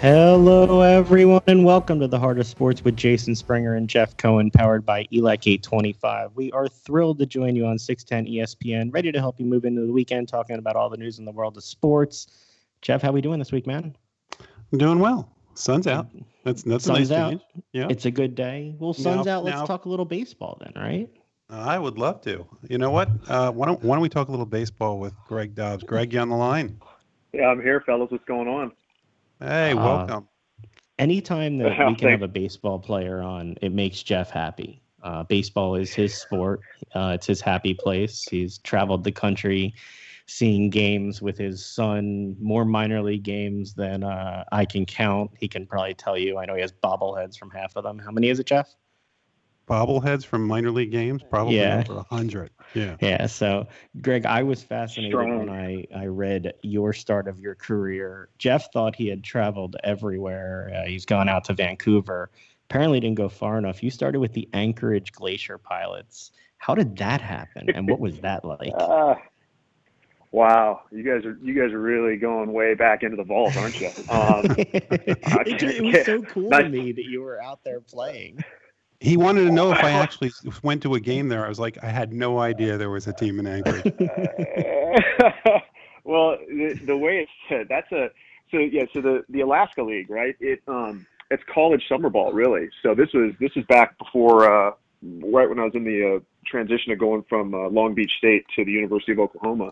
Hello, 0.00 0.80
everyone, 0.80 1.42
and 1.46 1.62
welcome 1.62 2.00
to 2.00 2.08
the 2.08 2.18
Heart 2.18 2.38
of 2.38 2.46
Sports 2.46 2.82
with 2.82 2.96
Jason 2.96 3.34
Springer 3.34 3.74
and 3.74 3.86
Jeff 3.86 4.16
Cohen, 4.16 4.50
powered 4.50 4.86
by 4.86 5.04
ELAC 5.12 5.46
825. 5.46 6.30
We 6.34 6.50
are 6.52 6.68
thrilled 6.68 7.18
to 7.18 7.26
join 7.26 7.54
you 7.54 7.66
on 7.66 7.78
610 7.78 8.32
ESPN, 8.32 8.94
ready 8.94 9.12
to 9.12 9.18
help 9.18 9.38
you 9.38 9.44
move 9.44 9.66
into 9.66 9.82
the 9.82 9.92
weekend, 9.92 10.28
talking 10.28 10.56
about 10.56 10.74
all 10.74 10.88
the 10.88 10.96
news 10.96 11.18
in 11.18 11.26
the 11.26 11.30
world 11.30 11.58
of 11.58 11.64
sports. 11.64 12.28
Jeff, 12.80 13.02
how 13.02 13.10
are 13.10 13.12
we 13.12 13.20
doing 13.20 13.38
this 13.38 13.52
week, 13.52 13.66
man? 13.66 13.94
I'm 14.72 14.78
doing 14.78 15.00
well. 15.00 15.28
Sun's 15.52 15.86
out. 15.86 16.06
That's 16.44 16.62
that's 16.62 16.84
sun's 16.84 17.10
a 17.10 17.14
nice 17.14 17.20
out. 17.20 17.30
change. 17.32 17.42
Yeah, 17.72 17.88
It's 17.90 18.06
a 18.06 18.10
good 18.10 18.34
day. 18.34 18.74
Well, 18.78 18.94
sun's 18.94 19.26
Now- 19.26 19.36
out. 19.36 19.44
Let's 19.44 19.58
now- 19.58 19.66
talk 19.66 19.84
a 19.84 19.90
little 19.90 20.06
baseball 20.06 20.56
then, 20.62 20.72
right? 20.82 21.10
I 21.50 21.78
would 21.78 21.98
love 21.98 22.22
to. 22.22 22.46
You 22.68 22.78
know 22.78 22.90
what? 22.90 23.10
Uh, 23.28 23.50
why 23.52 23.66
don't 23.66 23.82
why 23.84 23.96
don't 23.96 24.02
we 24.02 24.08
talk 24.08 24.28
a 24.28 24.30
little 24.30 24.46
baseball 24.46 24.98
with 24.98 25.12
Greg 25.28 25.54
Dobbs? 25.54 25.84
Greg, 25.84 26.14
you 26.14 26.20
on 26.20 26.30
the 26.30 26.36
line? 26.36 26.80
Yeah, 27.34 27.48
I'm 27.48 27.60
here, 27.60 27.82
fellas. 27.84 28.10
What's 28.10 28.24
going 28.24 28.48
on? 28.48 28.72
Hey, 29.40 29.72
Uh, 29.72 29.76
welcome. 29.76 30.28
Anytime 30.98 31.56
that 31.58 31.70
we 31.86 31.94
can 31.94 32.10
have 32.10 32.22
a 32.22 32.28
baseball 32.28 32.78
player 32.78 33.22
on, 33.22 33.56
it 33.62 33.72
makes 33.72 34.02
Jeff 34.02 34.30
happy. 34.30 34.82
Uh, 35.02 35.22
baseball 35.24 35.76
is 35.76 35.94
his 35.94 36.14
sport. 36.14 36.60
Uh, 36.94 37.12
it's 37.14 37.26
his 37.26 37.40
happy 37.40 37.72
place. 37.72 38.24
He's 38.24 38.58
traveled 38.58 39.02
the 39.02 39.12
country 39.12 39.74
seeing 40.26 40.68
games 40.68 41.22
with 41.22 41.38
his 41.38 41.64
son, 41.64 42.36
more 42.38 42.64
minor 42.64 43.02
league 43.02 43.22
games 43.22 43.72
than 43.74 44.04
uh, 44.04 44.44
I 44.52 44.64
can 44.66 44.84
count. 44.84 45.30
He 45.38 45.48
can 45.48 45.66
probably 45.66 45.94
tell 45.94 46.18
you. 46.18 46.36
I 46.38 46.44
know 46.44 46.54
he 46.54 46.60
has 46.60 46.72
bobbleheads 46.72 47.38
from 47.38 47.50
half 47.50 47.74
of 47.76 47.82
them. 47.82 47.98
How 47.98 48.10
many 48.10 48.28
is 48.28 48.38
it, 48.38 48.46
Jeff? 48.46 48.76
Bobbleheads 49.70 50.26
from 50.26 50.46
minor 50.46 50.72
league 50.72 50.90
games, 50.90 51.22
probably 51.22 51.58
Yeah. 51.58 51.84
over 51.88 52.00
a 52.00 52.14
hundred. 52.14 52.50
Yeah. 52.74 52.96
Yeah. 53.00 53.26
So, 53.26 53.68
Greg, 54.00 54.26
I 54.26 54.42
was 54.42 54.62
fascinated 54.64 55.12
Strong. 55.12 55.38
when 55.38 55.48
I, 55.48 55.86
I 55.94 56.06
read 56.06 56.54
your 56.62 56.92
start 56.92 57.28
of 57.28 57.38
your 57.38 57.54
career. 57.54 58.30
Jeff 58.38 58.72
thought 58.72 58.96
he 58.96 59.06
had 59.06 59.22
traveled 59.22 59.76
everywhere. 59.84 60.72
Uh, 60.74 60.88
he's 60.88 61.06
gone 61.06 61.28
out 61.28 61.44
to 61.44 61.54
Vancouver. 61.54 62.30
Apparently, 62.68 62.98
didn't 62.98 63.16
go 63.16 63.28
far 63.28 63.58
enough. 63.58 63.82
You 63.82 63.90
started 63.90 64.18
with 64.18 64.32
the 64.32 64.48
Anchorage 64.52 65.12
Glacier 65.12 65.58
Pilots. 65.58 66.32
How 66.58 66.74
did 66.74 66.96
that 66.98 67.20
happen, 67.20 67.70
and 67.70 67.88
what 67.88 68.00
was 68.00 68.18
that 68.20 68.44
like? 68.44 68.72
Uh, 68.78 69.14
wow, 70.32 70.82
you 70.92 71.02
guys 71.02 71.24
are 71.24 71.36
you 71.42 71.54
guys 71.54 71.72
are 71.72 71.80
really 71.80 72.16
going 72.16 72.52
way 72.52 72.74
back 72.74 73.02
into 73.02 73.16
the 73.16 73.24
vault, 73.24 73.56
aren't 73.56 73.80
you? 73.80 73.88
Um, 74.08 74.44
it, 74.58 75.62
it 75.62 75.82
was 75.82 76.06
so 76.06 76.22
cool 76.22 76.50
to 76.50 76.68
me 76.68 76.92
that 76.92 77.04
you 77.04 77.22
were 77.22 77.42
out 77.42 77.64
there 77.64 77.80
playing. 77.80 78.44
He 79.00 79.16
wanted 79.16 79.44
to 79.44 79.50
know 79.50 79.72
if 79.72 79.82
I 79.82 79.90
actually 79.90 80.30
went 80.62 80.82
to 80.82 80.94
a 80.94 81.00
game 81.00 81.28
there. 81.28 81.44
I 81.44 81.48
was 81.48 81.58
like, 81.58 81.82
I 81.82 81.88
had 81.88 82.12
no 82.12 82.38
idea 82.38 82.76
there 82.76 82.90
was 82.90 83.06
a 83.06 83.14
team 83.14 83.40
in 83.40 83.46
Anchorage. 83.46 83.84
well, 86.04 86.36
the, 86.48 86.78
the 86.84 86.96
way 86.96 87.18
it's 87.18 87.30
said, 87.48 87.66
that's 87.68 87.90
a 87.92 88.10
so 88.50 88.58
yeah. 88.58 88.84
So 88.92 89.00
the 89.00 89.24
the 89.28 89.40
Alaska 89.40 89.82
League, 89.82 90.10
right? 90.10 90.36
It 90.40 90.62
um 90.68 91.06
it's 91.30 91.42
college 91.52 91.82
summer 91.88 92.10
ball, 92.10 92.32
really. 92.32 92.68
So 92.82 92.94
this 92.94 93.08
was 93.14 93.32
this 93.40 93.52
is 93.56 93.64
back 93.66 93.96
before 93.98 94.44
uh, 94.44 94.72
right 95.02 95.48
when 95.48 95.58
I 95.58 95.64
was 95.64 95.74
in 95.74 95.84
the 95.84 96.16
uh, 96.16 96.20
transition 96.44 96.92
of 96.92 96.98
going 96.98 97.24
from 97.28 97.54
uh, 97.54 97.68
Long 97.68 97.94
Beach 97.94 98.12
State 98.18 98.44
to 98.56 98.64
the 98.64 98.72
University 98.72 99.12
of 99.12 99.20
Oklahoma, 99.20 99.70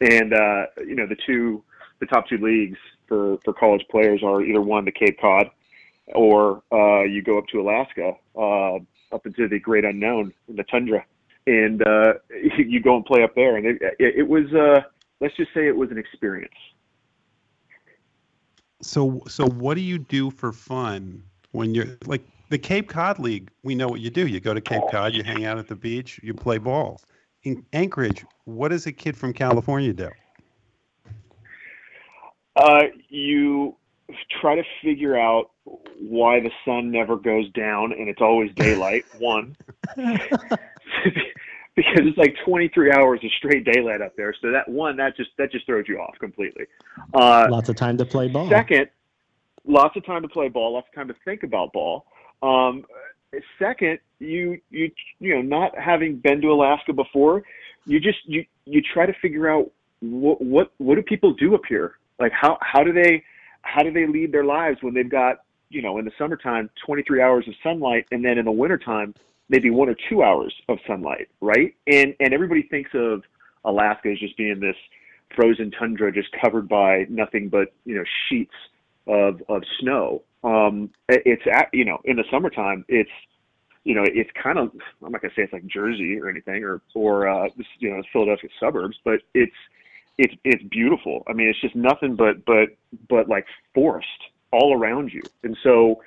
and 0.00 0.32
uh, 0.32 0.66
you 0.78 0.94
know 0.94 1.06
the 1.06 1.16
two 1.26 1.62
the 2.00 2.06
top 2.06 2.26
two 2.26 2.38
leagues 2.38 2.78
for 3.06 3.38
for 3.44 3.52
college 3.52 3.84
players 3.90 4.22
are 4.22 4.42
either 4.42 4.60
one 4.60 4.84
the 4.84 4.92
Cape 4.92 5.20
Cod, 5.20 5.50
or 6.08 6.62
uh, 6.72 7.02
you 7.02 7.22
go 7.22 7.38
up 7.38 7.46
to 7.48 7.60
Alaska, 7.60 8.12
uh, 8.36 8.74
up 9.14 9.26
into 9.26 9.48
the 9.48 9.58
great 9.58 9.84
unknown 9.84 10.32
in 10.48 10.56
the 10.56 10.64
tundra, 10.64 11.04
and 11.46 11.86
uh, 11.86 12.14
you 12.58 12.80
go 12.80 12.96
and 12.96 13.04
play 13.04 13.22
up 13.22 13.34
there. 13.34 13.56
And 13.56 13.66
it, 13.66 13.82
it, 13.98 14.14
it 14.16 14.28
was 14.28 14.52
uh, 14.52 14.82
let's 15.20 15.36
just 15.36 15.52
say 15.54 15.66
it 15.66 15.76
was 15.76 15.90
an 15.90 15.98
experience. 15.98 16.54
So 18.82 19.22
so 19.26 19.46
what 19.46 19.74
do 19.74 19.80
you 19.80 19.98
do 19.98 20.30
for 20.30 20.52
fun 20.52 21.22
when 21.52 21.74
you're 21.74 21.96
like 22.06 22.22
the 22.50 22.58
Cape 22.58 22.88
Cod 22.88 23.18
League? 23.18 23.50
We 23.62 23.74
know 23.74 23.88
what 23.88 24.00
you 24.00 24.10
do. 24.10 24.26
You 24.26 24.40
go 24.40 24.52
to 24.52 24.60
Cape 24.60 24.82
Cod, 24.90 25.14
you 25.14 25.22
hang 25.22 25.44
out 25.44 25.58
at 25.58 25.68
the 25.68 25.76
beach, 25.76 26.20
you 26.22 26.34
play 26.34 26.58
ball. 26.58 27.00
In 27.44 27.64
Anchorage, 27.74 28.24
what 28.44 28.68
does 28.68 28.86
a 28.86 28.92
kid 28.92 29.16
from 29.16 29.34
California 29.34 29.92
do? 29.92 30.10
Uh, 32.56 32.84
you 33.08 33.76
try 34.40 34.54
to 34.54 34.62
figure 34.82 35.18
out 35.18 35.50
why 35.98 36.40
the 36.40 36.50
sun 36.64 36.90
never 36.90 37.16
goes 37.16 37.50
down 37.52 37.92
and 37.92 38.08
it's 38.08 38.20
always 38.20 38.52
daylight. 38.54 39.04
One, 39.18 39.56
because 39.96 40.58
it's 41.76 42.18
like 42.18 42.36
23 42.44 42.92
hours 42.92 43.20
of 43.24 43.30
straight 43.38 43.64
daylight 43.64 44.02
up 44.02 44.14
there. 44.16 44.34
So 44.40 44.50
that 44.52 44.68
one, 44.68 44.96
that 44.96 45.16
just 45.16 45.30
that 45.38 45.50
just 45.50 45.66
throws 45.66 45.86
you 45.88 45.98
off 45.98 46.14
completely. 46.20 46.66
Uh, 47.12 47.46
Lots 47.50 47.68
of 47.68 47.76
time 47.76 47.96
to 47.98 48.04
play 48.04 48.28
ball. 48.28 48.48
Second, 48.48 48.88
lots 49.66 49.96
of 49.96 50.04
time 50.04 50.22
to 50.22 50.28
play 50.28 50.48
ball, 50.48 50.74
lots 50.74 50.88
of 50.88 50.94
time 50.94 51.08
to 51.08 51.14
think 51.24 51.42
about 51.42 51.72
ball. 51.72 52.06
Um, 52.42 52.84
second, 53.58 53.98
you 54.18 54.60
you 54.70 54.90
you 55.18 55.34
know, 55.34 55.42
not 55.42 55.78
having 55.78 56.16
been 56.16 56.40
to 56.42 56.48
Alaska 56.48 56.92
before, 56.92 57.42
you 57.86 58.00
just 58.00 58.18
you 58.26 58.44
you 58.66 58.82
try 58.82 59.06
to 59.06 59.14
figure 59.20 59.48
out 59.48 59.70
what 60.00 60.40
what 60.40 60.72
what 60.78 60.96
do 60.96 61.02
people 61.02 61.32
do 61.34 61.54
up 61.54 61.62
here? 61.68 61.98
Like 62.20 62.32
how 62.32 62.58
how 62.60 62.84
do 62.84 62.92
they 62.92 63.24
how 63.64 63.82
do 63.82 63.90
they 63.90 64.06
lead 64.06 64.32
their 64.32 64.44
lives 64.44 64.78
when 64.80 64.94
they've 64.94 65.10
got 65.10 65.42
you 65.70 65.82
know 65.82 65.98
in 65.98 66.04
the 66.04 66.12
summertime 66.18 66.70
23 66.86 67.20
hours 67.20 67.46
of 67.48 67.54
sunlight 67.62 68.06
and 68.12 68.24
then 68.24 68.38
in 68.38 68.44
the 68.44 68.52
wintertime 68.52 69.14
maybe 69.48 69.70
one 69.70 69.88
or 69.88 69.96
two 70.08 70.22
hours 70.22 70.54
of 70.68 70.78
sunlight, 70.86 71.28
right? 71.40 71.74
And 71.86 72.14
and 72.20 72.32
everybody 72.32 72.62
thinks 72.62 72.90
of 72.94 73.22
Alaska 73.64 74.10
as 74.10 74.18
just 74.18 74.36
being 74.36 74.60
this 74.60 74.76
frozen 75.34 75.70
tundra 75.70 76.12
just 76.12 76.28
covered 76.40 76.68
by 76.68 77.06
nothing 77.08 77.48
but 77.48 77.72
you 77.84 77.94
know 77.94 78.04
sheets 78.28 78.54
of 79.06 79.42
of 79.48 79.62
snow. 79.80 80.22
Um, 80.42 80.90
it's 81.08 81.42
at, 81.52 81.68
you 81.72 81.84
know 81.84 81.98
in 82.04 82.16
the 82.16 82.24
summertime 82.30 82.84
it's 82.88 83.10
you 83.84 83.94
know 83.94 84.04
it's 84.04 84.30
kind 84.40 84.58
of 84.58 84.70
I'm 85.04 85.12
not 85.12 85.22
gonna 85.22 85.34
say 85.36 85.42
it's 85.42 85.52
like 85.52 85.66
Jersey 85.66 86.18
or 86.20 86.28
anything 86.28 86.64
or 86.64 86.80
or 86.94 87.28
uh, 87.28 87.48
you 87.78 87.90
know 87.90 88.02
Philadelphia 88.12 88.50
suburbs, 88.60 88.96
but 89.04 89.20
it's 89.34 89.52
it's 90.18 90.34
it's 90.44 90.62
beautiful. 90.64 91.24
I 91.28 91.32
mean 91.32 91.48
it's 91.48 91.60
just 91.60 91.76
nothing 91.76 92.16
but 92.16 92.44
but 92.44 92.68
but 93.08 93.28
like 93.28 93.46
forest 93.74 94.08
all 94.52 94.78
around 94.78 95.12
you, 95.12 95.22
and 95.42 95.56
so 95.62 96.00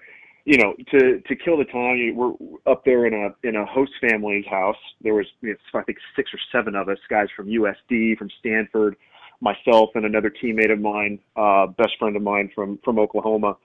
you 0.48 0.58
know, 0.58 0.74
to 0.92 1.20
to 1.20 1.36
kill 1.36 1.58
the 1.58 1.66
time, 1.66 2.16
we're 2.16 2.32
up 2.66 2.86
there 2.86 3.06
in 3.06 3.14
a 3.14 3.36
in 3.46 3.58
a 3.58 3.66
host 3.66 3.92
family's 4.00 4.46
house. 4.46 4.78
There 5.02 5.14
was, 5.14 5.26
you 5.42 5.50
know, 5.50 5.80
I 5.82 5.84
think, 5.84 5.98
six 6.16 6.34
or 6.34 6.40
seven 6.54 6.74
of 6.74 6.88
us, 6.88 6.98
guys 7.10 7.28
from 7.36 7.48
USD, 7.48 8.18
from 8.18 8.30
Stanford, 8.40 8.96
myself, 9.42 9.90
and 9.96 10.06
another 10.06 10.32
teammate 10.32 10.72
of 10.72 10.80
mine, 10.80 11.20
uh, 11.36 11.68
best 11.68 11.98
friend 12.00 12.16
of 12.16 12.22
mine 12.22 12.50
from 12.56 12.80
from 12.86 12.98
Oklahoma. 12.98 13.58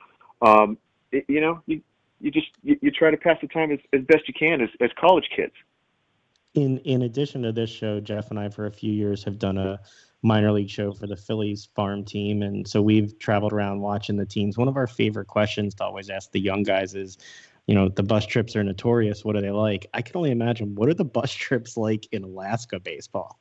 Um, 0.45 0.77
it, 1.13 1.25
you 1.29 1.41
know, 1.41 1.63
you 1.67 1.83
you 2.21 2.33
just 2.33 2.49
you, 2.65 2.77
you 2.83 2.91
try 2.91 3.13
to 3.13 3.17
pass 3.17 3.37
the 3.41 3.47
time 3.47 3.71
as, 3.71 3.79
as 3.93 4.01
best 4.07 4.27
you 4.27 4.35
can 4.35 4.61
as 4.61 4.69
as 4.81 4.91
college 4.99 5.29
kids. 5.37 5.55
in 6.55 6.79
in 6.79 7.03
addition 7.03 7.43
to 7.43 7.53
this 7.53 7.71
show, 7.71 8.01
Jeff 8.01 8.31
and 8.31 8.41
I 8.41 8.49
for 8.49 8.67
a 8.67 8.73
few 8.73 8.93
years 8.93 9.23
have 9.23 9.39
done 9.39 9.57
a 9.57 9.79
minor 10.23 10.53
league 10.53 10.71
show 10.71 10.93
for 10.93 11.07
the 11.07 11.17
Phillies 11.17 11.69
farm 11.75 12.05
team, 12.05 12.43
and 12.43 12.67
so 12.67 12.81
we've 12.81 13.19
traveled 13.19 13.53
around 13.53 13.81
watching 13.81 14.17
the 14.17 14.27
teams. 14.27 14.57
One 14.57 14.69
of 14.69 14.77
our 14.77 14.87
favorite 14.87 15.27
questions 15.27 15.75
to 15.77 15.85
always 15.85 16.11
ask 16.11 16.31
the 16.31 16.41
young 16.41 16.63
guys 16.63 16.95
is, 16.95 17.19
you 17.67 17.75
know, 17.75 17.89
the 17.89 18.03
bus 18.03 18.27
trips 18.27 18.55
are 18.57 18.63
notorious. 18.65 19.25
What 19.25 19.37
are 19.37 19.41
they 19.41 19.51
like? 19.51 19.87
I 19.95 20.03
can 20.03 20.17
only 20.17 20.31
imagine. 20.31 20.75
What 20.75 20.89
are 20.89 20.95
the 20.95 21.05
bus 21.05 21.33
trips 21.35 21.77
like 21.77 22.07
in 22.13 22.23
Alaska 22.25 22.79
baseball? 22.81 23.39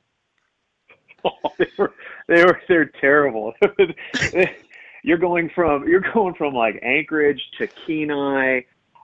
they 1.59 1.67
were 1.77 1.93
they 2.27 2.43
were 2.43 2.59
they're 2.67 2.85
terrible. 2.85 3.53
you're 5.03 5.17
going 5.19 5.49
from 5.53 5.87
you're 5.87 6.03
going 6.13 6.33
from 6.33 6.53
like 6.53 6.79
Anchorage 6.81 7.41
to 7.59 7.67
Kenai. 7.67 8.61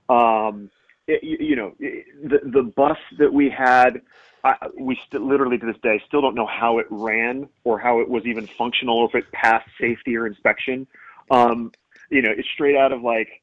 Um, 0.10 0.72
it, 1.08 1.24
you, 1.24 1.38
you 1.40 1.56
know 1.56 1.74
it- 1.80 2.06
the 2.30 2.40
the 2.50 2.64
bus 2.64 2.98
that 3.20 3.32
we 3.32 3.50
had. 3.50 4.02
I, 4.44 4.56
we 4.78 4.98
st- 5.08 5.24
literally 5.24 5.58
to 5.58 5.66
this 5.66 5.78
day 5.82 6.02
still 6.08 6.22
don't 6.22 6.36
know 6.36 6.48
how 6.48 6.80
it 6.80 6.88
ran 6.90 7.50
or 7.64 7.80
how 7.80 8.00
it 8.00 8.10
was 8.10 8.26
even 8.26 8.48
functional 8.48 8.98
or 8.98 9.08
if 9.08 9.16
it 9.16 9.32
passed 9.32 9.70
safety 9.80 10.16
or 10.16 10.28
inspection. 10.28 10.88
Um, 11.32 11.72
you 12.10 12.22
know, 12.22 12.32
it's 12.32 12.48
straight 12.54 12.76
out 12.76 12.92
of 12.92 13.02
like 13.02 13.42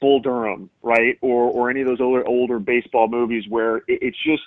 Bull 0.00 0.20
Durham, 0.20 0.70
right? 0.82 1.18
Or 1.20 1.44
or 1.50 1.70
any 1.70 1.80
of 1.80 1.86
those 1.86 2.00
older 2.00 2.26
older 2.26 2.58
baseball 2.58 3.08
movies 3.08 3.44
where 3.48 3.78
it, 3.78 3.84
it's 3.88 4.22
just 4.24 4.42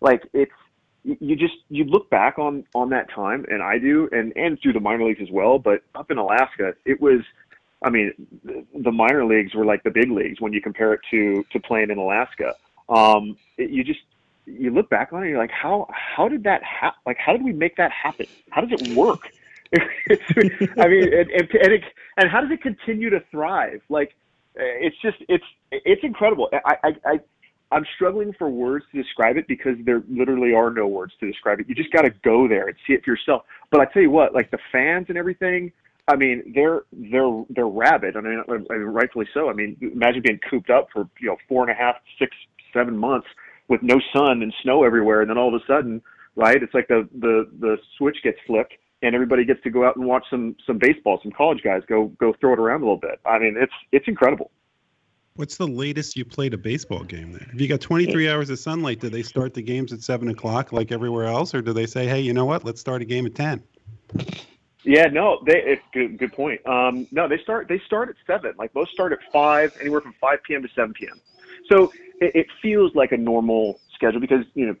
like 0.00 0.22
it's 0.32 0.52
you 1.04 1.36
just 1.36 1.54
you 1.70 1.84
look 1.84 2.10
back 2.10 2.38
on 2.38 2.64
on 2.74 2.90
that 2.90 3.10
time 3.10 3.46
and 3.48 3.62
I 3.62 3.78
do 3.78 4.08
and 4.12 4.32
and 4.36 4.60
through 4.60 4.74
the 4.74 4.80
minor 4.80 5.04
leagues 5.04 5.20
as 5.22 5.30
well 5.30 5.58
but 5.58 5.82
up 5.94 6.10
in 6.10 6.18
Alaska 6.18 6.74
it 6.84 7.00
was 7.00 7.20
I 7.82 7.90
mean 7.90 8.12
the, 8.74 8.92
minor 8.92 9.24
leagues 9.24 9.54
were 9.54 9.64
like 9.64 9.82
the 9.84 9.90
big 9.90 10.10
leagues 10.10 10.40
when 10.40 10.52
you 10.52 10.60
compare 10.60 10.92
it 10.92 11.00
to 11.10 11.44
to 11.52 11.60
playing 11.60 11.90
in 11.90 11.98
Alaska 11.98 12.54
um 12.88 13.36
it, 13.56 13.70
you 13.70 13.84
just 13.84 14.00
you 14.58 14.70
look 14.70 14.88
back 14.90 15.12
on 15.12 15.20
it 15.20 15.22
and 15.22 15.30
you're 15.30 15.38
like 15.38 15.50
how 15.50 15.88
how 15.90 16.28
did 16.28 16.42
that 16.44 16.62
ha- 16.64 16.94
like 17.06 17.16
how 17.18 17.32
did 17.32 17.42
we 17.42 17.52
make 17.52 17.76
that 17.76 17.90
happen 17.90 18.26
how 18.50 18.60
does 18.60 18.70
it 18.72 18.80
work 18.80 19.22
I 19.76 20.88
mean 20.88 21.12
and 21.12 21.30
and, 21.30 21.50
and, 21.50 21.72
it, 21.72 21.82
and 22.16 22.30
how 22.30 22.40
does 22.40 22.50
it 22.50 22.62
continue 22.62 23.10
to 23.10 23.20
thrive 23.30 23.80
like 23.88 24.14
it's 24.54 24.96
just 25.02 25.16
it's 25.28 25.44
it's 25.72 26.02
incredible 26.02 26.48
I 26.64 26.76
I, 26.82 26.88
I 27.04 27.20
I'm 27.70 27.84
struggling 27.96 28.32
for 28.38 28.48
words 28.48 28.86
to 28.92 29.02
describe 29.02 29.36
it 29.36 29.46
because 29.46 29.74
there 29.84 30.02
literally 30.08 30.54
are 30.54 30.70
no 30.70 30.86
words 30.86 31.12
to 31.20 31.26
describe 31.26 31.60
it. 31.60 31.68
You 31.68 31.74
just 31.74 31.92
got 31.92 32.02
to 32.02 32.10
go 32.24 32.48
there 32.48 32.68
and 32.68 32.76
see 32.86 32.94
it 32.94 33.04
for 33.04 33.10
yourself. 33.10 33.42
But 33.70 33.80
I 33.80 33.84
tell 33.92 34.00
you 34.00 34.10
what, 34.10 34.34
like 34.34 34.50
the 34.50 34.58
fans 34.72 35.06
and 35.10 35.18
everything, 35.18 35.70
I 36.08 36.16
mean, 36.16 36.52
they're 36.54 36.84
they're 36.92 37.44
they're 37.50 37.68
rabid. 37.68 38.16
I 38.16 38.22
mean, 38.22 38.42
rightfully 38.70 39.28
so. 39.34 39.50
I 39.50 39.52
mean, 39.52 39.76
imagine 39.82 40.22
being 40.22 40.40
cooped 40.48 40.70
up 40.70 40.88
for 40.94 41.10
you 41.20 41.28
know 41.28 41.36
four 41.46 41.62
and 41.62 41.70
a 41.70 41.74
half, 41.74 41.96
six, 42.18 42.34
seven 42.72 42.96
months 42.96 43.26
with 43.68 43.82
no 43.82 44.00
sun 44.12 44.42
and 44.42 44.52
snow 44.62 44.84
everywhere, 44.84 45.20
and 45.20 45.30
then 45.30 45.38
all 45.38 45.54
of 45.54 45.60
a 45.60 45.64
sudden, 45.66 46.02
right? 46.34 46.62
It's 46.62 46.74
like 46.74 46.88
the 46.88 47.08
the 47.18 47.48
the 47.60 47.76
switch 47.96 48.16
gets 48.22 48.38
flipped, 48.46 48.74
and 49.02 49.14
everybody 49.14 49.44
gets 49.44 49.62
to 49.62 49.70
go 49.70 49.86
out 49.86 49.96
and 49.96 50.06
watch 50.06 50.24
some 50.30 50.56
some 50.66 50.78
baseball. 50.78 51.20
Some 51.22 51.32
college 51.32 51.62
guys 51.62 51.82
go 51.88 52.06
go 52.18 52.34
throw 52.40 52.54
it 52.54 52.58
around 52.58 52.82
a 52.82 52.84
little 52.84 52.96
bit. 52.98 53.20
I 53.24 53.38
mean, 53.38 53.56
it's 53.58 53.72
it's 53.92 54.08
incredible. 54.08 54.50
What's 55.34 55.56
the 55.56 55.68
latest 55.68 56.16
you 56.16 56.24
played 56.24 56.52
a 56.52 56.58
baseball 56.58 57.04
game 57.04 57.30
there? 57.30 57.46
If 57.54 57.60
you 57.60 57.68
got 57.68 57.80
23 57.80 58.28
hours 58.28 58.50
of 58.50 58.58
sunlight, 58.58 58.98
do 58.98 59.08
they 59.08 59.22
start 59.22 59.54
the 59.54 59.62
games 59.62 59.92
at 59.92 60.02
seven 60.02 60.30
o'clock 60.30 60.72
like 60.72 60.90
everywhere 60.90 61.26
else, 61.26 61.54
or 61.54 61.62
do 61.62 61.72
they 61.72 61.86
say, 61.86 62.08
"Hey, 62.08 62.20
you 62.20 62.32
know 62.32 62.44
what? 62.44 62.64
Let's 62.64 62.80
start 62.80 63.02
a 63.02 63.04
game 63.04 63.24
at 63.24 63.36
10"? 63.36 63.62
Yeah, 64.84 65.06
no, 65.06 65.42
they 65.46 65.62
it's 65.64 65.82
good 65.92 66.18
good 66.18 66.32
point. 66.32 66.66
Um, 66.66 67.06
no, 67.12 67.28
they 67.28 67.38
start 67.38 67.68
they 67.68 67.80
start 67.86 68.08
at 68.08 68.16
seven. 68.26 68.54
Like 68.58 68.74
most 68.74 68.92
start 68.92 69.12
at 69.12 69.18
five, 69.32 69.76
anywhere 69.80 70.00
from 70.00 70.14
five 70.20 70.42
p.m. 70.44 70.62
to 70.62 70.68
seven 70.74 70.92
p.m. 70.94 71.20
So 71.68 71.92
it, 72.20 72.34
it 72.34 72.46
feels 72.60 72.94
like 72.94 73.12
a 73.12 73.16
normal 73.16 73.80
schedule 73.94 74.20
because 74.20 74.44
you 74.54 74.66
know 74.66 74.76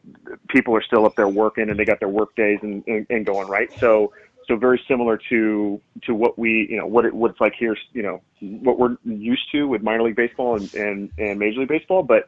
people 0.48 0.74
are 0.74 0.82
still 0.82 1.04
up 1.04 1.16
there 1.16 1.28
working 1.28 1.68
and 1.70 1.78
they 1.78 1.84
got 1.84 2.00
their 2.00 2.08
work 2.08 2.34
days 2.36 2.58
and, 2.62 2.84
and, 2.86 3.06
and 3.10 3.26
going 3.26 3.48
right. 3.48 3.70
So 3.78 4.12
so 4.46 4.56
very 4.56 4.80
similar 4.88 5.18
to 5.28 5.80
to 6.02 6.14
what 6.14 6.38
we 6.38 6.66
you 6.70 6.76
know 6.76 6.86
what 6.86 7.04
it 7.04 7.14
what 7.14 7.30
it's 7.32 7.40
like 7.40 7.54
here 7.58 7.76
you 7.92 8.02
know 8.02 8.22
what 8.40 8.78
we're 8.78 8.96
used 9.04 9.50
to 9.52 9.68
with 9.68 9.82
minor 9.82 10.02
league 10.04 10.16
baseball 10.16 10.56
and 10.56 10.72
and, 10.74 11.10
and 11.18 11.38
major 11.38 11.60
league 11.60 11.68
baseball. 11.68 12.02
But 12.02 12.26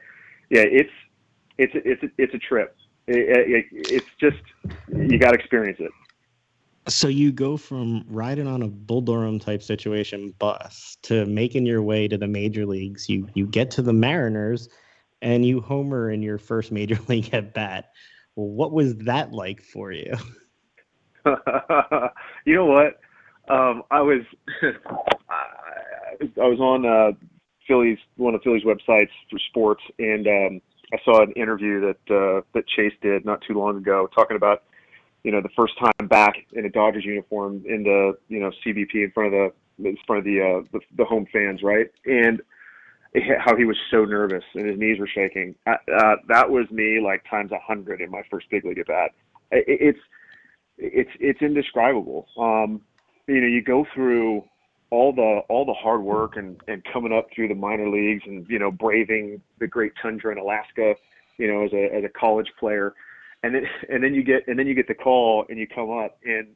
yeah 0.50 0.62
it's 0.62 0.92
it's 1.58 1.72
it's 1.74 2.12
it's 2.18 2.34
a 2.34 2.38
trip. 2.38 2.76
It, 3.06 3.16
it, 3.18 3.66
it's 3.72 4.06
just 4.20 4.38
you 4.88 5.18
got 5.18 5.30
to 5.30 5.38
experience 5.38 5.78
it 5.80 5.90
so 6.90 7.08
you 7.08 7.32
go 7.32 7.56
from 7.56 8.04
riding 8.08 8.46
on 8.46 8.62
a 8.62 8.68
bull 8.68 9.00
durham 9.00 9.38
type 9.38 9.62
situation 9.62 10.34
bus 10.38 10.96
to 11.02 11.24
making 11.26 11.66
your 11.66 11.82
way 11.82 12.08
to 12.08 12.18
the 12.18 12.26
major 12.28 12.66
leagues. 12.66 13.08
You 13.08 13.28
you 13.34 13.46
get 13.46 13.70
to 13.72 13.82
the 13.82 13.92
mariners 13.92 14.68
and 15.22 15.44
you 15.44 15.60
homer 15.60 16.10
in 16.10 16.22
your 16.22 16.38
first 16.38 16.72
major 16.72 16.98
league 17.08 17.32
at 17.32 17.54
bat. 17.54 17.90
Well, 18.36 18.48
what 18.48 18.72
was 18.72 18.96
that 18.98 19.32
like 19.32 19.62
for 19.62 19.92
you? 19.92 20.14
You 22.46 22.54
know 22.54 22.64
what? 22.64 22.98
Um, 23.50 23.82
I 23.90 24.00
was 24.00 24.22
I 26.22 26.46
was 26.46 26.58
on 26.58 26.86
uh, 26.86 27.12
Phillies 27.66 27.98
one 28.16 28.34
of 28.34 28.42
Phillies 28.42 28.64
websites 28.64 29.10
for 29.30 29.38
sports, 29.48 29.82
and 29.98 30.26
um, 30.26 30.60
I 30.92 30.98
saw 31.04 31.22
an 31.22 31.32
interview 31.32 31.80
that 31.80 32.14
uh, 32.14 32.40
that 32.54 32.66
Chase 32.68 32.94
did 33.02 33.24
not 33.24 33.42
too 33.46 33.54
long 33.54 33.76
ago, 33.76 34.08
talking 34.14 34.36
about 34.36 34.62
you 35.24 35.30
know 35.30 35.40
the 35.40 35.50
first 35.56 35.78
time 35.78 36.08
back 36.08 36.34
in 36.52 36.64
a 36.64 36.70
Dodgers 36.70 37.04
uniform 37.04 37.62
in 37.66 37.82
the 37.82 38.16
you 38.28 38.40
know 38.40 38.50
CBP 38.64 38.94
in 38.94 39.10
front 39.12 39.34
of 39.34 39.52
the 39.78 39.88
in 39.88 39.96
front 40.06 40.20
of 40.20 40.24
the 40.24 40.40
uh, 40.40 40.62
the, 40.72 40.80
the 40.96 41.04
home 41.04 41.26
fans, 41.32 41.62
right? 41.62 41.90
And 42.06 42.40
how 43.38 43.56
he 43.56 43.64
was 43.64 43.76
so 43.90 44.04
nervous 44.04 44.44
and 44.54 44.66
his 44.66 44.78
knees 44.78 44.98
were 44.98 45.08
shaking. 45.08 45.54
Uh, 45.66 45.74
uh, 45.92 46.16
that 46.28 46.48
was 46.48 46.70
me 46.70 47.00
like 47.00 47.24
times 47.28 47.50
a 47.52 47.58
hundred 47.58 48.00
in 48.00 48.10
my 48.10 48.22
first 48.30 48.48
big 48.50 48.64
league 48.64 48.78
at 48.78 48.86
bat. 48.86 49.10
It, 49.50 49.64
it's 49.66 50.00
it's 50.78 51.10
it's 51.18 51.42
indescribable. 51.42 52.28
Um, 52.38 52.82
you 53.26 53.40
know, 53.40 53.46
you 53.46 53.62
go 53.62 53.86
through 53.94 54.44
all 54.90 55.12
the 55.12 55.42
all 55.48 55.64
the 55.64 55.74
hard 55.74 56.02
work 56.02 56.36
and 56.36 56.60
and 56.68 56.82
coming 56.92 57.12
up 57.12 57.28
through 57.34 57.48
the 57.48 57.54
minor 57.54 57.88
leagues 57.88 58.22
and 58.26 58.46
you 58.48 58.58
know 58.58 58.70
braving 58.70 59.40
the 59.58 59.66
great 59.66 59.92
tundra 60.00 60.32
in 60.32 60.38
Alaska, 60.38 60.94
you 61.38 61.48
know, 61.48 61.64
as 61.64 61.72
a 61.72 61.94
as 61.94 62.04
a 62.04 62.08
college 62.08 62.52
player, 62.58 62.94
and 63.42 63.54
then 63.54 63.66
and 63.88 64.02
then 64.02 64.14
you 64.14 64.22
get 64.22 64.46
and 64.48 64.58
then 64.58 64.66
you 64.66 64.74
get 64.74 64.88
the 64.88 64.94
call 64.94 65.46
and 65.48 65.58
you 65.58 65.66
come 65.66 65.90
up 65.90 66.18
and 66.24 66.48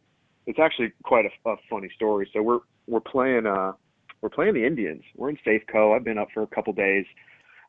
it's 0.46 0.58
actually 0.58 0.92
quite 1.02 1.24
a, 1.24 1.48
a 1.48 1.56
funny 1.70 1.90
story. 1.94 2.28
So 2.32 2.42
we're 2.42 2.60
we're 2.86 3.00
playing 3.00 3.46
uh 3.46 3.72
we're 4.20 4.30
playing 4.30 4.54
the 4.54 4.64
Indians. 4.66 5.02
We're 5.16 5.30
in 5.30 5.38
Safeco. 5.46 5.94
I've 5.94 6.04
been 6.04 6.18
up 6.18 6.28
for 6.32 6.42
a 6.42 6.46
couple 6.46 6.72
days 6.72 7.06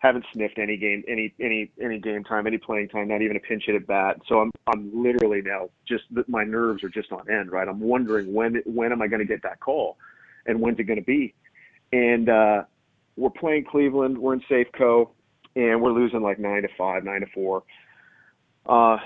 haven't 0.06 0.25
sniffed 0.33 0.59
any 0.59 0.77
game, 0.77 1.03
any 1.07 1.33
any 1.39 1.71
any 1.81 2.00
game 2.00 2.23
time, 2.23 2.45
any 2.47 2.57
playing 2.57 2.89
time, 2.89 3.07
not 3.07 3.21
even 3.21 3.35
a 3.35 3.39
pinch 3.39 3.63
hit 3.65 3.75
at 3.75 3.88
bat. 3.88 4.17
So 4.27 4.39
I'm 4.39 4.51
I'm 4.67 4.91
literally 4.94 5.41
now 5.41 5.69
just 5.88 6.03
my 6.27 6.44
nerves 6.44 6.83
are 6.83 6.89
just 6.89 7.12
on 7.12 7.29
end, 7.29 7.51
right? 7.51 7.67
I'm 7.67 7.79
wondering 7.79 8.33
when 8.33 8.62
when 8.65 8.91
am 8.91 9.01
I 9.01 9.07
going 9.07 9.19
to 9.19 9.25
get 9.25 9.41
that 9.44 9.59
call, 9.59 9.97
and 10.45 10.59
when's 10.59 10.79
it 10.79 10.83
going 10.83 11.00
to 11.00 11.06
be? 11.06 11.33
And 11.91 12.29
uh, 12.29 12.63
we're 13.15 13.29
playing 13.31 13.65
Cleveland. 13.65 14.17
We're 14.17 14.33
in 14.33 14.41
Safeco, 14.41 15.09
and 15.56 15.81
we're 15.81 15.94
losing 15.94 16.21
like 16.21 16.39
nine 16.39 16.62
to 16.62 16.69
five, 16.77 17.03
nine 17.03 17.21
to 17.21 17.27
four. 17.33 17.63
Uh, 18.67 18.97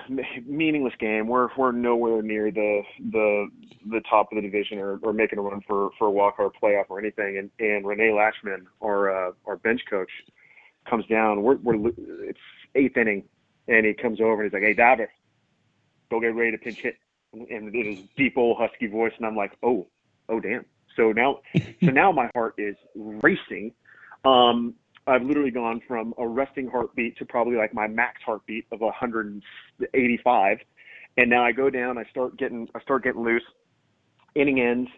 meaningless 0.46 0.94
game. 1.00 1.28
We're 1.28 1.50
we're 1.58 1.74
nowhere 1.74 2.22
near 2.22 2.50
the 2.50 2.82
the 3.12 3.50
the 3.90 4.02
top 4.10 4.32
of 4.32 4.38
the 4.38 4.42
division 4.42 4.80
or, 4.80 5.00
or 5.04 5.12
making 5.12 5.38
a 5.38 5.42
run 5.42 5.62
for 5.68 5.90
for 5.98 6.08
a 6.08 6.12
wild 6.12 6.36
card 6.38 6.52
playoff 6.62 6.86
or 6.88 6.98
anything. 6.98 7.38
And 7.38 7.52
and 7.60 7.86
Rene 7.86 8.12
Lachemann, 8.12 8.68
our 8.82 9.30
uh, 9.30 9.32
our 9.46 9.58
bench 9.58 9.82
coach, 9.90 10.10
comes 10.90 11.06
down. 11.08 11.44
We're, 11.44 11.58
we're 11.58 11.92
it's 12.24 12.40
eighth 12.76 12.96
inning, 12.96 13.24
and 13.68 13.86
he 13.86 13.94
comes 13.94 14.22
over 14.22 14.44
and 14.44 14.44
he's 14.46 14.54
like, 14.54 14.64
"Hey, 14.64 14.74
Davis, 14.74 15.10
go 16.10 16.22
get 16.22 16.36
ready 16.36 16.52
to 16.52 16.58
pinch 16.58 16.80
hit." 16.80 16.96
And 17.34 17.76
it 17.76 17.86
is 17.86 18.00
deep 18.16 18.38
old 18.38 18.58
husky 18.58 18.88
voice, 18.88 19.14
and 19.18 19.26
I'm 19.26 19.36
like, 19.36 19.58
"Oh, 19.62 19.88
oh, 20.30 20.40
damn." 20.40 20.64
So 20.96 21.12
now, 21.12 21.40
so 21.84 21.92
now 21.92 22.14
my 22.14 22.30
heart 22.34 22.56
is 22.58 22.76
racing. 22.96 23.74
Um, 24.24 24.76
I've 25.10 25.24
literally 25.24 25.52
gone 25.52 25.82
from 25.88 26.14
a 26.18 26.28
resting 26.28 26.68
heartbeat 26.68 27.18
to 27.18 27.26
probably 27.26 27.56
like 27.56 27.74
my 27.74 27.88
max 27.88 28.22
heartbeat 28.26 28.66
of 28.72 28.82
185, 28.82 30.58
and 31.18 31.30
now 31.30 31.44
I 31.44 31.52
go 31.52 31.70
down. 31.70 31.98
I 31.98 32.04
start 32.12 32.38
getting 32.38 32.68
I 32.76 32.82
start 32.82 33.04
getting 33.04 33.24
loose. 33.24 33.44
Inning 34.36 34.62
ends, 34.62 34.90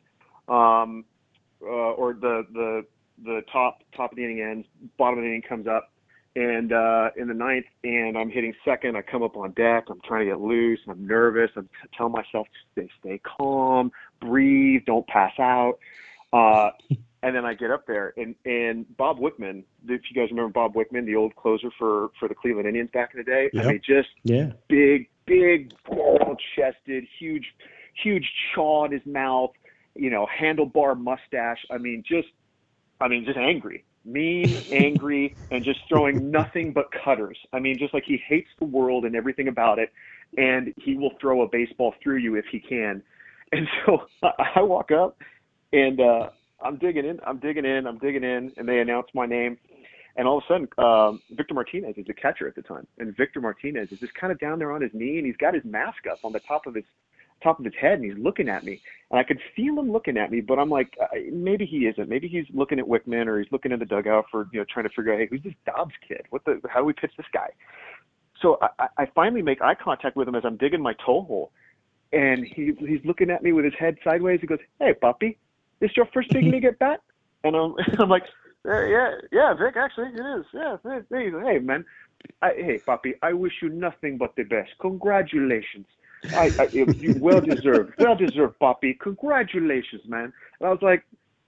um, 0.47 1.05
uh, 1.61 1.93
or 1.93 2.13
the 2.13 2.45
the 2.53 2.85
the 3.23 3.41
top 3.51 3.83
top 3.95 4.11
of 4.11 4.17
the 4.17 4.23
inning 4.23 4.41
ends, 4.41 4.67
bottom 4.97 5.19
of 5.19 5.23
the 5.23 5.29
inning 5.29 5.41
comes 5.41 5.67
up, 5.67 5.91
and 6.35 6.73
uh, 6.73 7.09
in 7.17 7.27
the 7.27 7.33
ninth, 7.33 7.65
and 7.83 8.17
I'm 8.17 8.29
hitting 8.29 8.53
second. 8.65 8.97
I 8.97 9.01
come 9.01 9.23
up 9.23 9.37
on 9.37 9.51
deck. 9.51 9.85
I'm 9.89 10.01
trying 10.05 10.25
to 10.25 10.31
get 10.31 10.41
loose. 10.41 10.79
I'm 10.87 11.05
nervous. 11.05 11.51
I'm 11.55 11.69
telling 11.97 12.13
myself 12.13 12.47
to 12.47 12.81
stay, 12.81 12.89
stay 12.99 13.21
calm, 13.23 13.91
breathe, 14.19 14.83
don't 14.85 15.07
pass 15.07 15.33
out. 15.39 15.79
Uh, 16.33 16.71
and 17.23 17.35
then 17.35 17.45
I 17.45 17.53
get 17.53 17.71
up 17.71 17.85
there, 17.85 18.13
and 18.18 18.35
and 18.45 18.85
Bob 18.97 19.19
Wickman. 19.19 19.63
If 19.88 20.01
you 20.09 20.19
guys 20.19 20.31
remember 20.31 20.51
Bob 20.51 20.73
Wickman, 20.73 21.06
the 21.06 21.15
old 21.15 21.35
closer 21.35 21.69
for 21.77 22.09
for 22.19 22.27
the 22.27 22.35
Cleveland 22.35 22.68
Indians 22.68 22.89
back 22.91 23.12
in 23.13 23.19
the 23.19 23.23
day, 23.23 23.50
yep. 23.53 23.65
I 23.65 23.68
mean, 23.69 23.81
just 23.85 24.09
yeah, 24.23 24.51
big, 24.68 25.09
big, 25.25 25.73
chested, 26.56 27.06
huge, 27.19 27.45
huge 28.01 28.27
chaw 28.53 28.85
in 28.85 28.91
his 28.91 29.06
mouth. 29.06 29.51
You 29.95 30.09
know, 30.09 30.25
handlebar 30.40 30.99
mustache. 30.99 31.59
I 31.69 31.78
mean, 31.78 32.04
just 32.07 32.30
I 32.99 33.07
mean, 33.07 33.25
just 33.25 33.37
angry, 33.37 33.83
mean, 34.04 34.56
angry, 34.71 35.35
and 35.51 35.63
just 35.63 35.80
throwing 35.90 36.31
nothing 36.31 36.73
but 36.73 36.85
cutters. 36.92 37.37
I 37.54 37.59
mean, 37.59 37.78
just 37.78 37.94
like 37.94 38.04
he 38.06 38.21
hates 38.28 38.49
the 38.59 38.66
world 38.66 39.06
and 39.06 39.16
everything 39.16 39.47
about 39.47 39.80
it, 39.80 39.92
and 40.37 40.73
he 40.78 40.95
will 40.95 41.11
throw 41.19 41.42
a 41.42 41.47
baseball 41.47 41.94
through 42.01 42.18
you 42.18 42.35
if 42.35 42.45
he 42.51 42.59
can. 42.59 43.04
And 43.51 43.68
so 43.85 44.07
I, 44.23 44.31
I 44.56 44.61
walk 44.61 44.92
up, 44.92 45.18
and 45.73 45.99
uh, 45.99 46.30
I'm 46.63 46.77
digging 46.77 47.06
in, 47.06 47.19
I'm 47.25 47.39
digging 47.39 47.65
in, 47.65 47.87
I'm 47.87 47.97
digging 47.97 48.23
in, 48.23 48.51
and 48.57 48.68
they 48.68 48.80
announce 48.80 49.07
my 49.13 49.25
name. 49.25 49.57
And 50.18 50.27
all 50.27 50.39
of 50.39 50.44
a 50.49 50.53
sudden, 50.53 50.68
um, 50.77 51.21
Victor 51.31 51.53
Martinez 51.53 51.97
is 51.97 52.06
the 52.06 52.13
catcher 52.13 52.47
at 52.47 52.56
the 52.56 52.61
time, 52.61 52.85
and 52.99 53.15
Victor 53.15 53.39
Martinez 53.39 53.91
is 53.91 53.99
just 53.99 54.13
kind 54.13 54.31
of 54.31 54.39
down 54.39 54.59
there 54.59 54.71
on 54.71 54.81
his 54.81 54.91
knee, 54.94 55.18
and 55.18 55.25
he's 55.25 55.37
got 55.37 55.53
his 55.53 55.63
mask 55.63 56.06
up 56.11 56.19
on 56.23 56.33
the 56.33 56.41
top 56.41 56.68
of 56.68 56.75
his 56.75 56.83
top 57.41 57.59
of 57.59 57.65
his 57.65 57.73
head 57.80 57.94
and 57.94 58.06
he's 58.06 58.23
looking 58.23 58.49
at 58.49 58.63
me 58.63 58.81
and 59.09 59.19
I 59.19 59.23
could 59.23 59.39
feel 59.56 59.77
him 59.80 59.91
looking 59.91 60.18
at 60.18 60.31
me, 60.31 60.41
but 60.41 60.59
I'm 60.59 60.69
like, 60.69 60.95
maybe 61.31 61.65
he 61.65 61.87
isn't. 61.87 62.07
Maybe 62.07 62.27
he's 62.27 62.45
looking 62.53 62.80
at 62.80 62.85
Wickman 62.85 63.27
or 63.27 63.39
he's 63.39 63.51
looking 63.51 63.71
in 63.71 63.80
the 63.80 63.85
dugout 63.85 64.25
for, 64.31 64.47
you 64.53 64.59
know, 64.59 64.65
trying 64.71 64.87
to 64.87 64.94
figure 64.95 65.13
out, 65.13 65.19
hey, 65.19 65.27
who's 65.30 65.44
this 65.44 65.53
Dobbs 65.65 65.94
kid? 66.07 66.21
What 66.30 66.45
the, 66.45 66.61
how 66.69 66.80
do 66.80 66.85
we 66.85 66.94
pitch 66.94 67.11
this 67.18 67.25
guy? 67.33 67.49
So 68.41 68.57
I, 68.80 68.87
I 68.97 69.06
finally 69.13 69.41
make 69.41 69.61
eye 69.61 69.75
contact 69.75 70.15
with 70.15 70.27
him 70.27 70.35
as 70.35 70.44
I'm 70.45 70.57
digging 70.57 70.81
my 70.81 70.94
toe 71.06 71.23
hole. 71.23 71.51
And 72.13 72.45
he, 72.45 72.71
he's 72.80 72.99
looking 73.06 73.30
at 73.30 73.44
me 73.44 73.53
with 73.53 73.65
his 73.65 73.73
head 73.80 73.95
sideways. 74.03 74.39
He 74.41 74.47
goes, 74.47 74.59
hey, 74.80 74.94
puppy, 74.94 75.37
this 75.81 75.97
your 75.97 76.06
first 76.14 76.30
big 76.30 76.45
league 76.45 76.64
at 76.64 76.80
bat? 76.80 77.02
And 77.44 77.56
I'm, 77.56 77.76
I'm 78.00 78.09
like, 78.09 78.23
yeah, 78.64 78.88
yeah, 78.88 79.11
yeah, 79.31 79.54
Vic, 79.54 79.76
actually, 79.76 80.09
it 80.09 80.40
is. 80.40 80.45
Yeah, 80.54 80.78
hey, 80.83 81.31
hey 81.31 81.59
man, 81.59 81.83
I, 82.42 82.54
hey, 82.54 82.80
puppy, 82.85 83.16
I 83.21 83.33
wish 83.33 83.54
you 83.61 83.69
nothing 83.69 84.18
but 84.18 84.35
the 84.35 84.44
best. 84.44 84.69
Congratulations. 84.80 85.88
I, 86.30 86.52
I 86.59 86.68
you 86.71 87.16
well 87.19 87.42
deserved, 87.42 87.95
well 88.00 88.16
deserved, 88.16 88.59
Poppy. 88.59 88.94
Congratulations, 88.94 90.04
man. 90.06 90.31
And 90.59 90.68
I 90.68 90.69
was 90.69 90.81
like, 90.81 91.04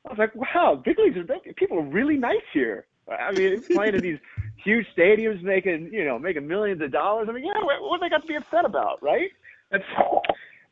I 0.05 0.09
was 0.09 0.17
like, 0.17 0.35
wow, 0.35 0.81
big 0.83 0.97
leagues 0.97 1.17
are 1.17 1.53
people 1.55 1.77
are 1.77 1.83
really 1.83 2.17
nice 2.17 2.41
here. 2.51 2.85
I 3.09 3.31
mean, 3.31 3.61
playing 3.61 3.95
in 3.95 4.01
these 4.01 4.19
huge 4.63 4.87
stadiums, 4.97 5.43
making 5.43 5.91
you 5.93 6.05
know, 6.05 6.17
making 6.17 6.47
millions 6.47 6.81
of 6.81 6.91
dollars. 6.91 7.27
I 7.29 7.33
mean, 7.33 7.45
yeah, 7.45 7.63
what, 7.63 7.81
what 7.81 8.01
they 8.01 8.09
got 8.09 8.21
to 8.21 8.27
be 8.27 8.35
upset 8.35 8.65
about, 8.65 9.03
right? 9.03 9.29
And 9.71 9.83
so, 9.95 10.21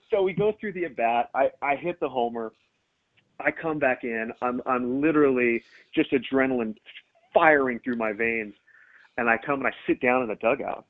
so 0.10 0.24
we 0.24 0.34
go 0.34 0.53
through 0.60 0.74
the 0.74 0.86
at 0.86 0.96
bat. 0.96 1.30
I 1.36 1.51
I 1.62 1.75
hit 1.75 2.00
the 2.00 2.10
homer. 2.10 2.53
I 3.45 3.51
come 3.51 3.79
back 3.79 4.03
in. 4.03 4.31
I'm 4.41 4.62
I'm 4.65 5.01
literally 5.01 5.63
just 5.93 6.12
adrenaline 6.12 6.75
firing 7.33 7.79
through 7.79 7.98
my 7.98 8.13
veins, 8.13 8.53
and 9.17 9.29
I 9.29 9.38
come 9.38 9.60
and 9.60 9.67
I 9.67 9.74
sit 9.88 10.01
down 10.01 10.24
in 10.24 10.27
the 10.29 10.36
dugout 10.36 10.86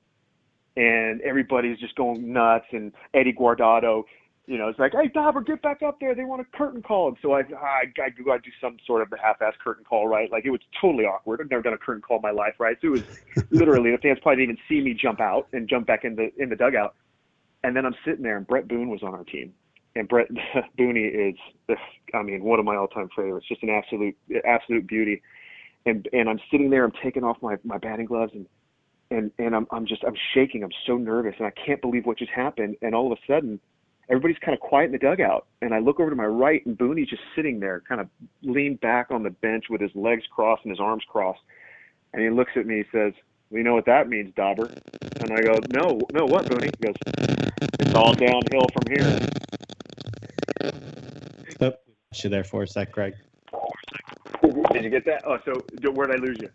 and 0.77 1.21
everybody's 1.21 1.79
just 1.79 1.95
going 1.95 2.31
nuts. 2.31 2.65
And 2.71 2.91
Eddie 3.13 3.33
Guardado, 3.33 4.03
you 4.47 4.57
know, 4.57 4.69
it's 4.69 4.79
like, 4.79 4.93
hey, 4.93 5.09
Dobber, 5.13 5.41
get 5.41 5.61
back 5.61 5.81
up 5.81 5.99
there. 5.99 6.15
They 6.15 6.23
want 6.23 6.41
a 6.41 6.57
curtain 6.57 6.81
call. 6.81 7.09
And 7.09 7.17
so 7.21 7.33
I, 7.33 7.39
I, 7.39 7.83
I 8.01 8.09
do, 8.09 8.31
I 8.31 8.37
do 8.37 8.51
some 8.59 8.77
sort 8.85 9.01
of 9.01 9.11
a 9.11 9.21
half-ass 9.21 9.53
curtain 9.63 9.83
call, 9.83 10.07
right? 10.07 10.31
Like 10.31 10.45
it 10.45 10.49
was 10.49 10.61
totally 10.79 11.05
awkward. 11.05 11.41
I've 11.41 11.49
never 11.49 11.63
done 11.63 11.73
a 11.73 11.77
curtain 11.77 12.01
call 12.01 12.17
in 12.17 12.23
my 12.23 12.31
life, 12.31 12.55
right? 12.59 12.77
So 12.81 12.87
it 12.87 12.91
was 12.91 13.03
literally 13.51 13.91
the 13.91 13.97
fans 13.97 14.19
probably 14.21 14.45
didn't 14.45 14.59
even 14.59 14.63
see 14.69 14.81
me 14.81 14.93
jump 14.93 15.19
out 15.19 15.47
and 15.53 15.67
jump 15.67 15.87
back 15.87 16.05
in 16.05 16.15
the 16.15 16.31
in 16.37 16.49
the 16.49 16.55
dugout. 16.55 16.95
And 17.63 17.75
then 17.75 17.85
I'm 17.85 17.95
sitting 18.03 18.23
there, 18.23 18.37
and 18.37 18.47
Bret 18.47 18.67
Boone 18.67 18.89
was 18.89 19.03
on 19.03 19.13
our 19.13 19.23
team, 19.23 19.53
and 19.95 20.07
Bret 20.07 20.27
Booney 20.77 21.31
is, 21.31 21.77
I 22.13 22.21
mean, 22.21 22.43
one 22.43 22.59
of 22.59 22.65
my 22.65 22.75
all-time 22.75 23.09
favorites. 23.15 23.47
Just 23.47 23.63
an 23.63 23.69
absolute, 23.69 24.15
absolute 24.45 24.87
beauty. 24.87 25.21
And 25.85 26.07
and 26.13 26.29
I'm 26.29 26.39
sitting 26.51 26.69
there, 26.69 26.85
I'm 26.85 26.93
taking 27.03 27.23
off 27.23 27.37
my 27.41 27.55
my 27.63 27.79
batting 27.79 28.05
gloves, 28.05 28.33
and 28.35 28.45
and 29.09 29.31
and 29.39 29.55
I'm 29.55 29.65
I'm 29.71 29.87
just 29.87 30.03
I'm 30.03 30.15
shaking. 30.33 30.63
I'm 30.63 30.71
so 30.85 30.97
nervous, 30.97 31.33
and 31.39 31.47
I 31.47 31.51
can't 31.51 31.81
believe 31.81 32.05
what 32.05 32.19
just 32.19 32.31
happened. 32.31 32.75
And 32.83 32.93
all 32.93 33.11
of 33.11 33.17
a 33.17 33.21
sudden, 33.25 33.59
everybody's 34.07 34.37
kind 34.37 34.53
of 34.53 34.59
quiet 34.59 34.85
in 34.85 34.91
the 34.91 34.99
dugout, 34.99 35.47
and 35.63 35.73
I 35.73 35.79
look 35.79 35.99
over 35.99 36.11
to 36.11 36.15
my 36.15 36.25
right, 36.25 36.63
and 36.67 36.77
Booney's 36.77 37.09
just 37.09 37.23
sitting 37.35 37.59
there, 37.59 37.81
kind 37.87 37.99
of 37.99 38.07
leaned 38.43 38.79
back 38.81 39.07
on 39.09 39.23
the 39.23 39.31
bench 39.31 39.65
with 39.71 39.81
his 39.81 39.91
legs 39.95 40.23
crossed 40.33 40.63
and 40.63 40.71
his 40.71 40.79
arms 40.79 41.03
crossed. 41.07 41.41
And 42.13 42.21
he 42.21 42.29
looks 42.29 42.51
at 42.55 42.67
me, 42.67 42.83
he 42.83 42.83
says, 42.91 43.13
"We 43.49 43.59
well, 43.59 43.63
know 43.63 43.73
what 43.73 43.85
that 43.85 44.07
means, 44.07 44.35
Dobber." 44.35 44.69
And 45.19 45.31
I 45.31 45.41
go, 45.41 45.57
"No, 45.73 45.99
no, 46.13 46.25
what, 46.25 46.45
Booney?" 46.45 46.69
He 46.77 46.85
goes, 46.85 46.95
"It's 47.79 47.95
all 47.95 48.13
downhill 48.13 48.67
from 48.71 48.83
here." 48.95 49.19
Oh, 51.61 51.73
you 52.23 52.29
there 52.29 52.43
for 52.43 52.63
a 52.63 52.67
sec, 52.67 52.91
Greg. 52.91 53.13
Did 54.73 54.83
you 54.83 54.89
get 54.89 55.05
that? 55.05 55.23
Oh, 55.25 55.37
so 55.45 55.91
where 55.91 56.07
did 56.07 56.19
I 56.19 56.19
lose 56.19 56.37
you? 56.39 56.49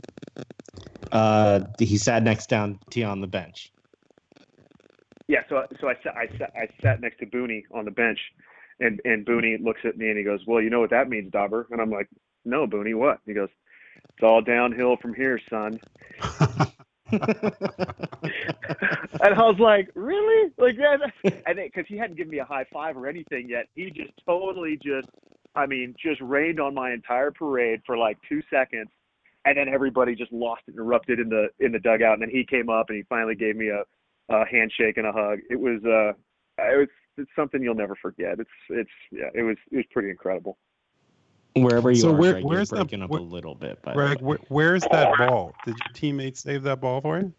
Uh, 1.13 1.61
he 1.79 1.97
sat 1.97 2.23
next 2.23 2.49
down 2.49 2.79
to 2.91 3.01
you 3.01 3.07
on 3.07 3.21
the 3.21 3.27
bench. 3.27 3.73
Yeah, 5.29 5.41
so 5.49 5.67
so 5.81 5.89
I 5.89 5.95
sat 6.03 6.17
I 6.17 6.29
sat 6.39 6.53
I 6.57 6.69
sat 6.83 7.01
next 7.01 7.19
to 7.19 7.27
Booney 7.27 7.65
on 7.73 7.85
the 7.85 7.91
bench, 7.91 8.19
and 8.81 9.01
and 9.05 9.27
Booney 9.27 9.63
looks 9.63 9.81
at 9.85 9.97
me 9.97 10.09
and 10.09 10.19
he 10.19 10.25
goes, 10.25 10.41
"Well, 10.47 10.63
you 10.63 10.71
know 10.71 10.81
what 10.81 10.91
that 10.91 11.09
means, 11.09 11.33
Dobber?" 11.33 11.67
And 11.71 11.81
I'm 11.81 11.91
like, 11.91 12.09
"No, 12.45 12.67
Booney, 12.67 12.95
what?" 12.95 13.19
He 13.27 13.35
goes, 13.35 13.49
"It's 13.97 14.23
all 14.23 14.41
downhill 14.41 14.97
from 14.97 15.15
here, 15.15 15.41
son." 15.51 15.81
and 17.13 17.23
I 19.35 19.43
was 19.43 19.59
like, 19.61 19.91
"Really?" 19.95 20.53
Like 20.59 20.77
that? 20.77 21.13
And 21.47 21.57
because 21.57 21.85
he 21.89 21.97
hadn't 21.97 22.17
given 22.17 22.31
me 22.31 22.39
a 22.39 22.45
high 22.45 22.65
five 22.73 22.97
or 22.97 23.07
anything 23.07 23.49
yet, 23.49 23.67
he 23.75 23.91
just 23.91 24.13
totally 24.27 24.79
just, 24.83 25.09
I 25.55 25.67
mean, 25.67 25.95
just 26.03 26.21
rained 26.21 26.61
on 26.61 26.75
my 26.75 26.93
entire 26.93 27.31
parade 27.31 27.81
for 27.87 27.97
like 27.97 28.19
two 28.29 28.43
seconds, 28.51 28.89
and 29.45 29.57
then 29.57 29.69
everybody 29.69 30.15
just 30.15 30.33
lost 30.33 30.63
it 30.67 30.73
and 30.73 30.81
erupted 30.81 31.21
in 31.21 31.29
the 31.29 31.49
in 31.61 31.73
the 31.73 31.79
dugout. 31.79 32.15
And 32.15 32.23
then 32.23 32.31
he 32.31 32.45
came 32.45 32.69
up 32.69 32.87
and 32.89 32.97
he 32.97 33.05
finally 33.09 33.35
gave 33.37 33.57
me 33.57 33.69
a, 33.69 33.83
a 34.35 34.45
handshake 34.47 34.97
and 34.97 35.07
a 35.07 35.13
hug. 35.13 35.39
It 35.49 35.61
was 35.61 35.81
uh, 35.85 36.13
it 36.63 36.79
was 36.79 36.89
it's 37.19 37.31
something 37.37 37.63
you'll 37.63 37.75
never 37.75 37.97
forget. 38.01 38.41
It's 38.41 38.51
it's 38.71 38.91
yeah, 39.13 39.31
it 39.35 39.43
was 39.43 39.57
it 39.71 39.77
was 39.77 39.87
pretty 39.93 40.11
incredible. 40.11 40.59
Wherever 41.63 41.91
you 41.91 42.01
so 42.01 42.11
are, 42.11 42.17
where, 42.17 42.33
Greg, 42.33 42.45
where's 42.45 42.71
you're 42.71 42.81
breaking 42.81 43.01
the, 43.01 43.05
up 43.07 43.11
where, 43.11 43.21
a 43.21 43.25
little 43.25 43.55
bit. 43.55 43.81
By 43.83 43.95
Greg, 43.95 44.21
where, 44.21 44.39
where's 44.49 44.83
that 44.91 45.17
ball? 45.19 45.55
Did 45.65 45.77
your 45.79 45.93
teammates 45.95 46.41
save 46.41 46.63
that 46.65 46.81
ball 46.81 47.01
for 47.01 47.21
you? 47.21 47.33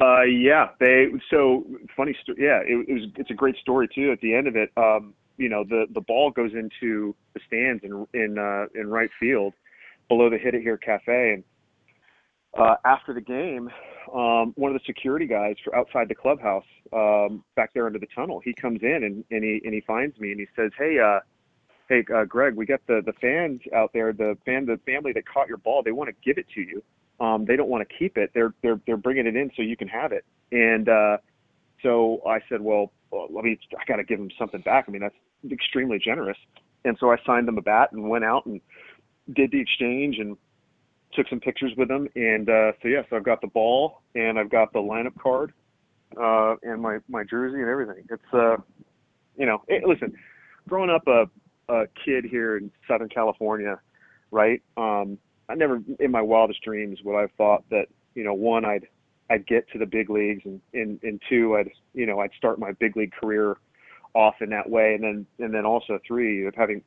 Uh, 0.00 0.22
yeah, 0.22 0.68
they. 0.80 1.08
So 1.30 1.66
funny 1.96 2.16
story. 2.22 2.38
Yeah, 2.40 2.60
it, 2.64 2.86
it, 2.88 2.92
was. 2.92 3.02
It's 3.16 3.30
a 3.30 3.34
great 3.34 3.56
story 3.56 3.88
too. 3.94 4.10
At 4.10 4.20
the 4.20 4.34
end 4.34 4.46
of 4.46 4.56
it, 4.56 4.70
um, 4.76 5.14
you 5.36 5.48
know, 5.48 5.64
the 5.64 5.86
the 5.92 6.00
ball 6.00 6.30
goes 6.30 6.52
into 6.54 7.14
the 7.34 7.40
stands 7.46 7.84
in 7.84 8.06
in 8.14 8.38
uh, 8.38 8.66
in 8.74 8.88
right 8.88 9.10
field, 9.20 9.54
below 10.08 10.30
the 10.30 10.38
Hit 10.38 10.54
It 10.54 10.62
Here 10.62 10.78
Cafe, 10.78 11.32
and 11.32 11.44
uh, 12.58 12.76
after 12.84 13.12
the 13.12 13.20
game, 13.20 13.70
um, 14.14 14.52
one 14.56 14.74
of 14.74 14.80
the 14.80 14.84
security 14.86 15.26
guys 15.26 15.56
for 15.62 15.74
outside 15.76 16.08
the 16.08 16.14
clubhouse, 16.14 16.64
um, 16.92 17.44
back 17.54 17.72
there 17.74 17.86
under 17.86 17.98
the 17.98 18.08
tunnel, 18.14 18.40
he 18.42 18.54
comes 18.54 18.80
in 18.82 19.04
and, 19.04 19.24
and 19.30 19.44
he 19.44 19.60
and 19.64 19.74
he 19.74 19.80
finds 19.82 20.18
me 20.18 20.30
and 20.30 20.40
he 20.40 20.46
says, 20.56 20.70
"Hey, 20.78 20.98
uh, 20.98 21.20
hey, 21.88 22.04
uh, 22.14 22.24
Greg, 22.24 22.54
we 22.54 22.66
got 22.66 22.80
the 22.86 23.02
the 23.04 23.12
fans 23.14 23.60
out 23.74 23.92
there, 23.92 24.12
the 24.12 24.36
fan, 24.44 24.66
the 24.66 24.78
family 24.86 25.12
that 25.12 25.26
caught 25.26 25.48
your 25.48 25.58
ball. 25.58 25.82
They 25.82 25.92
want 25.92 26.08
to 26.08 26.16
give 26.24 26.38
it 26.38 26.46
to 26.54 26.60
you. 26.60 26.82
Um, 27.18 27.44
they 27.46 27.56
don't 27.56 27.68
want 27.68 27.86
to 27.88 27.94
keep 27.98 28.16
it. 28.16 28.30
They're 28.34 28.54
they're 28.62 28.80
they're 28.86 28.96
bringing 28.96 29.26
it 29.26 29.36
in 29.36 29.50
so 29.56 29.62
you 29.62 29.76
can 29.76 29.88
have 29.88 30.12
it." 30.12 30.24
And 30.52 30.88
uh, 30.88 31.18
so 31.82 32.20
I 32.26 32.40
said, 32.48 32.60
"Well, 32.60 32.92
I 33.12 33.42
mean, 33.42 33.58
I 33.78 33.84
got 33.86 33.96
to 33.96 34.04
give 34.04 34.18
them 34.18 34.30
something 34.38 34.60
back. 34.60 34.86
I 34.88 34.90
mean, 34.90 35.02
that's 35.02 35.14
extremely 35.50 35.98
generous." 35.98 36.38
And 36.84 36.96
so 37.00 37.10
I 37.10 37.16
signed 37.26 37.48
them 37.48 37.58
a 37.58 37.62
bat 37.62 37.92
and 37.92 38.08
went 38.08 38.24
out 38.24 38.46
and 38.46 38.60
did 39.34 39.50
the 39.50 39.60
exchange 39.60 40.18
and 40.18 40.36
took 41.14 41.28
some 41.28 41.40
pictures 41.40 41.72
with 41.76 41.88
them. 41.88 42.08
And 42.14 42.48
uh, 42.48 42.72
so 42.82 42.88
yeah, 42.88 43.02
so 43.10 43.16
I've 43.16 43.24
got 43.24 43.40
the 43.40 43.48
ball 43.48 44.02
and 44.14 44.38
I've 44.38 44.50
got 44.50 44.72
the 44.72 44.78
lineup 44.78 45.18
card 45.20 45.52
uh, 46.20 46.56
and 46.62 46.80
my 46.80 46.98
my 47.08 47.24
jersey 47.24 47.60
and 47.60 47.68
everything. 47.68 48.04
It's 48.10 48.34
uh, 48.34 48.56
you 49.36 49.46
know, 49.46 49.62
it, 49.68 49.84
listen, 49.84 50.14
growing 50.68 50.90
up 50.90 51.06
a 51.08 51.24
a 51.68 51.86
kid 52.04 52.24
here 52.24 52.56
in 52.56 52.70
Southern 52.86 53.08
California, 53.08 53.80
right? 54.30 54.62
Um, 54.76 55.18
I 55.48 55.54
never 55.54 55.80
in 56.00 56.10
my 56.10 56.22
wildest 56.22 56.62
dreams 56.62 57.00
would 57.04 57.16
I 57.16 57.22
have 57.22 57.32
thought 57.32 57.64
that 57.70 57.86
you 58.14 58.24
know 58.24 58.34
one 58.34 58.64
I'd 58.64 58.86
I'd 59.30 59.46
get 59.46 59.70
to 59.72 59.78
the 59.78 59.86
big 59.86 60.10
leagues 60.10 60.42
and 60.44 60.60
and, 60.74 60.98
and 61.02 61.20
two 61.28 61.56
I'd 61.56 61.70
you 61.94 62.06
know 62.06 62.20
I'd 62.20 62.32
start 62.36 62.58
my 62.58 62.72
big 62.72 62.96
league 62.96 63.12
career 63.12 63.56
off 64.14 64.36
in 64.40 64.50
that 64.50 64.68
way 64.68 64.94
and 64.94 65.04
then 65.04 65.26
and 65.38 65.54
then 65.54 65.64
also 65.64 65.98
three 66.06 66.46
of 66.46 66.54
having 66.54 66.82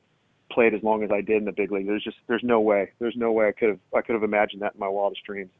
played 0.52 0.74
as 0.74 0.82
long 0.84 1.04
as 1.04 1.12
I 1.12 1.22
did 1.22 1.38
in 1.38 1.46
the 1.46 1.52
big 1.52 1.72
league. 1.72 1.88
There's 1.88 2.04
just 2.04 2.18
there's 2.28 2.44
no 2.44 2.60
way. 2.60 2.92
There's 3.00 3.16
no 3.16 3.32
way 3.32 3.48
I 3.48 3.52
could 3.52 3.70
have 3.70 3.80
I 3.96 4.02
could 4.02 4.14
have 4.14 4.24
imagined 4.24 4.62
that 4.62 4.74
in 4.74 4.80
my 4.80 4.90
wildest 4.90 5.24
dreams. 5.24 5.52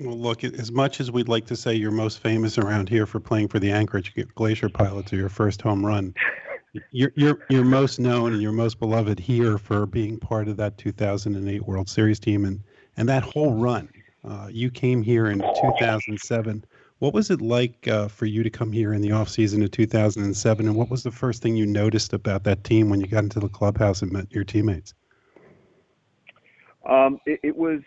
Well, 0.00 0.18
look, 0.18 0.42
as 0.42 0.72
much 0.72 0.98
as 1.00 1.12
we'd 1.12 1.28
like 1.28 1.46
to 1.46 1.56
say 1.56 1.74
you're 1.74 1.92
most 1.92 2.18
famous 2.18 2.58
around 2.58 2.88
here 2.88 3.06
for 3.06 3.20
playing 3.20 3.46
for 3.46 3.60
the 3.60 3.70
Anchorage 3.70 4.12
Glacier 4.34 4.68
Pilots 4.68 5.12
or 5.12 5.16
your 5.16 5.28
first 5.28 5.62
home 5.62 5.86
run, 5.86 6.14
you're 6.90 7.12
you're 7.14 7.38
you're 7.48 7.64
most 7.64 7.98
known 7.98 8.32
and 8.32 8.42
you're 8.42 8.52
most 8.52 8.78
beloved 8.78 9.18
here 9.18 9.58
for 9.58 9.86
being 9.86 10.18
part 10.18 10.48
of 10.48 10.56
that 10.56 10.76
2008 10.78 11.66
World 11.66 11.88
Series 11.88 12.18
team 12.18 12.44
and 12.44 12.60
and 12.96 13.08
that 13.08 13.22
whole 13.22 13.54
run. 13.54 13.88
Uh, 14.24 14.48
you 14.50 14.70
came 14.70 15.02
here 15.02 15.26
in 15.26 15.38
2007 15.38 16.64
what 17.04 17.12
was 17.12 17.30
it 17.30 17.42
like 17.42 17.86
uh, 17.88 18.08
for 18.08 18.26
you 18.26 18.42
to 18.42 18.50
come 18.50 18.72
here 18.72 18.94
in 18.94 19.02
the 19.02 19.12
off 19.12 19.28
season 19.28 19.62
of 19.62 19.70
2007, 19.72 20.66
and 20.66 20.74
what 20.74 20.88
was 20.88 21.02
the 21.02 21.10
first 21.10 21.42
thing 21.42 21.56
you 21.56 21.66
noticed 21.66 22.12
about 22.14 22.44
that 22.44 22.64
team 22.64 22.88
when 22.88 23.00
you 23.00 23.06
got 23.06 23.24
into 23.24 23.40
the 23.40 23.48
clubhouse 23.48 24.00
and 24.00 24.12
met 24.12 24.32
your 24.32 24.44
teammates? 24.44 24.94
Um, 26.88 27.18
it, 27.26 27.40
it, 27.42 27.56
was 27.56 27.80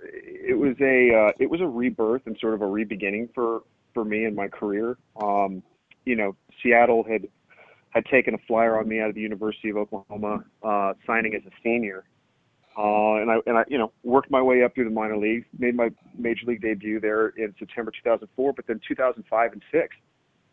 it 0.00 0.56
was 0.56 0.76
a 0.80 1.14
uh, 1.14 1.32
it 1.38 1.50
was 1.50 1.60
a 1.60 1.66
rebirth 1.66 2.22
and 2.26 2.38
sort 2.38 2.54
of 2.54 2.62
a 2.62 2.66
rebeginning 2.66 3.28
for 3.34 3.64
for 3.92 4.04
me 4.04 4.24
and 4.24 4.36
my 4.36 4.48
career. 4.48 4.96
Um, 5.20 5.62
you 6.04 6.16
know, 6.16 6.36
Seattle 6.62 7.04
had 7.04 7.28
had 7.90 8.04
taken 8.06 8.34
a 8.34 8.38
flyer 8.46 8.78
on 8.78 8.88
me 8.88 9.00
out 9.00 9.08
of 9.08 9.14
the 9.14 9.20
University 9.20 9.70
of 9.70 9.76
Oklahoma, 9.76 10.44
uh, 10.62 10.92
signing 11.06 11.34
as 11.34 11.42
a 11.46 11.50
senior, 11.62 12.04
uh, 12.78 13.16
and 13.16 13.30
I 13.30 13.36
and 13.46 13.58
I 13.58 13.64
you 13.68 13.78
know 13.78 13.92
worked 14.04 14.30
my 14.30 14.40
way 14.40 14.62
up 14.62 14.74
through 14.74 14.84
the 14.84 14.90
minor 14.90 15.16
leagues, 15.16 15.46
made 15.58 15.74
my 15.74 15.90
major 16.16 16.46
league 16.46 16.62
debut 16.62 17.00
there 17.00 17.28
in 17.30 17.54
September 17.58 17.90
2004, 17.90 18.52
but 18.52 18.66
then 18.66 18.80
2005 18.86 19.52
and 19.52 19.62
six. 19.72 19.96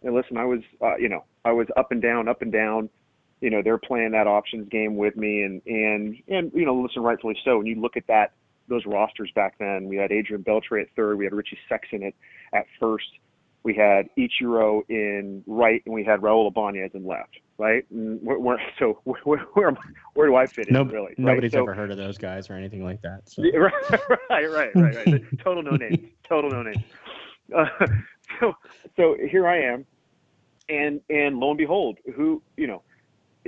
And 0.01 0.15
listen, 0.15 0.37
I 0.37 0.45
was 0.45 0.61
uh, 0.81 0.95
you 0.97 1.09
know 1.09 1.23
I 1.43 1.51
was 1.51 1.67
up 1.77 1.91
and 1.91 2.01
down, 2.01 2.27
up 2.27 2.41
and 2.41 2.51
down. 2.51 2.89
You 3.41 3.49
know 3.49 3.61
they're 3.63 3.77
playing 3.77 4.11
that 4.11 4.27
options 4.27 4.67
game 4.69 4.95
with 4.95 5.15
me, 5.15 5.43
and 5.43 5.61
and 5.67 6.17
and 6.27 6.51
you 6.53 6.65
know 6.65 6.75
listen, 6.75 7.03
rightfully 7.03 7.37
so. 7.45 7.57
When 7.57 7.67
you 7.67 7.79
look 7.79 7.97
at 7.97 8.07
that 8.07 8.33
those 8.67 8.85
rosters 8.87 9.31
back 9.35 9.59
then, 9.59 9.87
we 9.87 9.95
had 9.95 10.11
Adrian 10.11 10.43
Beltre 10.43 10.81
at 10.81 10.87
third, 10.95 11.17
we 11.17 11.25
had 11.25 11.33
Richie 11.33 11.59
Sexson 11.69 12.07
at 12.07 12.13
at 12.53 12.65
first, 12.79 13.05
we 13.65 13.73
had 13.73 14.07
Ichiro 14.17 14.83
in 14.87 15.43
right, 15.45 15.81
and 15.85 15.93
we 15.93 16.05
had 16.05 16.21
Raul 16.21 16.47
Ibanez 16.47 16.91
in 16.93 17.05
left 17.05 17.39
right? 17.57 17.85
Where, 17.89 18.39
where 18.39 18.61
so 18.79 18.99
where, 19.03 19.39
where 19.53 19.77
where 20.13 20.27
do 20.27 20.35
I 20.35 20.45
fit 20.45 20.67
in 20.67 20.73
no, 20.73 20.83
really? 20.83 21.13
Nobody's 21.17 21.53
right? 21.53 21.61
ever 21.61 21.73
heard 21.73 21.91
of 21.91 21.97
those 21.97 22.17
guys 22.17 22.49
or 22.49 22.53
anything 22.53 22.83
like 22.83 23.01
that. 23.01 23.29
So. 23.29 23.43
right, 23.53 23.73
right, 24.29 24.51
right, 24.51 24.75
right, 24.75 25.05
right. 25.07 25.23
Total 25.43 25.63
no 25.63 25.71
name. 25.71 26.11
Total 26.27 26.49
no 26.49 26.63
name. 26.63 26.83
Uh, 27.55 27.65
so 28.39 28.53
so 28.95 29.15
here 29.29 29.47
I 29.47 29.61
am, 29.61 29.85
and 30.69 31.01
and 31.09 31.37
lo 31.37 31.49
and 31.49 31.57
behold, 31.57 31.97
who 32.15 32.41
you 32.57 32.67
know, 32.67 32.81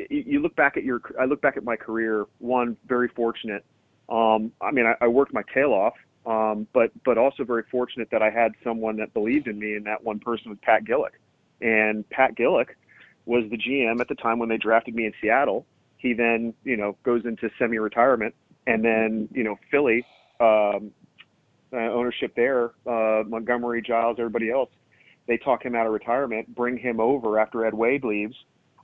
you 0.10 0.40
look 0.40 0.56
back 0.56 0.78
at 0.78 0.84
your 0.84 1.02
I 1.20 1.26
look 1.26 1.42
back 1.42 1.58
at 1.58 1.64
my 1.64 1.76
career. 1.76 2.26
One 2.40 2.78
very 2.88 3.08
fortunate. 3.10 3.66
Um, 4.10 4.54
I 4.62 4.72
mean, 4.72 4.86
I, 4.86 4.94
I 5.04 5.08
worked 5.08 5.34
my 5.34 5.44
tail 5.54 5.74
off. 5.74 5.94
Um, 6.28 6.68
but 6.74 6.92
but 7.06 7.18
also 7.18 7.44
very 7.46 7.64
fortunate 7.72 8.10
that 8.12 8.22
I 8.22 8.30
had 8.30 8.52
someone 8.64 8.98
that 8.98 9.14
believed 9.14 9.48
in 9.48 9.58
me, 9.58 9.76
and 9.76 9.86
that 9.86 10.04
one 10.04 10.20
person 10.20 10.50
was 10.50 10.60
Pat 10.62 10.84
Gillick. 10.84 11.16
And 11.62 12.08
Pat 12.10 12.36
Gillick, 12.36 12.68
was 13.28 13.44
the 13.52 13.58
GM 13.58 14.00
at 14.00 14.08
the 14.08 14.16
time 14.16 14.40
when 14.40 14.50
they 14.50 14.58
drafted 14.58 14.96
me 14.96 15.06
in 15.06 15.14
Seattle. 15.22 15.66
He 15.98 16.14
then, 16.14 16.54
you 16.64 16.78
know, 16.78 16.96
goes 17.04 17.26
into 17.26 17.50
semi-retirement, 17.60 18.34
and 18.66 18.84
then, 18.84 19.28
you 19.32 19.44
know, 19.44 19.60
Philly 19.70 20.06
um, 20.40 20.92
uh, 21.74 21.92
ownership 21.92 22.34
there, 22.36 22.72
uh, 22.88 23.24
Montgomery, 23.28 23.82
Giles, 23.82 24.16
everybody 24.20 24.50
else, 24.50 24.70
they 25.28 25.38
talk 25.38 25.66
him 25.66 25.76
out 25.76 25.86
of 25.86 25.92
retirement, 25.92 26.56
bring 26.56 26.78
him 26.78 27.00
over 27.00 27.38
after 27.38 27.66
Ed 27.66 27.74
Wade 27.74 28.06
leaves, 28.06 28.36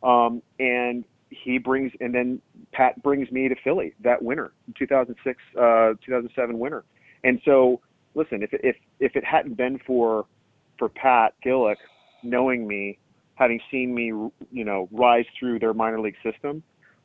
um, 0.04 0.42
and 0.60 1.06
he 1.30 1.58
brings, 1.58 1.92
and 2.02 2.14
then 2.14 2.42
Pat 2.74 3.02
brings 3.02 3.32
me 3.32 3.48
to 3.48 3.56
Philly 3.64 3.94
that 4.02 4.22
winter, 4.22 4.52
2006, 4.78 5.42
uh, 5.56 5.94
2007 6.06 6.60
winter, 6.60 6.84
and 7.24 7.40
so 7.46 7.82
listen, 8.16 8.44
if 8.44 8.50
if 8.54 8.76
if 9.00 9.16
it 9.16 9.24
hadn't 9.24 9.56
been 9.58 9.80
for 9.86 10.26
for 10.78 10.90
Pat 10.90 11.34
Gillick 11.46 11.78
knowing 12.24 12.68
me 12.68 12.98
having 13.36 13.60
seen 13.72 13.94
me, 13.94 14.06
you 14.52 14.64
know, 14.64 14.88
rise 14.92 15.26
through 15.40 15.60
their 15.60 15.74
minor 15.74 16.00
league 16.00 16.16
system. 16.24 16.64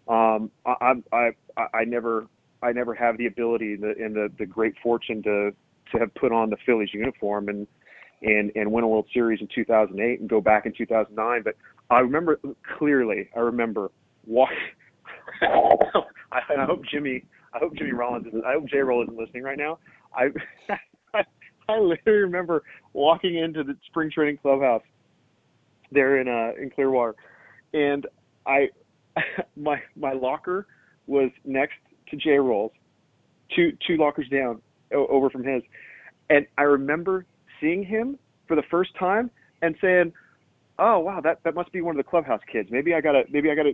Um, 0.09 0.51
I, 0.65 0.95
I, 1.13 1.31
I, 1.57 1.79
I 1.79 1.85
never, 1.85 2.27
I 2.63 2.73
never 2.73 2.95
have 2.95 3.19
the 3.19 3.27
ability 3.27 3.75
and 3.75 3.83
the, 3.83 3.95
and 3.99 4.15
the, 4.15 4.31
the 4.39 4.47
great 4.47 4.75
fortune 4.83 5.23
to, 5.23 5.51
to 5.93 5.99
have 5.99 6.15
put 6.15 6.33
on 6.33 6.51
the 6.51 6.57
Phillies 6.67 6.91
uniform 6.93 7.49
and, 7.49 7.67
and, 8.23 8.53
and 8.55 8.71
win 8.71 8.85
a 8.85 8.89
World 8.89 9.07
Series 9.13 9.41
in 9.41 9.49
2008 9.55 10.21
and 10.21 10.29
go 10.29 10.41
back 10.41 10.67
in 10.67 10.73
2009. 10.77 11.43
But 11.43 11.57
I 11.91 12.01
remember 12.01 12.39
clearly, 12.79 13.29
I 13.35 13.41
remember 13.41 13.91
walking. 14.27 14.57
I, 16.33 16.65
hope 16.67 16.83
Jimmy, 16.91 17.25
I 17.55 17.59
hope 17.59 17.75
Jimmy 17.77 17.93
Rollins, 17.93 18.27
is, 18.27 18.35
I 18.47 18.53
hope 18.53 18.67
J. 18.69 18.79
Roll 18.79 19.03
isn't 19.03 19.17
listening 19.17 19.43
right 19.43 19.59
now. 19.59 19.79
I, 20.15 20.29
I, 21.69 21.79
literally 21.79 22.21
remember 22.21 22.63
walking 22.93 23.37
into 23.37 23.63
the 23.63 23.77
spring 23.87 24.11
training 24.11 24.39
clubhouse 24.39 24.83
there 25.91 26.21
in 26.21 26.29
uh 26.29 26.61
in 26.61 26.71
Clearwater, 26.71 27.15
and 27.73 28.07
I 28.47 28.69
my 29.57 29.81
my 29.97 30.13
locker 30.13 30.67
was 31.07 31.31
next 31.45 31.75
to 32.11 32.17
J 32.17 32.39
Rolls, 32.39 32.73
two 33.55 33.73
two 33.87 33.97
lockers 33.97 34.29
down 34.29 34.61
over 34.95 35.31
from 35.31 35.45
his, 35.45 35.63
and 36.31 36.47
I 36.57 36.63
remember 36.63 37.27
seeing 37.61 37.85
him 37.85 38.19
for 38.47 38.55
the 38.55 38.63
first 38.71 38.91
time 38.99 39.31
and 39.63 39.75
saying, 39.81 40.13
"Oh 40.79 40.99
wow, 41.01 41.21
that 41.21 41.41
that 41.45 41.55
must 41.55 41.73
be 41.73 41.81
one 41.81 41.99
of 41.99 42.05
the 42.05 42.09
clubhouse 42.09 42.41
kids. 42.51 42.69
Maybe 42.71 42.95
I 42.95 43.01
gotta 43.01 43.25
maybe 43.31 43.51
I 43.51 43.55
gotta." 43.55 43.73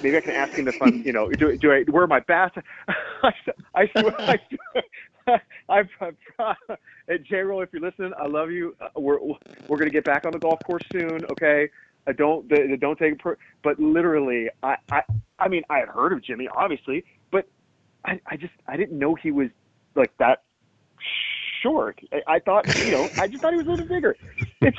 Maybe 0.00 0.16
I 0.16 0.20
can 0.20 0.30
ask 0.30 0.56
him 0.56 0.68
if 0.68 0.80
I'm, 0.80 1.02
you 1.04 1.12
know, 1.12 1.28
do, 1.30 1.56
do 1.56 1.72
I 1.72 1.82
wear 1.90 2.06
my 2.06 2.20
bats? 2.20 2.54
I, 3.22 3.30
I 3.74 3.90
swear, 3.90 4.30
I 4.30 4.36
I've, 5.68 5.88
I've 6.00 6.16
J 7.24 7.36
Roll, 7.38 7.62
if 7.62 7.70
you're 7.72 7.82
listening, 7.82 8.12
I 8.18 8.26
love 8.26 8.50
you. 8.50 8.74
Uh, 8.80 8.88
we're 9.00 9.18
we're 9.68 9.78
gonna 9.78 9.90
get 9.90 10.04
back 10.04 10.24
on 10.24 10.32
the 10.32 10.38
golf 10.38 10.60
course 10.62 10.84
soon, 10.92 11.24
okay? 11.30 11.68
I 12.06 12.12
don't 12.12 12.48
don't 12.80 12.98
take 12.98 13.12
it 13.14 13.18
per, 13.20 13.36
but 13.62 13.78
literally, 13.78 14.48
I, 14.62 14.76
I 14.90 15.02
I 15.38 15.48
mean, 15.48 15.62
I 15.70 15.78
had 15.78 15.88
heard 15.88 16.12
of 16.12 16.22
Jimmy, 16.22 16.48
obviously, 16.56 17.04
but 17.30 17.48
I 18.04 18.20
I 18.26 18.36
just 18.36 18.52
I 18.66 18.76
didn't 18.76 18.98
know 18.98 19.14
he 19.14 19.30
was 19.30 19.48
like 19.94 20.12
that 20.18 20.42
short. 21.62 22.00
I, 22.12 22.34
I 22.34 22.38
thought, 22.40 22.66
you 22.80 22.90
know, 22.90 23.12
I 23.18 23.26
just 23.28 23.40
thought 23.42 23.52
he 23.52 23.58
was 23.58 23.66
a 23.66 23.70
little 23.70 23.86
bigger. 23.86 24.16
It's, 24.60 24.76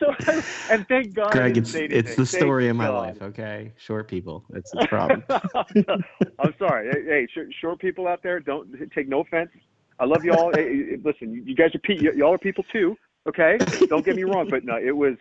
so, 0.00 0.42
and 0.70 0.86
thank 0.88 1.14
God. 1.14 1.32
Greg, 1.32 1.56
it's 1.56 1.74
it's 1.74 2.16
the 2.16 2.26
story 2.26 2.68
of 2.68 2.76
my 2.76 2.86
God. 2.86 2.94
life. 2.94 3.22
Okay, 3.22 3.72
short 3.76 4.08
people. 4.08 4.44
That's 4.50 4.70
the 4.70 4.86
problem. 4.88 5.22
I'm 6.38 6.54
sorry. 6.58 7.04
Hey, 7.04 7.28
short 7.60 7.78
people 7.80 8.08
out 8.08 8.22
there, 8.22 8.40
don't 8.40 8.68
take 8.94 9.08
no 9.08 9.20
offense. 9.20 9.50
I 9.98 10.06
love 10.06 10.24
y'all. 10.24 10.50
hey, 10.54 10.96
listen, 11.04 11.44
you 11.46 11.54
guys 11.54 11.74
are 11.74 11.78
pe- 11.80 12.00
y'all 12.16 12.34
are 12.34 12.38
people 12.38 12.64
too. 12.72 12.96
Okay, 13.28 13.58
don't 13.88 14.04
get 14.04 14.16
me 14.16 14.24
wrong, 14.24 14.48
but 14.50 14.64
no, 14.64 14.76
it 14.76 14.96
was. 14.96 15.14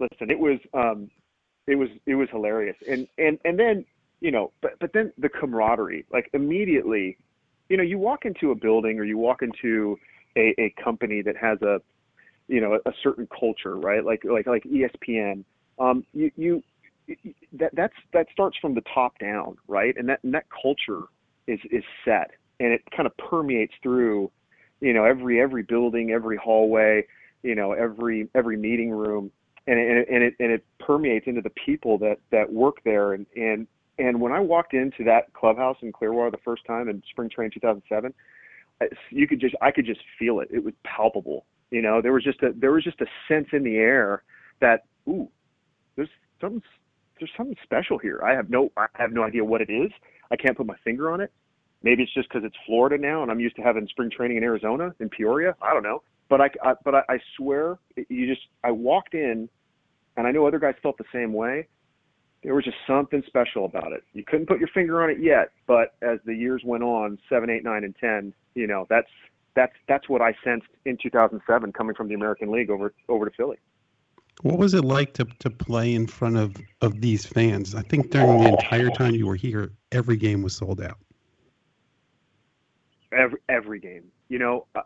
Listen, 0.00 0.30
it 0.30 0.38
was 0.38 0.58
um, 0.74 1.10
it 1.66 1.76
was 1.76 1.88
it 2.06 2.14
was 2.14 2.28
hilarious, 2.30 2.76
and 2.88 3.06
and 3.18 3.38
and 3.44 3.58
then 3.58 3.84
you 4.20 4.30
know, 4.30 4.52
but 4.60 4.72
but 4.80 4.92
then 4.92 5.12
the 5.18 5.28
camaraderie, 5.28 6.04
like 6.12 6.28
immediately, 6.32 7.16
you 7.68 7.76
know, 7.76 7.82
you 7.82 7.98
walk 7.98 8.24
into 8.24 8.50
a 8.50 8.54
building 8.54 8.98
or 8.98 9.04
you 9.04 9.16
walk 9.16 9.42
into 9.42 9.96
a, 10.36 10.54
a 10.58 10.74
company 10.82 11.22
that 11.22 11.36
has 11.36 11.60
a 11.62 11.80
you 12.50 12.60
know 12.60 12.74
a, 12.74 12.88
a 12.88 12.92
certain 13.02 13.28
culture, 13.38 13.76
right? 13.76 14.04
Like 14.04 14.24
like 14.24 14.46
like 14.46 14.64
ESPN. 14.64 15.44
Um, 15.78 16.04
you 16.12 16.30
you 16.36 16.62
that 17.52 17.70
that's 17.74 17.94
that 18.12 18.26
starts 18.32 18.56
from 18.60 18.74
the 18.74 18.82
top 18.92 19.18
down, 19.18 19.56
right? 19.68 19.94
And 19.96 20.08
that 20.08 20.20
and 20.24 20.34
that 20.34 20.44
culture 20.50 21.02
is 21.46 21.60
is 21.70 21.84
set, 22.04 22.32
and 22.58 22.72
it 22.72 22.82
kind 22.94 23.06
of 23.06 23.16
permeates 23.16 23.74
through, 23.82 24.30
you 24.80 24.92
know, 24.92 25.04
every 25.04 25.40
every 25.40 25.62
building, 25.62 26.10
every 26.10 26.36
hallway, 26.36 27.06
you 27.42 27.54
know, 27.54 27.72
every 27.72 28.28
every 28.34 28.56
meeting 28.56 28.90
room, 28.90 29.30
and 29.66 29.78
and 29.78 29.98
it, 29.98 30.08
and 30.10 30.22
it, 30.22 30.34
and 30.40 30.52
it 30.52 30.64
permeates 30.78 31.26
into 31.26 31.40
the 31.40 31.52
people 31.64 31.98
that 31.98 32.18
that 32.30 32.52
work 32.52 32.76
there, 32.84 33.14
and 33.14 33.26
and 33.36 33.66
and 33.98 34.20
when 34.20 34.32
I 34.32 34.40
walked 34.40 34.74
into 34.74 35.04
that 35.04 35.32
clubhouse 35.34 35.76
in 35.82 35.92
Clearwater 35.92 36.30
the 36.30 36.42
first 36.44 36.64
time 36.66 36.88
in 36.88 37.02
spring 37.10 37.28
training 37.28 37.52
2007, 37.54 38.14
you 39.10 39.28
could 39.28 39.40
just 39.40 39.54
I 39.60 39.70
could 39.70 39.86
just 39.86 40.00
feel 40.18 40.40
it. 40.40 40.48
It 40.50 40.64
was 40.64 40.74
palpable. 40.84 41.44
You 41.70 41.82
know, 41.82 42.00
there 42.02 42.12
was 42.12 42.24
just 42.24 42.42
a 42.42 42.52
there 42.56 42.72
was 42.72 42.84
just 42.84 43.00
a 43.00 43.06
sense 43.28 43.48
in 43.52 43.62
the 43.62 43.76
air 43.76 44.22
that 44.60 44.84
ooh, 45.08 45.28
there's 45.96 46.08
something 46.40 46.62
there's 47.18 47.30
something 47.36 47.56
special 47.62 47.98
here. 47.98 48.20
I 48.24 48.34
have 48.34 48.50
no 48.50 48.70
I 48.76 48.86
have 48.94 49.12
no 49.12 49.22
idea 49.22 49.44
what 49.44 49.60
it 49.60 49.70
is. 49.70 49.90
I 50.30 50.36
can't 50.36 50.56
put 50.56 50.66
my 50.66 50.76
finger 50.84 51.10
on 51.10 51.20
it. 51.20 51.32
Maybe 51.82 52.02
it's 52.02 52.12
just 52.12 52.28
because 52.28 52.44
it's 52.44 52.56
Florida 52.66 52.98
now 52.98 53.22
and 53.22 53.30
I'm 53.30 53.40
used 53.40 53.56
to 53.56 53.62
having 53.62 53.86
spring 53.88 54.10
training 54.10 54.36
in 54.36 54.42
Arizona 54.42 54.94
in 55.00 55.08
Peoria. 55.08 55.54
I 55.62 55.72
don't 55.72 55.82
know, 55.82 56.02
but 56.28 56.40
I, 56.40 56.50
I 56.62 56.74
but 56.84 56.94
I, 56.94 57.02
I 57.08 57.18
swear 57.36 57.78
you 57.96 58.26
just 58.26 58.46
I 58.64 58.70
walked 58.70 59.14
in, 59.14 59.48
and 60.16 60.26
I 60.26 60.32
know 60.32 60.46
other 60.46 60.58
guys 60.58 60.74
felt 60.82 60.98
the 60.98 61.04
same 61.12 61.32
way 61.32 61.66
there 62.42 62.54
was 62.54 62.64
just 62.64 62.76
something 62.86 63.22
special 63.26 63.64
about 63.64 63.92
it. 63.92 64.02
You 64.12 64.24
couldn't 64.24 64.46
put 64.46 64.58
your 64.58 64.68
finger 64.68 65.02
on 65.02 65.10
it 65.10 65.18
yet, 65.20 65.50
but 65.66 65.94
as 66.02 66.18
the 66.24 66.34
years 66.34 66.62
went 66.64 66.82
on, 66.82 67.18
seven, 67.28 67.50
eight, 67.50 67.64
nine, 67.64 67.84
and 67.84 67.94
ten, 68.00 68.32
you 68.54 68.66
know, 68.66 68.86
that's 68.88 69.10
that's 69.54 69.72
that's 69.88 70.08
what 70.08 70.22
I 70.22 70.34
sensed 70.44 70.68
in 70.84 70.96
2007 71.02 71.72
coming 71.72 71.94
from 71.94 72.08
the 72.08 72.14
American 72.14 72.50
League 72.50 72.70
over 72.70 72.92
over 73.08 73.28
to 73.28 73.36
Philly. 73.36 73.56
What 74.42 74.58
was 74.58 74.74
it 74.74 74.84
like 74.84 75.12
to 75.14 75.26
to 75.40 75.50
play 75.50 75.94
in 75.94 76.06
front 76.06 76.36
of 76.36 76.56
of 76.80 77.00
these 77.00 77.26
fans? 77.26 77.74
I 77.74 77.82
think 77.82 78.10
during 78.10 78.42
the 78.42 78.48
entire 78.48 78.90
time 78.90 79.14
you 79.14 79.26
were 79.26 79.36
here, 79.36 79.72
every 79.92 80.16
game 80.16 80.42
was 80.42 80.54
sold 80.54 80.80
out. 80.80 80.98
Every 83.12 83.40
every 83.48 83.80
game, 83.80 84.04
you 84.28 84.38
know, 84.38 84.66
uh, 84.74 84.82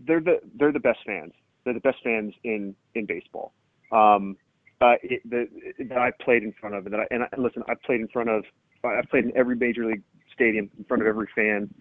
they're 0.00 0.20
the 0.20 0.40
they're 0.56 0.72
the 0.72 0.80
best 0.80 1.00
fans. 1.06 1.32
They're 1.64 1.74
the 1.74 1.80
best 1.80 1.98
fans 2.04 2.34
in 2.44 2.76
in 2.94 3.06
baseball. 3.06 3.52
Um, 3.90 4.36
uh, 4.80 4.94
it, 5.02 5.22
the, 5.28 5.48
that 5.84 5.98
I 5.98 6.10
played 6.22 6.42
in 6.42 6.52
front 6.52 6.74
of, 6.74 6.84
and 6.84 6.92
that 6.94 7.00
I, 7.00 7.06
and 7.10 7.22
I, 7.22 7.28
listen, 7.38 7.62
I 7.68 7.74
played 7.86 8.00
in 8.00 8.08
front 8.08 8.28
of, 8.28 8.44
I 8.84 9.00
played 9.08 9.24
in 9.24 9.36
every 9.36 9.56
major 9.56 9.86
league 9.86 10.02
stadium 10.32 10.68
in 10.76 10.84
front 10.84 11.02
of 11.02 11.06
every 11.06 11.28
fan. 11.34 11.72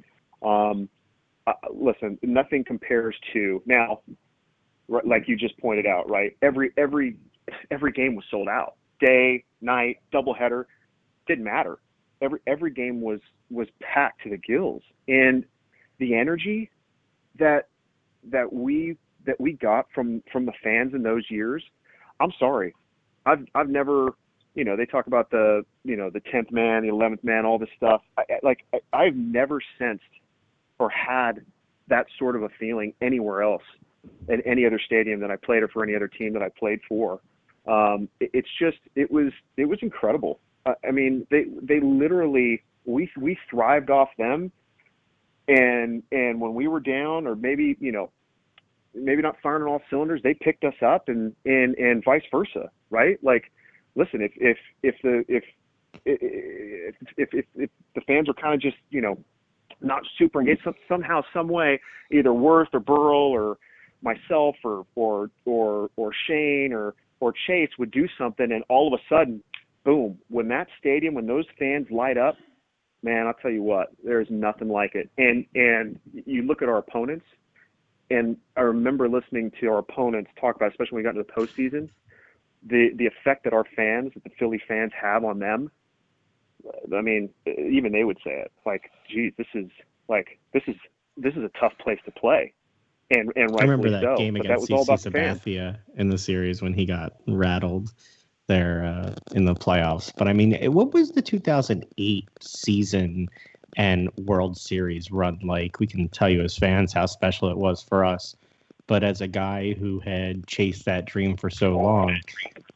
Um, 0.41 0.89
uh, 1.47 1.53
listen, 1.73 2.17
nothing 2.23 2.63
compares 2.63 3.15
to 3.34 3.62
now, 3.65 4.01
like 4.88 5.27
you 5.27 5.36
just 5.36 5.58
pointed 5.60 5.86
out, 5.86 6.10
right? 6.10 6.36
Every 6.41 6.71
every 6.77 7.17
every 7.71 7.91
game 7.91 8.15
was 8.15 8.25
sold 8.32 8.47
out, 8.47 8.75
day, 8.99 9.43
night, 9.62 9.97
doubleheader, 10.13 10.65
didn't 11.27 11.43
matter. 11.43 11.79
Every 12.21 12.39
every 12.47 12.71
game 12.71 13.01
was 13.01 13.19
was 13.49 13.67
packed 13.82 14.23
to 14.23 14.29
the 14.29 14.38
gills, 14.38 14.84
and 15.08 15.43
the 15.99 16.15
energy 16.15 16.69
that 17.38 17.67
that 18.32 18.51
we 18.51 18.97
that 19.25 19.39
we 19.39 19.53
got 19.53 19.88
from 19.93 20.23
from 20.32 20.45
the 20.45 20.53
fans 20.63 20.93
in 20.93 21.03
those 21.03 21.23
years. 21.29 21.63
I'm 22.19 22.32
sorry, 22.39 22.73
I've 23.25 23.45
I've 23.53 23.69
never, 23.69 24.13
you 24.56 24.63
know, 24.63 24.77
they 24.77 24.86
talk 24.86 25.08
about 25.08 25.29
the 25.29 25.65
you 25.84 25.97
know 25.97 26.10
the 26.10 26.21
tenth 26.32 26.51
man, 26.51 26.84
the 26.84 26.89
eleventh 26.89 27.23
man, 27.23 27.45
all 27.45 27.60
this 27.60 27.69
stuff. 27.75 28.01
I, 28.17 28.23
like 28.43 28.65
I, 28.73 28.79
I've 28.93 29.15
never 29.15 29.60
sensed 29.77 30.03
or 30.79 30.89
had 30.89 31.45
that 31.88 32.05
sort 32.17 32.36
of 32.36 32.43
a 32.43 32.49
feeling 32.59 32.93
anywhere 33.01 33.41
else 33.41 33.63
at 34.29 34.39
any 34.45 34.65
other 34.65 34.79
stadium 34.86 35.19
that 35.21 35.31
I 35.31 35.36
played 35.36 35.63
or 35.63 35.67
for 35.67 35.83
any 35.83 35.95
other 35.95 36.07
team 36.07 36.33
that 36.33 36.41
I 36.41 36.49
played 36.49 36.79
for. 36.88 37.19
Um, 37.67 38.09
it, 38.19 38.31
it's 38.33 38.49
just 38.59 38.77
it 38.95 39.09
was 39.12 39.31
it 39.57 39.65
was 39.65 39.79
incredible. 39.81 40.39
I 40.65 40.91
mean, 40.91 41.27
they 41.29 41.45
they 41.62 41.79
literally 41.79 42.63
we 42.86 43.09
we 43.17 43.38
thrived 43.49 43.89
off 43.89 44.09
them, 44.17 44.51
and 45.47 46.03
and 46.12 46.39
when 46.39 46.53
we 46.53 46.67
were 46.67 46.79
down 46.79 47.27
or 47.27 47.36
maybe 47.36 47.77
you 47.79 47.91
know 47.91 48.12
maybe 48.93 49.21
not 49.21 49.36
firing 49.41 49.63
on 49.63 49.69
all 49.69 49.81
cylinders, 49.89 50.21
they 50.23 50.33
picked 50.33 50.63
us 50.63 50.75
up 50.86 51.09
and 51.09 51.36
and 51.45 51.75
and 51.75 52.03
vice 52.03 52.23
versa, 52.31 52.69
right? 52.89 53.17
Like, 53.23 53.51
listen, 53.95 54.21
if 54.21 54.31
if 54.36 54.57
if 54.83 54.95
the 55.03 55.25
if 55.27 55.43
if 56.05 56.95
if 57.17 57.29
if, 57.33 57.45
if 57.55 57.69
the 57.95 58.01
fans 58.01 58.29
are 58.29 58.33
kind 58.33 58.53
of 58.53 58.62
just 58.62 58.77
you 58.89 59.01
know 59.01 59.17
not 59.83 60.03
super 60.17 60.39
engaged 60.39 60.61
some, 60.63 60.75
somehow, 60.87 61.21
some 61.33 61.47
way, 61.47 61.79
either 62.11 62.29
Werth 62.29 62.73
or 62.73 62.79
Burrell 62.79 63.31
or 63.31 63.57
myself 64.01 64.55
or 64.63 64.85
or 64.95 65.29
or 65.45 65.89
or 65.95 66.11
Shane 66.27 66.71
or 66.73 66.95
or 67.19 67.33
Chase 67.47 67.69
would 67.77 67.91
do 67.91 68.07
something, 68.17 68.51
and 68.51 68.63
all 68.69 68.93
of 68.93 68.99
a 68.99 69.03
sudden, 69.13 69.43
boom! 69.83 70.17
When 70.29 70.47
that 70.49 70.67
stadium, 70.79 71.13
when 71.13 71.27
those 71.27 71.45
fans 71.57 71.87
light 71.89 72.17
up, 72.17 72.35
man, 73.01 73.27
I'll 73.27 73.33
tell 73.33 73.51
you 73.51 73.63
what, 73.63 73.91
there's 74.03 74.27
nothing 74.29 74.69
like 74.69 74.95
it. 74.95 75.09
And 75.17 75.45
and 75.55 75.99
you 76.13 76.43
look 76.43 76.61
at 76.61 76.69
our 76.69 76.77
opponents 76.77 77.25
and 78.09 78.37
I 78.55 78.61
remember 78.61 79.09
listening 79.09 79.51
to 79.59 79.67
our 79.67 79.79
opponents 79.79 80.29
talk 80.39 80.55
about, 80.55 80.71
especially 80.71 80.97
when 80.97 81.03
we 81.03 81.03
got 81.03 81.15
into 81.15 81.23
the 81.23 81.33
postseason, 81.33 81.89
the 82.65 82.89
the 82.95 83.07
effect 83.07 83.43
that 83.45 83.53
our 83.53 83.65
fans, 83.75 84.11
that 84.13 84.23
the 84.23 84.29
Philly 84.37 84.61
fans 84.67 84.91
have 84.99 85.23
on 85.23 85.39
them. 85.39 85.71
I 86.95 87.02
mean, 87.02 87.30
even 87.45 87.91
they 87.91 88.04
would 88.04 88.17
say 88.23 88.32
it. 88.32 88.52
Like, 88.65 88.91
geez, 89.10 89.34
this 89.38 89.47
is 89.54 89.69
like 90.08 90.39
this 90.54 90.63
is 90.67 90.76
this 91.17 91.34
is 91.34 91.43
a 91.43 91.52
tough 91.60 91.73
place 91.80 91.99
to 92.06 92.12
play. 92.12 92.54
And 93.10 93.32
and 93.36 93.52
I 93.60 93.63
remember 93.63 93.89
that 93.89 94.02
so, 94.02 94.15
game 94.15 94.36
against 94.36 94.69
CC 94.69 94.88
Sabathia 94.88 95.78
in 95.95 96.10
the 96.10 96.17
series 96.17 96.62
when 96.62 96.73
he 96.73 96.86
got 96.86 97.13
rattled 97.28 97.91
there 98.47 98.86
uh, 98.86 99.15
in 99.36 99.45
the 99.45 99.56
playoffs. 99.56 100.12
But 100.15 100.28
I 100.28 100.34
mean, 100.34 100.71
what 100.71 100.93
was 100.93 101.12
the 101.12 101.21
2008 101.21 102.30
season 102.41 103.30
and 103.78 104.10
World 104.17 104.58
Series 104.58 105.12
run 105.12 105.39
like. 105.43 105.80
We 105.80 105.88
can 105.88 106.10
tell 106.10 106.30
you 106.30 106.41
as 106.41 106.58
fans 106.58 106.93
how 106.93 107.06
special 107.06 107.49
it 107.49 107.58
was 107.58 107.82
for 107.82 108.06
us. 108.06 108.36
but 108.86 109.02
as 109.02 109.21
a 109.21 109.28
guy 109.28 109.73
who 109.73 109.99
had 110.02 110.45
chased 110.45 110.84
that 110.86 111.06
dream 111.06 111.38
for 111.38 111.49
so 111.49 111.78
long, 111.78 112.19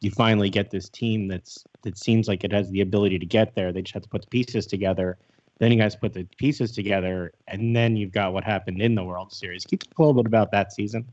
you 0.00 0.10
finally 0.10 0.50
get 0.50 0.70
this 0.70 0.88
team 0.88 1.28
that's 1.28 1.64
that 1.82 1.98
seems 1.98 2.28
like 2.28 2.44
it 2.44 2.52
has 2.52 2.70
the 2.70 2.80
ability 2.80 3.18
to 3.18 3.26
get 3.26 3.54
there. 3.54 3.72
They 3.72 3.82
just 3.82 3.94
have 3.94 4.02
to 4.02 4.08
put 4.08 4.22
the 4.22 4.28
pieces 4.28 4.66
together. 4.66 5.18
Then 5.58 5.72
you 5.72 5.78
guys 5.78 5.96
put 5.96 6.12
the 6.12 6.24
pieces 6.36 6.70
together, 6.72 7.32
and 7.48 7.74
then 7.74 7.96
you've 7.96 8.12
got 8.12 8.32
what 8.32 8.44
happened 8.44 8.80
in 8.80 8.94
the 8.94 9.02
World 9.02 9.32
Series. 9.32 9.64
Can 9.64 9.74
you 9.74 9.78
talk 9.78 9.98
a 9.98 10.02
little 10.02 10.22
bit 10.22 10.26
about 10.26 10.52
that 10.52 10.72
season? 10.72 11.06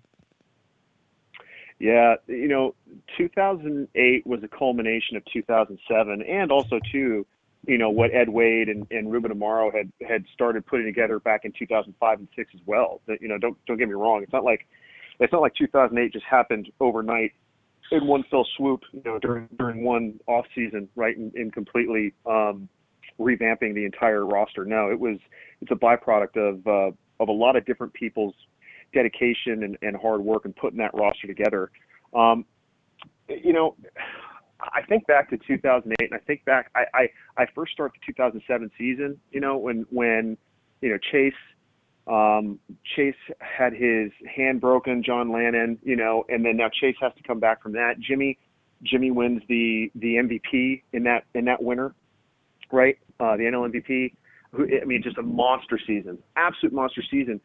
Yeah, 1.80 2.16
you 2.28 2.48
know, 2.48 2.76
2008 3.18 4.26
was 4.26 4.44
a 4.44 4.48
culmination 4.48 5.18
of 5.18 5.26
2007, 5.26 6.22
and 6.22 6.52
also 6.52 6.80
too, 6.92 7.26
you 7.68 7.78
know, 7.78 7.90
what 7.90 8.14
Ed 8.14 8.30
Wade 8.30 8.70
and, 8.70 8.88
and 8.92 9.12
Ruben 9.12 9.32
Amaro 9.34 9.76
had 9.76 9.92
had 10.08 10.26
started 10.32 10.66
putting 10.66 10.86
together 10.86 11.20
back 11.20 11.44
in 11.44 11.52
2005 11.52 12.20
and 12.20 12.28
six 12.36 12.52
as 12.54 12.62
well. 12.66 13.02
You 13.20 13.28
know, 13.28 13.38
don't 13.40 13.58
don't 13.66 13.78
get 13.78 13.88
me 13.88 13.96
wrong. 13.96 14.22
It's 14.22 14.32
not 14.32 14.44
like 14.44 14.68
it's 15.20 15.34
not 15.34 15.42
like 15.42 15.56
2008 15.56 16.14
just 16.14 16.26
happened 16.26 16.72
overnight 16.80 17.34
in 17.92 18.08
one 18.08 18.24
fell 18.30 18.46
swoop. 18.58 18.82
You 18.92 19.02
know, 19.06 19.20
during 19.20 19.48
during 19.58 19.84
one 19.84 20.20
off 20.28 20.46
season, 20.54 20.90
right, 20.96 21.16
and, 21.18 21.34
and 21.36 21.54
completely 21.54 22.14
um, 22.26 22.68
revamping 23.20 23.74
the 23.74 23.86
entire 23.86 24.26
roster. 24.26 24.66
No, 24.66 24.90
it 24.90 25.00
was 25.00 25.18
it's 25.62 25.72
a 25.72 25.76
byproduct 25.76 26.38
of 26.38 26.68
uh, 26.68 26.96
of 27.20 27.30
a 27.30 27.32
lot 27.32 27.56
of 27.56 27.66
different 27.66 27.94
people's 27.94 28.36
dedication 28.94 29.64
and, 29.64 29.78
and 29.82 29.96
hard 29.96 30.22
work 30.22 30.46
and 30.46 30.56
putting 30.56 30.78
that 30.80 30.94
roster 30.94 31.28
together. 31.28 31.72
Um, 32.14 32.46
you 33.28 33.54
know, 33.54 33.76
I 34.60 34.82
think 34.84 35.06
back 35.08 35.30
to 35.32 35.38
2008, 35.38 35.96
and 36.00 36.20
I 36.20 36.24
think 36.26 36.46
back. 36.46 36.72
I, 36.76 36.86
I 36.94 37.10
I 37.38 37.46
first 37.54 37.74
start 37.74 37.92
the 37.94 38.14
2007 38.14 38.72
season. 38.78 39.20
You 39.32 39.42
know, 39.42 39.58
when 39.58 39.86
when 39.90 40.38
you 40.82 40.90
know 40.90 40.98
Chase 41.12 41.34
um, 42.08 42.60
Chase 42.96 43.16
had 43.40 43.74
his 43.74 44.12
hand 44.36 44.62
broken, 44.62 45.04
John 45.04 45.30
Lannan. 45.30 45.78
You 45.84 45.96
know, 45.96 46.26
and 46.30 46.46
then 46.46 46.58
now 46.58 46.70
Chase 46.70 46.96
has 47.02 47.14
to 47.18 47.24
come 47.24 47.40
back 47.40 47.62
from 47.62 47.74
that. 47.74 48.00
Jimmy 48.00 48.38
Jimmy 48.84 49.12
wins 49.12 49.42
the 49.48 49.92
the 49.96 50.16
MVP 50.16 50.84
in 50.94 51.04
that 51.04 51.26
in 51.34 51.46
that 51.46 51.62
winter, 51.62 51.94
right? 52.72 52.98
Uh, 53.20 53.38
the 53.38 53.44
NL 53.44 53.72
MVP. 53.72 54.14
I 54.58 54.86
mean, 54.86 55.04
just 55.04 55.18
a 55.18 55.22
monster 55.22 55.78
season, 55.86 56.18
absolute 56.38 56.74
monster 56.74 57.04
season, 57.12 57.42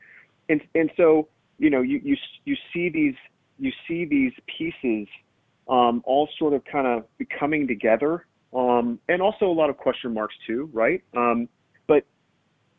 and 0.48 0.60
and 0.74 0.90
so 0.96 1.28
you 1.60 1.68
know, 1.68 1.82
you 1.82 2.00
you 2.02 2.16
you 2.44 2.56
see 2.72 2.88
these 2.88 3.14
you 3.58 3.70
see 3.86 4.06
these 4.06 4.32
pieces 4.58 5.06
um, 5.68 6.02
all 6.04 6.28
sort 6.38 6.54
of 6.54 6.64
kind 6.64 6.86
of 6.86 7.04
coming 7.38 7.68
together, 7.68 8.26
um, 8.56 8.98
and 9.08 9.20
also 9.20 9.44
a 9.44 9.52
lot 9.52 9.70
of 9.70 9.76
question 9.76 10.14
marks 10.14 10.34
too, 10.46 10.70
right? 10.72 11.02
Um, 11.14 11.48
but 11.86 12.04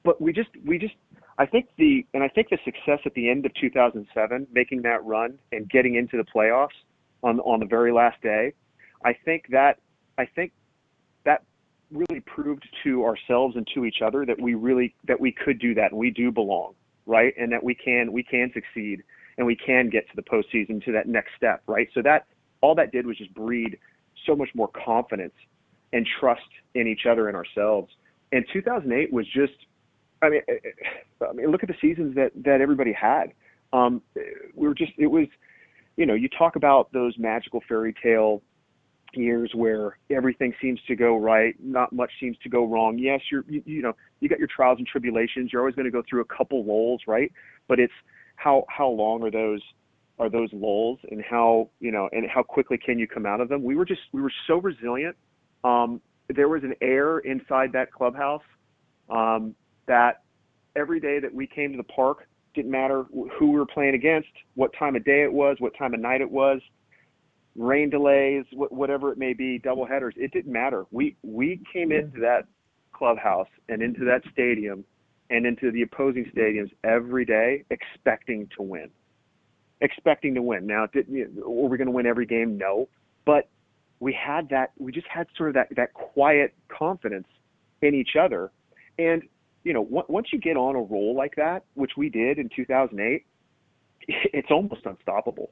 but 0.03 0.19
we 0.19 0.33
just 0.33 0.49
we 0.65 0.79
just 0.79 0.95
I 1.37 1.45
think 1.45 1.69
the 1.77 2.05
and 2.13 2.23
I 2.23 2.27
think 2.27 2.49
the 2.49 2.59
success 2.65 2.99
at 3.05 3.13
the 3.13 3.29
end 3.29 3.45
of 3.45 3.53
2007, 3.55 4.47
making 4.51 4.81
that 4.83 5.03
run 5.05 5.39
and 5.51 5.69
getting 5.69 5.95
into 5.95 6.17
the 6.17 6.23
playoffs 6.23 6.69
on 7.23 7.39
on 7.39 7.59
the 7.59 7.65
very 7.65 7.91
last 7.91 8.21
day, 8.21 8.53
I 9.05 9.13
think 9.13 9.47
that 9.51 9.79
I 10.17 10.25
think 10.25 10.51
that 11.23 11.43
really 11.91 12.21
proved 12.21 12.67
to 12.83 13.05
ourselves 13.05 13.55
and 13.55 13.67
to 13.73 13.85
each 13.85 14.01
other 14.01 14.25
that 14.25 14.39
we 14.39 14.53
really 14.53 14.93
that 15.05 15.19
we 15.19 15.31
could 15.31 15.59
do 15.59 15.73
that 15.75 15.91
and 15.91 15.99
we 15.99 16.09
do 16.09 16.31
belong 16.31 16.73
right? 17.05 17.33
And 17.37 17.51
that 17.51 17.63
we 17.63 17.75
can 17.75 18.11
we 18.11 18.23
can 18.23 18.51
succeed 18.53 19.03
and 19.37 19.47
we 19.47 19.55
can 19.55 19.89
get 19.89 20.09
to 20.09 20.15
the 20.15 20.21
postseason 20.21 20.83
to 20.85 20.91
that 20.93 21.07
next 21.07 21.31
step, 21.37 21.61
right? 21.67 21.87
So 21.93 22.01
that 22.03 22.25
all 22.61 22.75
that 22.75 22.91
did 22.91 23.05
was 23.05 23.17
just 23.17 23.33
breed 23.33 23.77
so 24.25 24.35
much 24.35 24.49
more 24.53 24.69
confidence 24.69 25.33
and 25.93 26.07
trust 26.19 26.41
in 26.75 26.87
each 26.87 27.05
other 27.09 27.27
and 27.27 27.35
ourselves. 27.35 27.91
And 28.31 28.45
2008 28.53 29.11
was 29.11 29.25
just, 29.27 29.53
I 30.21 30.29
mean, 30.29 30.41
eh, 30.47 30.53
eh, 30.63 31.25
I 31.27 31.33
mean, 31.33 31.47
look 31.51 31.63
at 31.63 31.69
the 31.69 31.75
seasons 31.81 32.15
that 32.15 32.31
that 32.43 32.61
everybody 32.61 32.93
had. 32.93 33.33
Um, 33.73 34.01
we 34.53 34.67
were 34.67 34.75
just, 34.75 34.91
it 34.97 35.07
was, 35.07 35.27
you 35.95 36.05
know, 36.05 36.13
you 36.13 36.27
talk 36.37 36.57
about 36.57 36.91
those 36.91 37.17
magical 37.17 37.61
fairy 37.67 37.95
tale 38.03 38.41
years 39.13 39.51
where 39.55 39.97
everything 40.09 40.53
seems 40.61 40.79
to 40.87 40.95
go 40.95 41.17
right, 41.17 41.55
not 41.61 41.93
much 41.93 42.11
seems 42.19 42.37
to 42.43 42.49
go 42.49 42.65
wrong. 42.65 42.97
Yes, 42.97 43.21
you're 43.31 43.45
you, 43.47 43.61
you 43.65 43.81
know 43.81 43.93
you 44.19 44.29
got 44.29 44.39
your 44.39 44.47
trials 44.47 44.77
and 44.77 44.87
tribulations. 44.87 45.51
You're 45.51 45.61
always 45.61 45.75
going 45.75 45.85
to 45.85 45.91
go 45.91 46.03
through 46.09 46.21
a 46.21 46.25
couple 46.25 46.65
lulls, 46.65 47.01
right? 47.07 47.31
But 47.67 47.79
it's 47.79 47.93
how 48.35 48.65
how 48.69 48.87
long 48.89 49.23
are 49.23 49.31
those 49.31 49.61
are 50.19 50.29
those 50.29 50.49
lulls, 50.53 50.99
and 51.09 51.23
how 51.27 51.69
you 51.79 51.91
know 51.91 52.09
and 52.11 52.29
how 52.29 52.43
quickly 52.43 52.77
can 52.77 52.99
you 52.99 53.07
come 53.07 53.25
out 53.25 53.41
of 53.41 53.49
them? 53.49 53.63
We 53.63 53.75
were 53.75 53.85
just 53.85 54.01
we 54.11 54.21
were 54.21 54.33
so 54.47 54.57
resilient. 54.57 55.15
Um, 55.63 56.01
there 56.33 56.47
was 56.47 56.63
an 56.63 56.75
air 56.81 57.19
inside 57.19 57.73
that 57.73 57.91
clubhouse 57.91 58.41
um, 59.09 59.55
that 59.87 60.23
every 60.75 60.99
day 60.99 61.19
that 61.19 61.33
we 61.33 61.47
came 61.47 61.71
to 61.71 61.77
the 61.77 61.83
park 61.83 62.27
didn't 62.53 62.71
matter 62.71 63.05
who 63.37 63.51
we 63.51 63.59
were 63.59 63.65
playing 63.65 63.95
against, 63.95 64.29
what 64.55 64.71
time 64.77 64.95
of 64.95 65.05
day 65.05 65.23
it 65.23 65.31
was, 65.31 65.57
what 65.59 65.73
time 65.77 65.93
of 65.93 65.99
night 65.99 66.21
it 66.21 66.29
was 66.29 66.61
rain 67.55 67.89
delays, 67.89 68.45
whatever 68.51 69.11
it 69.11 69.17
may 69.17 69.33
be, 69.33 69.59
double 69.59 69.85
headers. 69.85 70.13
It 70.17 70.31
didn't 70.31 70.51
matter. 70.51 70.85
We 70.91 71.15
we 71.23 71.61
came 71.71 71.91
into 71.91 72.19
that 72.21 72.47
clubhouse 72.93 73.47
and 73.69 73.81
into 73.81 74.05
that 74.05 74.21
stadium 74.31 74.85
and 75.29 75.45
into 75.45 75.71
the 75.71 75.81
opposing 75.81 76.29
stadiums 76.35 76.71
every 76.83 77.25
day 77.25 77.63
expecting 77.69 78.47
to 78.57 78.63
win, 78.63 78.89
expecting 79.81 80.35
to 80.35 80.41
win. 80.41 80.67
Now, 80.67 80.87
did, 80.87 81.07
were 81.43 81.67
we 81.67 81.77
going 81.77 81.87
to 81.87 81.91
win 81.91 82.05
every 82.05 82.25
game? 82.25 82.57
No, 82.57 82.87
but 83.25 83.49
we 83.99 84.13
had 84.13 84.49
that. 84.49 84.71
We 84.77 84.91
just 84.91 85.07
had 85.07 85.27
sort 85.35 85.49
of 85.49 85.55
that 85.55 85.67
that 85.75 85.93
quiet 85.93 86.53
confidence 86.67 87.27
in 87.81 87.93
each 87.93 88.15
other, 88.19 88.51
and 88.97 89.23
you 89.63 89.73
know, 89.73 89.81
once 89.81 90.27
you 90.33 90.39
get 90.39 90.57
on 90.57 90.75
a 90.75 90.81
roll 90.81 91.15
like 91.15 91.35
that, 91.35 91.63
which 91.75 91.91
we 91.97 92.09
did 92.09 92.39
in 92.39 92.49
2008, 92.55 93.25
it's 94.07 94.51
almost 94.51 94.85
unstoppable. 94.85 95.51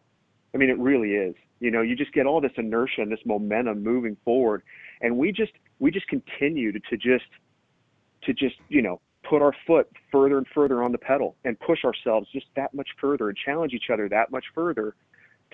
I 0.54 0.58
mean, 0.58 0.70
it 0.70 0.80
really 0.80 1.12
is. 1.12 1.36
You 1.60 1.72
know, 1.72 1.82
you 1.82 1.96
just 1.96 2.14
get 2.14 2.26
all 2.26 2.42
this 2.42 2.52
inertia 2.58 3.02
and 3.02 3.12
this 3.12 3.20
momentum 3.26 3.84
moving 3.84 4.18
forward, 4.26 4.64
and 5.02 5.18
we 5.18 5.32
just 5.32 5.52
we 5.80 5.92
just 5.92 6.08
continued 6.08 6.82
to 6.90 6.98
just 6.98 7.26
to 8.24 8.34
just 8.34 8.56
you 8.70 8.82
know 8.82 9.00
put 9.24 9.42
our 9.42 9.54
foot 9.68 9.88
further 10.12 10.38
and 10.38 10.48
further 10.54 10.82
on 10.82 10.92
the 10.92 10.98
pedal 10.98 11.36
and 11.46 11.60
push 11.60 11.84
ourselves 11.84 12.28
just 12.32 12.48
that 12.56 12.74
much 12.74 12.88
further 13.00 13.30
and 13.30 13.38
challenge 13.38 13.74
each 13.74 13.90
other 13.92 14.10
that 14.10 14.32
much 14.32 14.46
further 14.56 14.96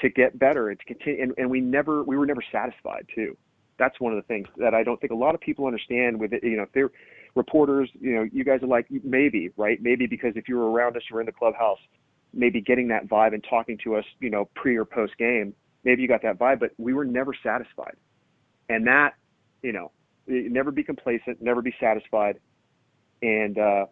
to 0.02 0.10
get 0.10 0.38
better 0.38 0.70
and 0.70 0.80
to 0.80 0.86
continue. 0.86 1.22
And, 1.22 1.34
and 1.38 1.50
we 1.50 1.60
never 1.60 2.04
we 2.04 2.18
were 2.18 2.26
never 2.26 2.44
satisfied 2.52 3.08
too. 3.14 3.36
That's 3.78 4.00
one 4.00 4.14
of 4.14 4.18
the 4.18 4.28
things 4.28 4.48
that 4.58 4.74
I 4.74 4.84
don't 4.84 5.02
think 5.02 5.12
a 5.12 5.16
lot 5.16 5.36
of 5.36 5.42
people 5.42 5.66
understand 5.66 6.20
with 6.20 6.32
it. 6.32 6.44
You 6.44 6.58
know, 6.58 6.64
if 6.64 6.72
they're 6.72 6.92
reporters, 7.36 7.90
you 8.00 8.16
know, 8.16 8.28
you 8.32 8.44
guys 8.44 8.64
are 8.64 8.68
like 8.68 8.88
maybe 9.04 9.52
right, 9.58 9.82
maybe 9.82 10.08
because 10.08 10.34
if 10.36 10.48
you 10.48 10.58
were 10.58 10.72
around 10.72 10.98
us 10.98 11.04
or 11.12 11.20
in 11.20 11.26
the 11.26 11.32
clubhouse, 11.32 11.80
maybe 12.34 12.62
getting 12.62 12.88
that 12.90 13.08
vibe 13.08 13.34
and 13.34 13.46
talking 13.50 13.78
to 13.84 13.96
us, 13.96 14.06
you 14.20 14.30
know, 14.30 14.50
pre 14.56 14.78
or 14.78 14.86
post 14.86 15.18
game 15.18 15.54
maybe 15.86 16.02
you 16.02 16.08
got 16.08 16.24
that 16.24 16.38
vibe, 16.38 16.60
but 16.60 16.72
we 16.78 16.94
were 16.94 17.06
never 17.06 17.34
satisfied. 17.42 17.96
And 18.68 18.86
that, 18.88 19.14
you 19.62 19.72
know, 19.72 19.92
never 20.28 20.72
be 20.72 20.84
complacent, 20.84 21.42
never 21.42 21.62
be 21.62 21.74
satisfied. 21.80 22.40
And, 23.22 23.58
uh, 23.58 23.86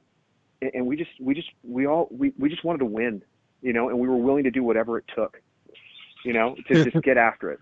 and 0.74 0.86
we 0.86 0.98
just, 0.98 1.12
we 1.22 1.36
just, 1.36 1.50
we 1.64 1.86
all, 1.86 2.10
we, 2.12 2.34
we 2.38 2.50
just 2.50 2.66
wanted 2.66 2.80
to 2.80 2.86
win, 2.86 3.22
you 3.62 3.72
know, 3.72 3.90
and 3.90 4.00
we 4.00 4.08
were 4.08 4.18
willing 4.18 4.44
to 4.44 4.52
do 4.52 4.64
whatever 4.64 4.98
it 4.98 5.06
took, 5.16 5.40
you 6.26 6.34
know, 6.34 6.56
to 6.68 6.84
just 6.92 7.02
get 7.04 7.18
after 7.18 7.52
it. 7.52 7.60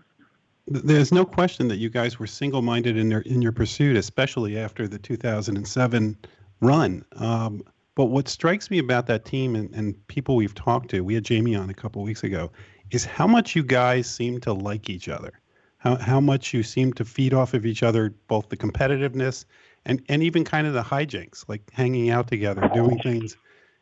There's 0.66 1.12
no 1.12 1.24
question 1.24 1.68
that 1.68 1.78
you 1.78 1.90
guys 1.90 2.18
were 2.18 2.26
single-minded 2.26 2.96
in 2.96 3.08
their 3.08 3.20
in 3.20 3.42
your 3.42 3.52
pursuit, 3.52 3.96
especially 3.96 4.58
after 4.58 4.86
the 4.86 4.98
2007 4.98 6.16
run. 6.60 7.04
Um, 7.16 7.62
but 7.94 8.06
what 8.06 8.28
strikes 8.28 8.70
me 8.70 8.78
about 8.78 9.06
that 9.06 9.24
team 9.24 9.54
and, 9.54 9.74
and 9.74 10.06
people 10.06 10.36
we've 10.36 10.54
talked 10.54 10.90
to, 10.90 11.02
we 11.02 11.14
had 11.14 11.24
Jamie 11.24 11.54
on 11.54 11.68
a 11.68 11.74
couple 11.74 12.02
weeks 12.02 12.22
ago, 12.22 12.50
is 12.90 13.04
how 13.04 13.26
much 13.26 13.54
you 13.54 13.62
guys 13.62 14.08
seem 14.08 14.40
to 14.40 14.52
like 14.52 14.88
each 14.88 15.08
other. 15.08 15.40
How, 15.78 15.96
how 15.96 16.20
much 16.20 16.54
you 16.54 16.62
seem 16.62 16.92
to 16.94 17.04
feed 17.04 17.34
off 17.34 17.54
of 17.54 17.66
each 17.66 17.82
other, 17.82 18.14
both 18.28 18.48
the 18.48 18.56
competitiveness 18.56 19.44
and, 19.84 20.00
and 20.08 20.22
even 20.22 20.44
kind 20.44 20.66
of 20.66 20.74
the 20.74 20.82
hijinks, 20.82 21.48
like 21.48 21.68
hanging 21.72 22.08
out 22.10 22.28
together, 22.28 22.70
doing 22.72 22.98
things 23.00 23.36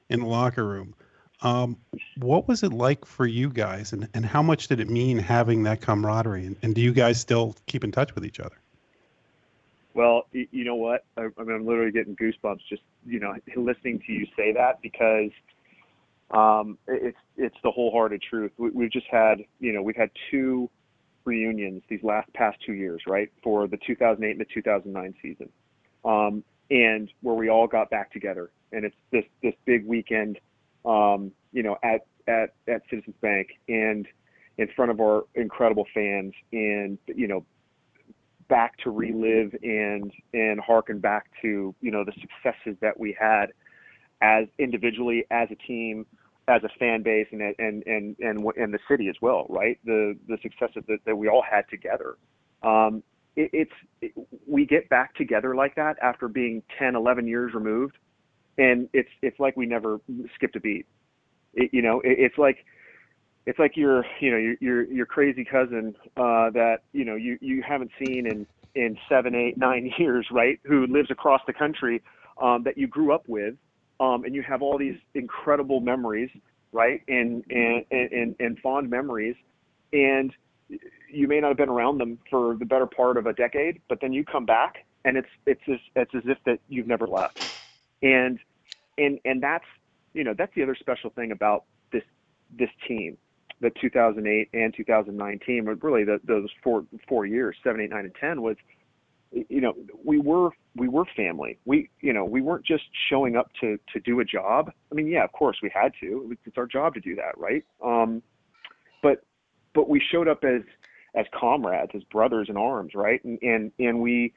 in 0.08 0.20
the 0.20 0.26
locker 0.26 0.66
room. 0.66 0.94
Um, 1.42 1.78
what 2.16 2.48
was 2.48 2.62
it 2.62 2.72
like 2.72 3.04
for 3.04 3.26
you 3.26 3.48
guys, 3.48 3.92
and, 3.92 4.08
and 4.12 4.26
how 4.26 4.42
much 4.42 4.68
did 4.68 4.78
it 4.80 4.90
mean 4.90 5.18
having 5.18 5.62
that 5.62 5.80
camaraderie? 5.80 6.46
And, 6.46 6.56
and 6.62 6.74
do 6.74 6.80
you 6.80 6.92
guys 6.92 7.18
still 7.18 7.56
keep 7.66 7.82
in 7.82 7.92
touch 7.92 8.14
with 8.14 8.24
each 8.24 8.40
other? 8.40 8.56
Well, 9.94 10.26
you 10.32 10.64
know 10.64 10.76
what? 10.76 11.04
I, 11.16 11.28
I 11.38 11.42
mean, 11.42 11.56
I'm 11.56 11.66
literally 11.66 11.92
getting 11.92 12.14
goosebumps 12.14 12.60
just 12.68 12.82
you 13.06 13.20
know 13.20 13.34
listening 13.56 14.02
to 14.06 14.12
you 14.12 14.26
say 14.36 14.52
that 14.52 14.80
because 14.82 15.30
um, 16.30 16.78
it's 16.86 17.18
it's 17.36 17.56
the 17.62 17.70
wholehearted 17.70 18.22
truth. 18.22 18.52
We, 18.56 18.70
we've 18.70 18.92
just 18.92 19.06
had 19.10 19.38
you 19.58 19.72
know 19.72 19.82
we've 19.82 19.96
had 19.96 20.10
two 20.30 20.70
reunions 21.24 21.82
these 21.88 22.02
last 22.02 22.32
past 22.34 22.58
two 22.64 22.72
years, 22.72 23.02
right, 23.06 23.30
for 23.42 23.66
the 23.66 23.78
2008 23.86 24.30
and 24.30 24.40
the 24.40 24.44
2009 24.44 25.14
season, 25.20 25.48
um, 26.04 26.44
and 26.70 27.10
where 27.22 27.34
we 27.34 27.48
all 27.48 27.66
got 27.66 27.90
back 27.90 28.12
together, 28.12 28.50
and 28.72 28.84
it's 28.84 28.96
this 29.10 29.24
this 29.42 29.54
big 29.64 29.84
weekend, 29.86 30.38
um, 30.84 31.32
you 31.52 31.62
know, 31.62 31.76
at 31.82 32.06
at 32.26 32.54
at 32.68 32.82
Citizens 32.90 33.16
Bank 33.20 33.48
and 33.68 34.06
in 34.58 34.68
front 34.76 34.90
of 34.90 35.00
our 35.00 35.24
incredible 35.34 35.86
fans, 35.94 36.34
and 36.52 36.98
you 37.06 37.26
know, 37.26 37.44
back 38.48 38.76
to 38.78 38.90
relive 38.90 39.54
and 39.62 40.12
and 40.34 40.60
harken 40.60 40.98
back 40.98 41.30
to 41.42 41.74
you 41.80 41.90
know 41.90 42.04
the 42.04 42.12
successes 42.12 42.76
that 42.80 42.98
we 42.98 43.16
had 43.18 43.46
as 44.22 44.46
individually 44.58 45.24
as 45.30 45.48
a 45.50 45.54
team 45.66 46.04
as 46.48 46.62
a 46.64 46.68
fan 46.78 47.02
base 47.02 47.28
and 47.30 47.40
and 47.58 47.82
and 47.86 48.16
and 48.18 48.44
and 48.56 48.74
the 48.74 48.78
city 48.88 49.08
as 49.08 49.16
well, 49.22 49.46
right? 49.48 49.78
The 49.84 50.16
the 50.28 50.36
successes 50.42 50.82
that 50.88 50.98
that 51.06 51.16
we 51.16 51.28
all 51.28 51.42
had 51.48 51.68
together. 51.70 52.16
Um, 52.62 53.02
it, 53.36 53.50
it's 53.52 53.72
it, 54.02 54.12
we 54.46 54.66
get 54.66 54.88
back 54.88 55.14
together 55.14 55.54
like 55.54 55.76
that 55.76 55.96
after 56.02 56.28
being 56.28 56.62
10, 56.78 56.96
11 56.96 57.26
years 57.26 57.54
removed, 57.54 57.96
and 58.60 58.88
it's 58.92 59.08
it's 59.22 59.40
like 59.40 59.56
we 59.56 59.66
never 59.66 60.00
skipped 60.34 60.54
a 60.54 60.60
beat. 60.60 60.86
It, 61.54 61.70
you 61.72 61.82
know, 61.82 62.00
it, 62.00 62.18
it's 62.18 62.38
like 62.38 62.58
it's 63.46 63.58
like 63.58 63.76
your 63.76 64.04
you 64.20 64.30
know 64.30 64.36
your 64.36 64.54
your, 64.60 64.84
your 64.84 65.06
crazy 65.06 65.44
cousin 65.44 65.96
uh, 66.16 66.50
that 66.50 66.80
you 66.92 67.04
know 67.04 67.16
you 67.16 67.38
you 67.40 67.62
haven't 67.66 67.90
seen 67.98 68.26
in 68.26 68.46
in 68.74 68.96
seven, 69.08 69.34
eight, 69.34 69.56
nine 69.56 69.90
years, 69.98 70.26
right? 70.30 70.60
Who 70.64 70.86
lives 70.86 71.10
across 71.10 71.40
the 71.46 71.52
country 71.52 72.02
um, 72.40 72.62
that 72.64 72.76
you 72.76 72.86
grew 72.86 73.12
up 73.12 73.24
with, 73.26 73.54
um, 73.98 74.24
and 74.24 74.34
you 74.34 74.42
have 74.42 74.62
all 74.62 74.78
these 74.78 74.98
incredible 75.14 75.80
memories, 75.80 76.30
right? 76.72 77.02
And 77.08 77.42
and 77.50 77.84
and 77.90 78.36
and 78.38 78.58
fond 78.58 78.90
memories, 78.90 79.36
and 79.92 80.32
you 81.10 81.26
may 81.26 81.40
not 81.40 81.48
have 81.48 81.56
been 81.56 81.70
around 81.70 81.98
them 81.98 82.18
for 82.28 82.56
the 82.56 82.66
better 82.66 82.86
part 82.86 83.16
of 83.16 83.26
a 83.26 83.32
decade, 83.32 83.80
but 83.88 84.00
then 84.02 84.12
you 84.12 84.24
come 84.24 84.44
back 84.44 84.86
and 85.04 85.16
it's 85.16 85.28
it's 85.46 85.62
as, 85.66 85.78
it's 85.96 86.14
as 86.14 86.22
if 86.26 86.38
that 86.44 86.60
you've 86.68 86.86
never 86.86 87.06
left. 87.06 87.40
And 88.02 88.38
and 89.00 89.18
and 89.24 89.42
that's 89.42 89.64
you 90.14 90.24
know 90.24 90.34
that's 90.36 90.54
the 90.54 90.62
other 90.62 90.76
special 90.78 91.10
thing 91.10 91.32
about 91.32 91.64
this 91.92 92.02
this 92.58 92.70
team, 92.86 93.16
the 93.60 93.70
2008 93.80 94.48
and 94.52 94.74
2009 94.76 95.40
team, 95.46 95.66
really 95.82 96.04
the, 96.04 96.20
those 96.24 96.48
four 96.62 96.84
four 97.08 97.26
years, 97.26 97.56
seven, 97.64 97.80
eight, 97.80 97.90
nine, 97.90 98.04
and 98.04 98.14
ten 98.20 98.42
was 98.42 98.56
you 99.32 99.60
know 99.60 99.74
we 100.04 100.18
were 100.18 100.50
we 100.76 100.88
were 100.88 101.04
family. 101.16 101.58
We 101.64 101.90
you 102.00 102.12
know 102.12 102.24
we 102.24 102.40
weren't 102.40 102.64
just 102.64 102.84
showing 103.08 103.36
up 103.36 103.50
to 103.60 103.78
to 103.92 104.00
do 104.00 104.20
a 104.20 104.24
job. 104.24 104.70
I 104.90 104.94
mean 104.94 105.06
yeah 105.06 105.24
of 105.24 105.32
course 105.32 105.58
we 105.62 105.70
had 105.74 105.92
to. 106.00 106.36
It's 106.44 106.58
our 106.58 106.66
job 106.66 106.94
to 106.94 107.00
do 107.00 107.16
that 107.16 107.36
right? 107.36 107.64
Um 107.84 108.22
but 109.02 109.24
but 109.74 109.88
we 109.88 110.02
showed 110.10 110.28
up 110.28 110.44
as 110.44 110.62
as 111.14 111.26
comrades, 111.38 111.92
as 111.94 112.02
brothers 112.04 112.48
in 112.48 112.56
arms, 112.56 112.92
right? 112.94 113.22
And 113.24 113.38
and 113.42 113.72
and 113.78 114.00
we, 114.00 114.32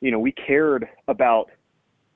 you 0.00 0.10
know, 0.10 0.18
we 0.18 0.32
cared 0.32 0.88
about 1.08 1.50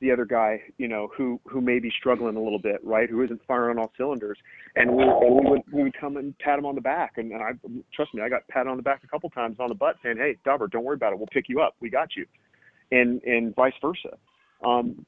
the 0.00 0.12
other 0.12 0.24
guy, 0.24 0.62
you 0.76 0.88
know, 0.88 1.10
who 1.16 1.40
who 1.46 1.60
may 1.60 1.78
be 1.78 1.90
struggling 1.98 2.36
a 2.36 2.40
little 2.40 2.58
bit, 2.58 2.80
right? 2.84 3.08
Who 3.10 3.22
isn't 3.22 3.40
firing 3.46 3.78
on 3.78 3.82
all 3.82 3.92
cylinders, 3.96 4.38
and 4.76 4.92
we 4.92 5.02
and 5.02 5.34
we 5.34 5.50
would 5.50 5.62
we 5.72 5.82
would 5.84 5.98
come 5.98 6.16
and 6.16 6.36
pat 6.38 6.58
him 6.58 6.66
on 6.66 6.74
the 6.74 6.80
back, 6.80 7.14
and, 7.16 7.34
I 7.34 7.52
trust 7.92 8.14
me, 8.14 8.22
I 8.22 8.28
got 8.28 8.46
patted 8.48 8.70
on 8.70 8.76
the 8.76 8.82
back 8.82 9.02
a 9.04 9.08
couple 9.08 9.30
times 9.30 9.56
on 9.58 9.68
the 9.68 9.74
butt, 9.74 9.96
saying, 10.02 10.16
"Hey, 10.18 10.36
Dobber, 10.44 10.68
don't 10.68 10.84
worry 10.84 10.94
about 10.94 11.12
it. 11.12 11.18
We'll 11.18 11.28
pick 11.32 11.48
you 11.48 11.60
up. 11.60 11.74
We 11.80 11.90
got 11.90 12.16
you," 12.16 12.26
and 12.92 13.22
and 13.24 13.54
vice 13.54 13.74
versa. 13.80 14.16
Um, 14.64 15.04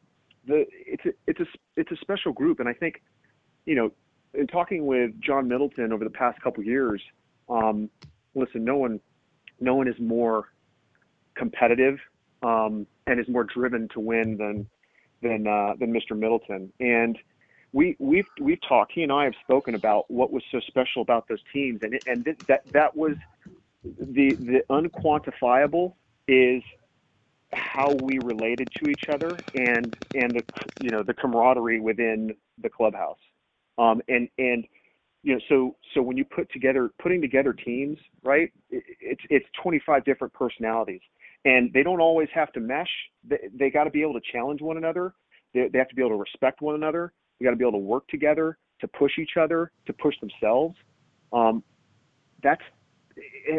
the 0.46 0.66
it's 0.87 1.05
a 1.05 1.11
it's 1.26 1.40
a 1.40 1.46
it's 1.76 1.90
a 1.92 1.96
special 1.96 2.33
group, 2.33 2.61
and 2.61 2.68
I 2.68 2.72
think, 2.72 3.03
you 3.66 3.74
know, 3.74 3.92
in 4.35 4.46
talking 4.46 4.87
with 4.87 5.12
John 5.20 5.48
Middleton 5.48 5.92
over 5.92 6.05
the 6.05 6.11
past 6.11 6.40
couple 6.42 6.64
years, 6.64 7.03
um, 7.48 7.90
listen, 8.35 8.64
no 8.64 8.76
one, 8.76 9.00
no 9.61 9.74
one 9.74 9.88
is 9.88 9.98
more 9.98 10.48
competitive 11.35 11.98
um, 12.42 12.87
and 13.07 13.20
is 13.20 13.29
more 13.29 13.44
driven 13.44 13.88
to 13.94 14.00
win 14.00 14.37
than 14.37 14.66
than 15.22 15.46
uh, 15.46 15.74
than 15.78 15.92
Mr. 15.92 16.18
Middleton. 16.18 16.72
And 16.80 17.18
we 17.72 17.96
we've 17.98 18.26
we've 18.40 18.61
talked. 18.68 18.92
He 18.94 19.02
and 19.02 19.12
I 19.12 19.24
have 19.24 19.35
spoken 19.42 19.74
about 19.74 20.11
what 20.11 20.33
was 20.33 20.42
so 20.50 20.61
special 20.66 21.02
about 21.02 21.28
those 21.28 21.42
teams, 21.52 21.80
and 21.83 21.94
and 22.06 22.24
th- 22.24 22.38
that 22.48 22.62
that 22.72 22.96
was 22.96 23.16
the 23.85 24.37
the 24.38 24.62
unquantifiable 24.70 25.94
is 26.28 26.62
how 27.52 27.90
we 27.90 28.18
related 28.18 28.70
to 28.78 28.88
each 28.88 29.09
other 29.12 29.44
and 29.54 29.94
and 30.14 30.37
the 30.37 30.42
you 30.78 30.90
know 30.90 31.02
the 31.02 31.14
camaraderie 31.14 31.80
within 31.80 32.35
the 32.62 32.68
clubhouse 32.68 33.18
um, 33.78 34.00
and 34.09 34.28
and 34.38 34.64
you 35.22 35.35
know 35.35 35.40
so 35.48 35.76
so 35.94 36.02
when 36.02 36.16
you 36.16 36.24
put 36.24 36.50
together 36.52 36.90
putting 37.02 37.20
together 37.20 37.52
teams 37.52 37.98
right 38.22 38.52
it, 38.70 38.85
it's 39.00 39.22
it's 39.30 39.46
25 39.62 40.04
different 40.04 40.33
personalities 40.33 41.00
and 41.44 41.72
they 41.72 41.83
don't 41.83 42.00
always 42.00 42.29
have 42.35 42.53
to 42.53 42.61
mesh. 42.61 42.90
They, 43.26 43.48
they 43.53 43.70
got 43.70 43.85
to 43.85 43.90
be 43.90 44.03
able 44.03 44.14
to 44.14 44.20
challenge 44.33 44.61
one 44.61 44.76
another. 44.76 45.14
They, 45.55 45.68
they 45.68 45.79
have 45.79 45.88
to 45.88 45.94
be 45.94 46.03
able 46.03 46.11
to 46.11 46.16
respect 46.16 46.61
one 46.61 46.74
another. 46.74 47.12
They 47.38 47.44
got 47.44 47.50
to 47.50 47.57
be 47.57 47.64
able 47.64 47.79
to 47.79 47.85
work 47.85 48.07
together 48.09 48.59
to 48.81 48.88
push 48.88 49.18
each 49.18 49.37
other 49.38 49.72
to 49.87 49.92
push 49.92 50.14
themselves. 50.20 50.76
Um, 51.33 51.62
that's 52.42 52.62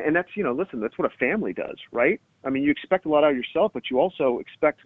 and 0.06 0.16
that's 0.16 0.30
you 0.36 0.44
know 0.44 0.54
listen 0.54 0.80
that's 0.80 0.98
what 0.98 1.12
a 1.12 1.16
family 1.18 1.54
does 1.54 1.76
right? 1.92 2.20
I 2.44 2.50
mean 2.50 2.64
you 2.64 2.72
expect 2.72 3.06
a 3.06 3.10
lot 3.10 3.24
out 3.24 3.32
of 3.32 3.38
yourself 3.38 3.72
but 3.74 3.84
you 3.92 4.00
also 4.00 4.40
expect 4.40 4.82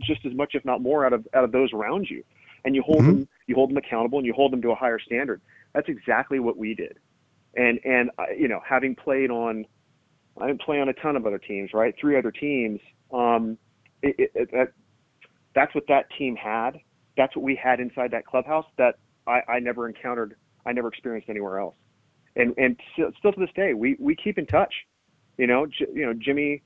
just 0.00 0.24
as 0.24 0.34
much 0.34 0.54
if 0.54 0.64
not 0.64 0.80
more 0.80 1.04
out 1.04 1.12
of 1.12 1.26
out 1.34 1.44
of 1.44 1.52
those 1.52 1.72
around 1.72 2.08
you. 2.08 2.22
And 2.64 2.74
you 2.74 2.82
hold 2.82 3.00
mm-hmm. 3.00 3.10
them 3.10 3.28
you 3.46 3.54
hold 3.54 3.70
them 3.70 3.76
accountable 3.76 4.18
and 4.18 4.26
you 4.26 4.32
hold 4.32 4.52
them 4.52 4.62
to 4.62 4.70
a 4.70 4.74
higher 4.74 4.98
standard. 4.98 5.40
That's 5.74 5.88
exactly 5.88 6.38
what 6.38 6.56
we 6.56 6.74
did. 6.74 6.98
And 7.56 7.80
and 7.84 8.10
uh, 8.18 8.24
you 8.36 8.48
know, 8.48 8.60
having 8.66 8.94
played 8.94 9.30
on, 9.30 9.64
I 10.40 10.46
didn't 10.46 10.62
play 10.62 10.80
on 10.80 10.88
a 10.88 10.92
ton 10.94 11.16
of 11.16 11.26
other 11.26 11.38
teams, 11.38 11.70
right? 11.72 11.94
Three 12.00 12.18
other 12.18 12.30
teams. 12.30 12.80
Um, 13.12 13.58
it, 14.02 14.14
it, 14.18 14.30
it, 14.34 14.50
that 14.52 14.72
that's 15.54 15.74
what 15.74 15.84
that 15.88 16.06
team 16.16 16.36
had. 16.36 16.78
That's 17.16 17.34
what 17.34 17.44
we 17.44 17.58
had 17.60 17.80
inside 17.80 18.10
that 18.12 18.26
clubhouse 18.26 18.66
that 18.76 18.96
I, 19.26 19.40
I 19.48 19.58
never 19.58 19.88
encountered. 19.88 20.36
I 20.66 20.72
never 20.72 20.88
experienced 20.88 21.28
anywhere 21.28 21.58
else. 21.58 21.74
And 22.36 22.54
and 22.58 22.78
still, 22.92 23.10
still 23.18 23.32
to 23.32 23.40
this 23.40 23.50
day, 23.56 23.74
we 23.74 23.96
we 23.98 24.14
keep 24.14 24.38
in 24.38 24.46
touch. 24.46 24.72
You 25.36 25.46
know, 25.46 25.66
J- 25.66 25.86
you 25.92 26.06
know, 26.06 26.14
Jimmy 26.14 26.62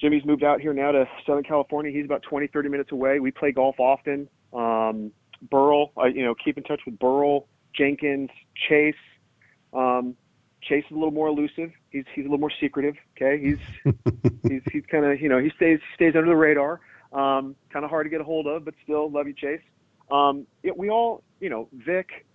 Jimmy's 0.00 0.24
moved 0.24 0.44
out 0.44 0.60
here 0.60 0.72
now 0.72 0.92
to 0.92 1.06
Southern 1.26 1.44
California. 1.44 1.92
He's 1.92 2.04
about 2.04 2.22
20, 2.22 2.48
30 2.48 2.68
minutes 2.68 2.92
away. 2.92 3.20
We 3.20 3.30
play 3.30 3.52
golf 3.52 3.78
often. 3.78 4.28
Um, 4.52 5.12
Burrell, 5.50 5.92
I, 5.96 6.06
you 6.08 6.24
know, 6.24 6.34
keep 6.34 6.58
in 6.58 6.64
touch 6.64 6.80
with 6.86 6.98
Burrell. 6.98 7.48
Jenkins, 7.74 8.30
Chase. 8.68 8.94
Um, 9.72 10.16
Chase 10.68 10.84
is 10.86 10.90
a 10.90 10.94
little 10.94 11.10
more 11.10 11.28
elusive. 11.28 11.70
He's 11.90 12.04
he's 12.14 12.22
a 12.22 12.28
little 12.28 12.38
more 12.38 12.52
secretive. 12.60 12.94
Okay, 13.16 13.40
he's 13.42 13.92
he's 14.48 14.62
he's 14.72 14.82
kind 14.90 15.04
of 15.04 15.20
you 15.20 15.28
know 15.28 15.38
he 15.38 15.50
stays 15.56 15.78
stays 15.94 16.14
under 16.16 16.28
the 16.28 16.36
radar. 16.36 16.80
Um, 17.12 17.54
kind 17.72 17.84
of 17.84 17.90
hard 17.90 18.06
to 18.06 18.10
get 18.10 18.20
a 18.20 18.24
hold 18.24 18.46
of, 18.46 18.64
but 18.64 18.74
still 18.82 19.10
love 19.10 19.26
you, 19.26 19.34
Chase. 19.34 19.60
Um, 20.10 20.46
it, 20.62 20.76
we 20.76 20.90
all 20.90 21.22
you 21.40 21.48
know 21.48 21.68
Vic, 21.72 22.26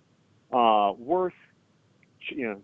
uh, 0.52 0.92
Werth, 0.94 1.32
you 2.28 2.48
know, 2.48 2.60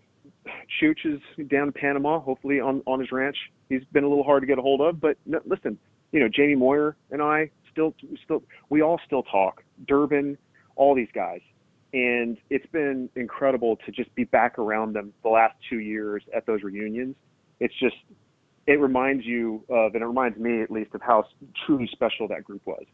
Chooch 0.81 1.05
is 1.05 1.19
down 1.47 1.67
in 1.67 1.73
Panama, 1.73 2.19
hopefully 2.19 2.59
on 2.59 2.81
on 2.85 2.99
his 2.99 3.11
ranch. 3.11 3.37
He's 3.69 3.83
been 3.91 4.03
a 4.03 4.07
little 4.07 4.23
hard 4.23 4.43
to 4.43 4.47
get 4.47 4.57
a 4.57 4.61
hold 4.61 4.81
of, 4.81 4.99
but 4.99 5.17
no, 5.25 5.39
listen, 5.45 5.77
you 6.11 6.19
know 6.19 6.29
Jamie 6.29 6.55
Moyer 6.55 6.95
and 7.11 7.21
I 7.21 7.51
still 7.71 7.93
still 8.23 8.43
we 8.69 8.81
all 8.81 8.99
still 9.05 9.23
talk. 9.23 9.63
Durbin, 9.85 10.37
all 10.75 10.95
these 10.95 11.09
guys 11.13 11.41
and 11.97 12.37
it's 12.51 12.67
been 12.67 13.09
incredible 13.15 13.75
to 13.77 13.91
just 13.91 14.13
be 14.13 14.23
back 14.23 14.59
around 14.59 14.93
them 14.93 15.11
the 15.23 15.29
last 15.29 15.55
two 15.67 15.79
years 15.79 16.21
at 16.35 16.45
those 16.45 16.61
reunions. 16.61 17.15
It's 17.59 17.73
just 17.79 17.95
it 18.67 18.79
reminds 18.79 19.25
you 19.25 19.63
of, 19.67 19.95
and 19.95 20.03
it 20.03 20.05
reminds 20.05 20.37
me 20.37 20.61
at 20.61 20.69
least 20.69 20.93
of 20.93 21.01
how 21.01 21.25
truly 21.65 21.89
special 21.91 22.27
that 22.27 22.43
group 22.43 22.61
was. 22.65 22.85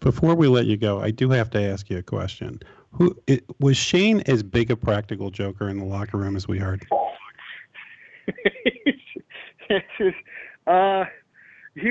Before 0.00 0.34
we 0.34 0.48
let 0.48 0.66
you 0.66 0.76
go, 0.76 1.00
I 1.00 1.12
do 1.12 1.30
have 1.30 1.48
to 1.50 1.62
ask 1.62 1.88
you 1.88 1.96
a 1.96 2.02
question. 2.02 2.60
Who 2.92 3.16
it, 3.26 3.44
was 3.58 3.78
Shane 3.78 4.20
as 4.26 4.42
big 4.42 4.70
a 4.70 4.76
practical 4.76 5.30
joker 5.30 5.70
in 5.70 5.78
the 5.78 5.86
locker 5.86 6.18
room 6.18 6.36
as 6.36 6.46
we 6.46 6.58
heard? 6.58 6.86
uh, 10.66 11.06
he 11.74 11.90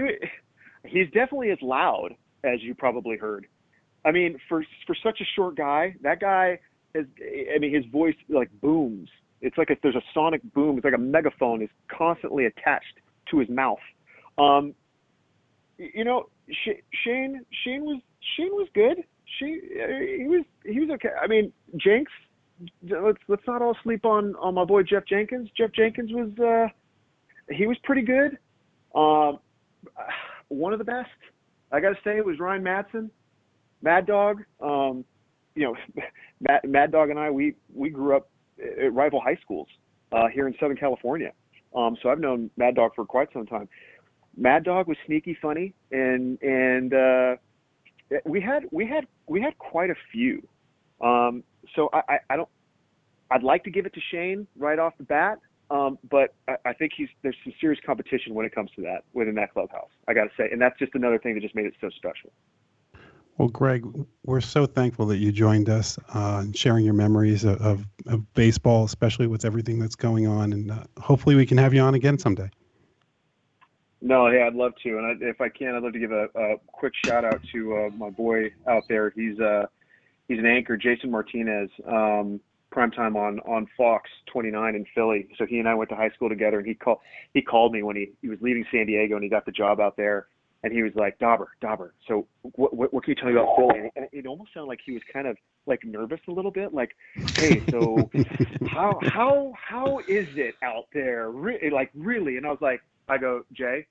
he's 0.86 1.08
definitely 1.08 1.50
as 1.50 1.62
loud 1.64 2.14
as 2.44 2.62
you 2.62 2.76
probably 2.76 3.18
heard. 3.18 3.48
I 4.06 4.12
mean, 4.12 4.38
for 4.48 4.64
for 4.88 4.96
such 5.04 5.20
a 5.22 5.26
short 5.36 5.56
guy, 5.56 5.96
that 6.02 6.20
guy 6.20 6.60
has. 6.96 7.06
I 7.56 7.60
mean, 7.60 7.74
his 7.74 7.86
voice 7.92 8.16
like 8.30 8.50
booms. 8.62 9.10
It's 9.42 9.58
like 9.58 9.70
if 9.70 9.80
there's 9.82 9.96
a 9.96 10.04
sonic 10.14 10.42
boom. 10.54 10.78
It's 10.78 10.86
like 10.86 10.94
a 10.94 10.98
megaphone 10.98 11.62
is 11.62 11.70
constantly 11.90 12.46
attached 12.46 13.00
to 13.32 13.40
his 13.40 13.50
mouth. 13.50 13.80
Um, 14.38 14.74
you 15.78 16.04
know, 16.04 16.30
Shane 17.04 17.46
Shane 17.64 17.84
was 17.84 18.02
Shane 18.36 18.52
was 18.52 18.68
good. 18.74 19.04
She 19.38 19.62
he 20.18 20.28
was 20.28 20.46
he 20.66 20.80
was 20.80 20.90
okay. 20.92 21.10
I 21.22 21.28
mean, 21.28 21.52
Jenks. 21.78 22.12
Let's 22.90 23.20
let's 23.30 23.44
not 23.48 23.62
all 23.62 23.78
sleep 23.84 24.06
on 24.06 24.36
on 24.36 24.54
my 24.54 24.66
boy 24.66 24.84
Geoff 24.84 25.06
Jenkins. 25.08 25.50
Geoff 25.56 25.72
Jenkins 25.72 26.12
was 26.12 26.30
uh, 26.40 27.54
he 27.54 27.68
was 27.68 27.78
pretty 27.84 28.02
good. 28.02 28.38
Um, 28.96 29.40
one 30.50 30.74
of 30.74 30.80
the 30.80 30.86
best. 30.86 31.10
I 31.72 31.80
got 31.80 31.90
to 31.90 31.98
say, 32.04 32.18
it 32.18 32.26
was 32.26 32.40
Ryan 32.40 32.64
Madson. 32.64 33.10
Mad 33.82 34.06
Dog, 34.06 34.44
um, 34.62 35.06
you 35.56 35.64
know, 35.64 35.76
Mad, 36.42 36.62
Mad 36.66 36.92
Dog 36.92 37.10
and 37.10 37.20
I, 37.20 37.30
we 37.30 37.56
we 37.74 37.90
grew 37.90 38.16
up 38.16 38.30
at 38.60 38.94
rival 38.94 39.22
high 39.22 39.38
schools 39.42 39.68
uh, 40.12 40.28
here 40.28 40.48
in 40.48 40.54
Southern 40.60 40.78
California. 40.78 41.32
Um, 41.76 41.96
so 42.02 42.10
I've 42.10 42.20
known 42.20 42.50
Mad 42.58 42.76
Dog 42.76 42.92
for 42.96 43.06
quite 43.06 43.30
some 43.34 43.46
time. 43.46 43.70
Mad 44.36 44.64
Dog 44.64 44.88
was 44.88 44.98
sneaky 45.06 45.38
funny, 45.42 45.74
and 45.92 46.42
and 46.42 46.94
uh, 46.94 47.36
we 48.26 48.42
had 48.42 48.64
we 48.72 48.88
had 48.88 49.06
we 49.28 49.42
had 49.42 49.58
quite 49.58 49.90
a 49.90 49.96
few. 50.12 50.48
Um, 51.02 51.44
so 51.76 51.90
I, 51.94 52.02
I, 52.10 52.18
I 52.32 52.36
don't. 52.38 52.50
I'd 53.32 53.44
like 53.44 53.64
to 53.66 53.70
give 53.70 53.86
it 53.86 53.94
to 53.94 54.02
Shane 54.12 54.48
right 54.58 54.80
off 54.80 54.94
the 54.98 55.04
bat, 55.04 55.38
um, 55.70 56.00
but 56.10 56.34
I, 56.48 56.56
I 56.66 56.74
think 56.74 56.94
he's 56.96 57.10
there's 57.22 57.36
some 57.44 57.54
serious 57.62 57.80
competition 57.86 58.34
when 58.34 58.46
it 58.46 58.54
comes 58.54 58.72
to 58.76 58.82
that 58.84 59.04
within 59.14 59.36
that 59.36 59.54
clubhouse. 59.54 59.90
I 60.08 60.14
got 60.14 60.24
to 60.24 60.32
say, 60.38 60.50
and 60.52 60.62
that's 60.62 60.78
just 60.80 60.96
another 60.96 61.20
thing 61.20 61.36
that 61.36 61.42
just 61.42 61.56
made 61.56 61.66
it 61.66 61.74
so 61.80 61.90
special. 61.90 62.32
Well, 63.40 63.48
Greg, 63.48 63.86
we're 64.26 64.42
so 64.42 64.66
thankful 64.66 65.06
that 65.06 65.20
you 65.20 65.32
joined 65.32 65.70
us 65.70 65.98
uh, 66.10 66.44
sharing 66.54 66.84
your 66.84 66.94
memories 66.94 67.46
of, 67.46 67.62
of, 67.62 67.86
of, 68.08 68.34
baseball, 68.34 68.84
especially 68.84 69.28
with 69.28 69.46
everything 69.46 69.80
that's 69.80 69.96
going 69.96 70.28
on. 70.28 70.52
And 70.52 70.70
uh, 70.70 70.84
hopefully 71.00 71.36
we 71.36 71.46
can 71.46 71.58
have 71.58 71.74
you 71.74 71.80
on 71.80 71.96
again 71.96 72.20
someday. 72.20 72.50
No, 74.02 74.28
yeah, 74.28 74.46
I'd 74.46 74.56
love 74.56 74.74
to. 74.84 74.98
And 74.98 75.06
I, 75.06 75.26
if 75.26 75.40
I 75.40 75.48
can, 75.48 75.74
I'd 75.74 75.84
love 75.84 75.94
to 75.94 76.00
give 76.00 76.12
a, 76.12 76.26
a 76.36 76.58
quick 76.68 76.92
shout 77.06 77.24
out 77.24 77.40
to 77.54 77.78
uh, 77.78 77.90
my 77.96 78.10
boy 78.10 78.52
out 78.68 78.84
there. 78.90 79.12
He's 79.12 79.40
uh, 79.40 79.68
he's 80.28 80.40
an 80.40 80.46
anchor, 80.46 80.76
Jason 80.76 81.10
Martinez, 81.10 81.70
um, 81.88 82.42
primetime 82.76 83.16
on 83.16 83.40
on 83.42 83.68
Fox 83.78 84.10
29 84.34 84.76
in 84.76 84.86
Philly. 84.94 85.30
So 85.38 85.46
he 85.46 85.60
and 85.60 85.70
I 85.70 85.76
went 85.76 85.90
to 85.92 85.96
high 85.96 86.10
school 86.10 86.28
together, 86.28 86.58
and 86.60 86.68
he 86.68 86.74
called 86.74 87.00
he 87.34 87.42
called 87.42 87.72
me 87.72 87.84
when 87.84 87.96
he 87.96 88.12
he 88.22 88.28
was 88.28 88.40
leaving 88.42 88.66
San 88.70 88.86
Diego 88.86 89.16
and 89.16 89.24
he 89.24 89.30
got 89.30 89.46
the 89.46 89.54
job 89.54 89.80
out 89.80 89.96
there 89.96 90.28
and 90.64 90.74
he 90.74 90.84
was 90.84 90.92
like, 90.96 91.18
Dobber, 91.20 91.50
Dobber. 91.62 91.94
So 92.08 92.28
what, 92.56 92.76
what, 92.76 92.94
what 92.94 93.04
can 93.04 93.12
you 93.12 93.16
tell 93.16 93.28
me 93.28 93.34
about 93.34 93.56
Philly? 93.56 93.90
And 93.96 94.08
it 94.12 94.26
almost 94.26 94.54
sounded 94.54 94.68
like 94.68 94.80
he 94.86 94.92
was 94.92 95.02
kind 95.12 95.28
of 95.28 95.38
like 95.66 95.84
nervous 95.86 96.20
a 96.28 96.32
little 96.32 96.52
bit, 96.52 96.74
like, 96.74 96.92
hey, 97.36 97.62
so 97.72 98.10
how 98.68 99.00
how 99.04 99.54
how 99.56 100.00
is 100.00 100.28
it 100.36 100.56
out 100.64 100.86
there? 100.94 101.30
Re- 101.30 101.72
like 101.74 101.92
really? 101.96 102.38
And 102.38 102.46
I 102.46 102.50
was 102.50 102.60
like, 102.62 102.82
I 103.08 103.18
go, 103.18 103.44
Jay, 103.54 103.86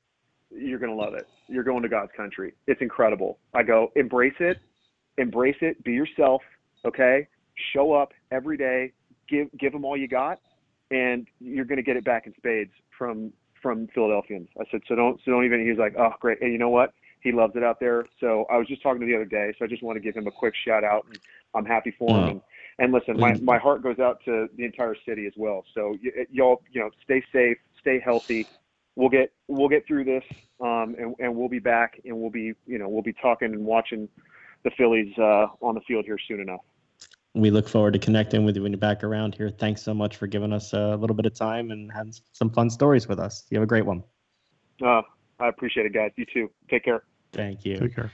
you're 0.50 0.78
gonna 0.78 0.94
love 0.94 1.14
it. 1.14 1.26
You're 1.48 1.64
going 1.64 1.83
to 1.83 1.88
God's 1.88 2.12
country. 2.16 2.54
It's 2.66 2.83
incredible. 2.83 3.38
I 3.54 3.62
go, 3.62 3.90
embrace 3.96 4.37
it, 4.40 4.59
embrace 5.16 5.57
it. 5.62 5.83
Be 5.85 5.92
yourself. 5.92 6.42
Okay, 6.85 7.26
show 7.72 7.92
up 7.92 8.12
every 8.31 8.57
day. 8.57 8.92
Give 9.28 9.48
give 9.59 9.72
them 9.72 9.85
all 9.85 9.96
you 9.96 10.09
got, 10.09 10.38
and 10.90 11.26
you're 11.40 11.64
gonna 11.64 11.83
get 11.83 11.96
it 11.96 12.04
back 12.04 12.26
in 12.26 12.35
spades 12.37 12.72
from 12.98 13.33
from 13.62 13.88
Philadelphians. 13.94 14.49
I 14.61 14.64
said, 14.71 14.81
so 14.88 14.94
don't, 14.94 15.21
so 15.25 15.31
don't 15.31 15.44
even. 15.44 15.62
He 15.62 15.71
was 15.71 15.79
like, 15.79 15.94
oh, 15.99 16.11
great. 16.21 16.40
And 16.40 16.53
you 16.53 16.59
know 16.59 16.68
what? 16.68 16.92
He 17.21 17.33
loves 17.33 17.55
it 17.57 17.64
out 17.64 17.81
there. 17.81 18.07
So 18.21 18.47
I 18.51 18.57
was 18.57 18.66
just 18.68 18.83
talking 18.83 19.01
to 19.01 19.07
the 19.07 19.14
other 19.14 19.25
day. 19.25 19.53
So 19.59 19.64
I 19.64 19.68
just 19.68 19.83
want 19.83 19.97
to 19.97 20.01
give 20.01 20.16
him 20.16 20.27
a 20.27 20.31
quick 20.31 20.55
shout 20.66 20.85
out. 20.85 21.07
And 21.11 21.18
I'm 21.55 21.64
happy 21.64 21.92
for 21.99 22.16
him. 22.16 22.29
And, 22.29 22.40
and 22.79 22.92
listen, 22.92 23.18
my, 23.18 23.35
my 23.35 23.59
heart 23.59 23.83
goes 23.83 23.99
out 23.99 24.21
to 24.25 24.47
the 24.57 24.64
entire 24.64 24.94
city 25.07 25.27
as 25.27 25.33
well. 25.37 25.64
So 25.75 25.97
y- 26.03 26.27
y'all, 26.31 26.62
you 26.71 26.81
know, 26.81 26.90
stay 27.05 27.23
safe, 27.33 27.59
stay 27.81 28.01
healthy. 28.05 28.49
We'll 28.94 29.09
get 29.09 29.33
we'll 29.47 29.68
get 29.68 29.87
through 29.87 30.05
this, 30.05 30.25
um, 30.61 30.97
and, 30.99 31.14
and 31.21 31.37
we'll 31.37 31.49
be 31.49 31.61
back, 31.61 32.01
and 32.05 32.16
we'll 32.16 32.31
be 32.31 32.53
you 32.66 32.79
know 32.79 32.88
we'll 32.88 33.03
be 33.03 33.12
talking 33.12 33.53
and 33.53 33.64
watching 33.64 34.09
the 34.64 34.73
Phillies 34.77 35.16
uh, 35.18 35.47
on 35.62 35.77
the 35.77 35.81
field 35.87 36.05
here 36.05 36.18
soon 36.27 36.40
enough 36.40 36.62
we 37.35 37.51
look 37.51 37.69
forward 37.69 37.93
to 37.93 37.99
connecting 37.99 38.45
with 38.45 38.57
you 38.57 38.62
when 38.62 38.73
you're 38.73 38.79
back 38.79 39.05
around 39.05 39.35
here. 39.35 39.51
Thanks 39.51 39.83
so 39.83 39.95
much 39.95 40.17
for 40.17 40.27
giving 40.27 40.53
us 40.53 40.73
a 40.73 40.97
little 40.97 41.14
bit 41.14 41.27
of 41.27 41.35
time 41.35 41.71
and 41.71 41.93
having 41.93 42.14
some 42.33 42.51
fun 42.51 42.71
stories 42.71 43.07
with 43.07 43.19
us. 43.19 43.45
You 43.51 43.57
have 43.57 43.62
a 43.62 43.67
great 43.67 43.87
one. 43.87 44.03
Uh, 44.83 45.03
I 45.38 45.49
appreciate 45.49 45.87
it, 45.87 45.93
guys. 45.93 46.12
You 46.17 46.25
too. 46.25 46.51
Take 46.69 46.85
care. 46.85 47.03
Thank 47.33 47.64
you. 47.64 47.79
Take 47.79 47.95
care. 47.95 48.11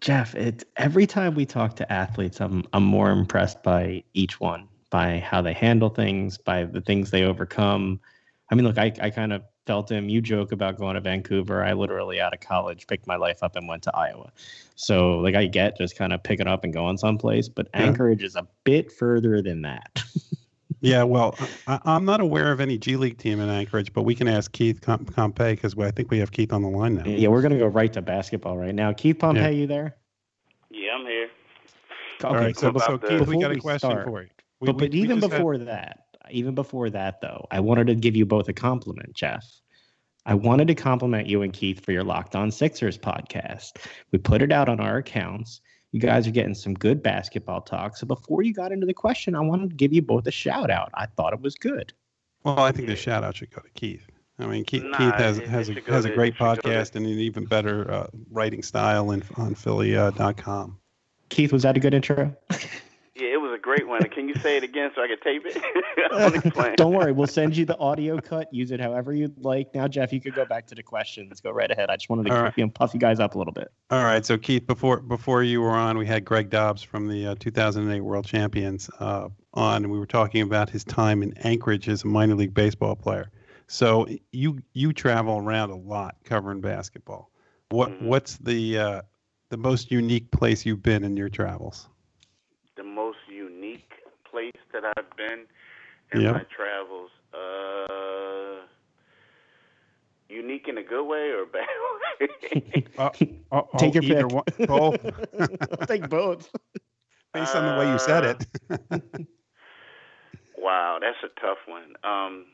Jeff, 0.00 0.34
it 0.36 0.64
every 0.76 1.06
time 1.06 1.34
we 1.34 1.44
talk 1.44 1.74
to 1.76 1.92
athletes, 1.92 2.40
I'm 2.40 2.64
I'm 2.72 2.84
more 2.84 3.10
impressed 3.10 3.62
by 3.62 4.04
each 4.14 4.38
one, 4.38 4.68
by 4.90 5.18
how 5.18 5.42
they 5.42 5.52
handle 5.52 5.88
things, 5.88 6.38
by 6.38 6.64
the 6.64 6.80
things 6.80 7.10
they 7.10 7.24
overcome. 7.24 8.00
I 8.50 8.54
mean, 8.54 8.64
look, 8.64 8.78
I, 8.78 8.92
I 9.02 9.10
kind 9.10 9.32
of 9.32 9.42
felt 9.68 9.90
him. 9.90 10.08
You 10.08 10.22
joke 10.22 10.52
about 10.52 10.78
going 10.78 10.94
to 10.94 11.00
Vancouver. 11.02 11.62
I 11.62 11.74
literally 11.74 12.22
out 12.22 12.32
of 12.32 12.40
college 12.40 12.86
picked 12.86 13.06
my 13.06 13.16
life 13.16 13.42
up 13.42 13.54
and 13.54 13.68
went 13.68 13.82
to 13.82 13.94
Iowa. 13.94 14.32
So 14.76 15.18
like 15.18 15.34
I 15.34 15.44
get 15.44 15.76
just 15.76 15.94
kind 15.94 16.14
of 16.14 16.22
picking 16.22 16.46
up 16.46 16.64
and 16.64 16.72
going 16.72 16.96
someplace, 16.96 17.50
but 17.50 17.68
yeah. 17.74 17.82
Anchorage 17.82 18.22
is 18.22 18.34
a 18.34 18.46
bit 18.64 18.90
further 18.90 19.42
than 19.42 19.60
that. 19.62 20.02
yeah, 20.80 21.02
well, 21.02 21.36
I, 21.66 21.80
am 21.84 22.06
not 22.06 22.22
aware 22.22 22.50
of 22.50 22.60
any 22.60 22.78
G 22.78 22.96
League 22.96 23.18
team 23.18 23.40
in 23.40 23.50
Anchorage, 23.50 23.92
but 23.92 24.04
we 24.04 24.14
can 24.14 24.26
ask 24.26 24.50
Keith 24.52 24.80
Pompey 24.80 25.50
because 25.50 25.76
I 25.78 25.90
think 25.90 26.10
we 26.10 26.18
have 26.18 26.32
Keith 26.32 26.54
on 26.54 26.62
the 26.62 26.70
line 26.70 26.94
now. 26.94 27.04
Yeah, 27.04 27.28
we're 27.28 27.42
gonna 27.42 27.58
go 27.58 27.66
right 27.66 27.92
to 27.92 28.00
basketball 28.00 28.56
right 28.56 28.74
now. 28.74 28.94
Keith 28.94 29.18
Pompey, 29.18 29.40
yeah. 29.40 29.48
you 29.50 29.66
there? 29.66 29.96
Yeah, 30.70 30.92
I'm 30.98 31.04
here. 31.04 31.28
Okay, 32.24 32.28
All 32.28 32.34
right, 32.34 32.56
so, 32.56 32.72
so 32.86 32.96
Keith, 32.96 33.26
we 33.26 33.38
got 33.38 33.52
a 33.52 33.60
question 33.60 33.90
start, 33.90 34.06
for 34.06 34.22
you. 34.22 34.28
We, 34.60 34.66
but, 34.66 34.76
we, 34.76 34.88
but 34.88 34.94
even 34.94 35.20
before 35.20 35.52
had... 35.52 35.66
that, 35.66 36.06
even 36.30 36.54
before 36.54 36.90
that, 36.90 37.20
though, 37.20 37.46
I 37.50 37.60
wanted 37.60 37.86
to 37.88 37.94
give 37.94 38.16
you 38.16 38.26
both 38.26 38.48
a 38.48 38.52
compliment, 38.52 39.14
Jeff. 39.14 39.44
I 40.26 40.34
wanted 40.34 40.68
to 40.68 40.74
compliment 40.74 41.26
you 41.26 41.42
and 41.42 41.52
Keith 41.52 41.84
for 41.84 41.92
your 41.92 42.04
Locked 42.04 42.36
On 42.36 42.50
Sixers 42.50 42.98
podcast. 42.98 43.78
We 44.12 44.18
put 44.18 44.42
it 44.42 44.52
out 44.52 44.68
on 44.68 44.80
our 44.80 44.98
accounts. 44.98 45.60
You 45.92 46.00
guys 46.00 46.26
are 46.26 46.32
getting 46.32 46.54
some 46.54 46.74
good 46.74 47.02
basketball 47.02 47.62
talk. 47.62 47.96
So 47.96 48.06
before 48.06 48.42
you 48.42 48.52
got 48.52 48.72
into 48.72 48.86
the 48.86 48.92
question, 48.92 49.34
I 49.34 49.40
wanted 49.40 49.70
to 49.70 49.76
give 49.76 49.92
you 49.92 50.02
both 50.02 50.26
a 50.26 50.30
shout 50.30 50.70
out. 50.70 50.90
I 50.94 51.06
thought 51.06 51.32
it 51.32 51.40
was 51.40 51.54
good. 51.54 51.94
Well, 52.44 52.58
I 52.58 52.72
think 52.72 52.88
the 52.88 52.96
shout 52.96 53.24
out 53.24 53.36
should 53.36 53.50
go 53.50 53.62
to 53.62 53.70
Keith. 53.70 54.06
I 54.38 54.46
mean, 54.46 54.64
Keith, 54.64 54.84
nah, 54.84 54.98
Keith 54.98 55.14
has 55.14 55.38
has 55.38 55.68
a 55.68 55.80
has 55.88 56.04
a 56.04 56.10
great 56.10 56.36
podcast 56.36 56.94
and 56.94 57.04
an 57.06 57.18
even 57.18 57.44
better 57.44 57.90
uh, 57.90 58.06
writing 58.30 58.62
style 58.62 59.10
in, 59.10 59.24
on 59.36 59.54
Philly.com. 59.54 60.70
Uh, 60.70 60.74
Keith, 61.28 61.52
was 61.52 61.64
that 61.64 61.76
a 61.76 61.80
good 61.80 61.94
intro? 61.94 62.36
Yeah, 63.18 63.32
it 63.32 63.40
was 63.40 63.52
a 63.52 63.57
great 63.68 63.86
one. 63.86 64.02
Can 64.04 64.26
you 64.28 64.34
say 64.36 64.56
it 64.56 64.64
again 64.64 64.90
so 64.94 65.02
I 65.02 65.08
can 65.08 65.20
tape 65.20 65.42
it? 65.44 66.76
Don't 66.78 66.94
worry, 66.94 67.12
we'll 67.12 67.26
send 67.26 67.54
you 67.54 67.66
the 67.66 67.76
audio 67.76 68.18
cut. 68.18 68.48
Use 68.50 68.70
it 68.70 68.80
however 68.80 69.12
you'd 69.12 69.44
like. 69.44 69.74
Now, 69.74 69.86
Jeff, 69.86 70.10
you 70.10 70.22
could 70.22 70.34
go 70.34 70.46
back 70.46 70.66
to 70.68 70.74
the 70.74 70.82
questions. 70.82 71.42
Go 71.42 71.50
right 71.50 71.70
ahead. 71.70 71.90
I 71.90 71.96
just 71.96 72.08
wanted 72.08 72.28
to 72.28 72.34
right. 72.34 72.52
you 72.56 72.64
know, 72.64 72.70
puff 72.70 72.94
you 72.94 73.00
guys 73.00 73.20
up 73.20 73.34
a 73.34 73.38
little 73.38 73.52
bit. 73.52 73.70
All 73.90 74.04
right. 74.04 74.24
So, 74.24 74.38
Keith, 74.38 74.66
before 74.66 75.00
before 75.00 75.42
you 75.42 75.60
were 75.60 75.72
on, 75.72 75.98
we 75.98 76.06
had 76.06 76.24
Greg 76.24 76.48
Dobbs 76.48 76.82
from 76.82 77.08
the 77.08 77.26
uh, 77.26 77.34
2008 77.38 78.00
World 78.00 78.24
Champions 78.24 78.88
uh, 79.00 79.28
on, 79.52 79.84
and 79.84 79.92
we 79.92 79.98
were 79.98 80.06
talking 80.06 80.40
about 80.40 80.70
his 80.70 80.82
time 80.82 81.22
in 81.22 81.36
Anchorage 81.38 81.90
as 81.90 82.04
a 82.04 82.06
minor 82.06 82.36
league 82.36 82.54
baseball 82.54 82.96
player. 82.96 83.30
So 83.66 84.06
you 84.32 84.60
you 84.72 84.94
travel 84.94 85.36
around 85.36 85.70
a 85.70 85.76
lot 85.76 86.16
covering 86.24 86.62
basketball. 86.62 87.30
What 87.68 87.90
mm-hmm. 87.90 88.06
what's 88.06 88.38
the 88.38 88.78
uh, 88.78 89.02
the 89.50 89.58
most 89.58 89.90
unique 89.90 90.30
place 90.30 90.64
you've 90.64 90.82
been 90.82 91.04
in 91.04 91.18
your 91.18 91.28
travels? 91.28 91.86
That 94.72 94.84
I've 94.96 95.16
been 95.16 95.46
in 96.12 96.20
yep. 96.20 96.34
my 96.34 96.44
travels. 96.54 97.10
Uh, 97.32 98.66
unique 100.28 100.66
in 100.68 100.78
a 100.78 100.82
good 100.82 101.04
way 101.04 101.30
or 101.30 101.46
bad 101.46 101.66
way? 102.20 102.84
uh, 102.98 103.10
uh, 103.52 103.62
take 103.78 103.94
your 103.94 104.02
pick. 104.02 104.26
One, 104.30 104.44
both. 104.66 104.96
I'll 105.80 105.86
take 105.86 106.08
both. 106.08 106.50
Based 107.34 107.54
on 107.54 107.64
the 107.66 107.78
way 107.78 107.92
you 107.92 107.98
said 107.98 108.24
it. 108.24 108.46
wow, 110.56 110.98
that's 111.00 111.18
a 111.22 111.40
tough 111.40 111.58
one. 111.66 111.94
Um, 112.02 112.46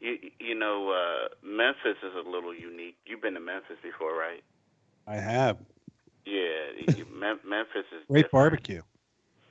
you 0.00 0.16
you 0.38 0.54
know, 0.54 0.90
uh, 0.90 1.28
Memphis 1.42 1.98
is 2.02 2.12
a 2.14 2.28
little 2.28 2.54
unique. 2.54 2.96
You've 3.04 3.20
been 3.20 3.34
to 3.34 3.40
Memphis 3.40 3.76
before, 3.82 4.16
right? 4.16 4.42
I 5.06 5.16
have. 5.16 5.58
Yeah, 6.24 6.94
Memphis 7.12 7.84
is 7.92 8.06
great 8.08 8.22
different. 8.24 8.32
barbecue. 8.32 8.82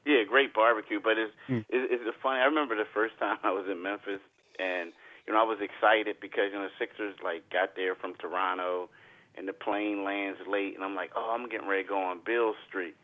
Yeah, 0.05 0.23
great 0.27 0.53
barbecue. 0.53 0.99
But 1.01 1.17
it's, 1.17 1.33
mm. 1.49 1.65
it's 1.69 2.03
it's 2.05 2.17
funny. 2.21 2.39
I 2.39 2.45
remember 2.45 2.75
the 2.75 2.89
first 2.93 3.17
time 3.19 3.37
I 3.43 3.51
was 3.51 3.65
in 3.69 3.81
Memphis, 3.81 4.21
and 4.59 4.91
you 5.27 5.33
know 5.33 5.39
I 5.39 5.43
was 5.43 5.59
excited 5.61 6.17
because 6.21 6.51
you 6.51 6.59
know 6.59 6.67
the 6.67 6.75
Sixers 6.79 7.15
like 7.23 7.49
got 7.49 7.75
there 7.75 7.95
from 7.95 8.15
Toronto, 8.15 8.89
and 9.35 9.47
the 9.47 9.53
plane 9.53 10.03
lands 10.03 10.39
late, 10.47 10.75
and 10.75 10.83
I'm 10.83 10.95
like, 10.95 11.11
oh, 11.15 11.33
I'm 11.33 11.49
getting 11.49 11.67
ready 11.67 11.83
to 11.83 11.89
go 11.89 11.99
on 11.99 12.19
Beale 12.25 12.55
Street. 12.67 12.95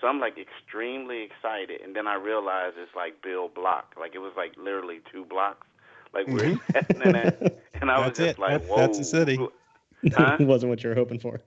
So 0.00 0.08
I'm 0.08 0.20
like 0.20 0.36
extremely 0.38 1.22
excited, 1.22 1.80
and 1.80 1.96
then 1.96 2.06
I 2.06 2.14
realized 2.14 2.76
it's 2.78 2.94
like 2.94 3.22
Bill 3.22 3.48
Block. 3.48 3.94
Like 3.98 4.14
it 4.14 4.18
was 4.18 4.32
like 4.36 4.52
literally 4.56 5.00
two 5.10 5.24
blocks. 5.24 5.66
Like 6.12 6.26
we're 6.26 6.56
mm-hmm. 6.56 7.12
that, 7.12 7.60
and 7.80 7.90
I 7.90 8.06
was 8.06 8.16
just 8.16 8.36
it. 8.36 8.38
like, 8.38 8.64
whoa. 8.66 8.76
That's 8.76 8.98
the 8.98 9.04
city. 9.04 9.36
Huh? 9.36 10.36
it 10.40 10.46
wasn't 10.46 10.70
what 10.70 10.82
you 10.82 10.90
were 10.90 10.94
hoping 10.94 11.18
for. 11.18 11.40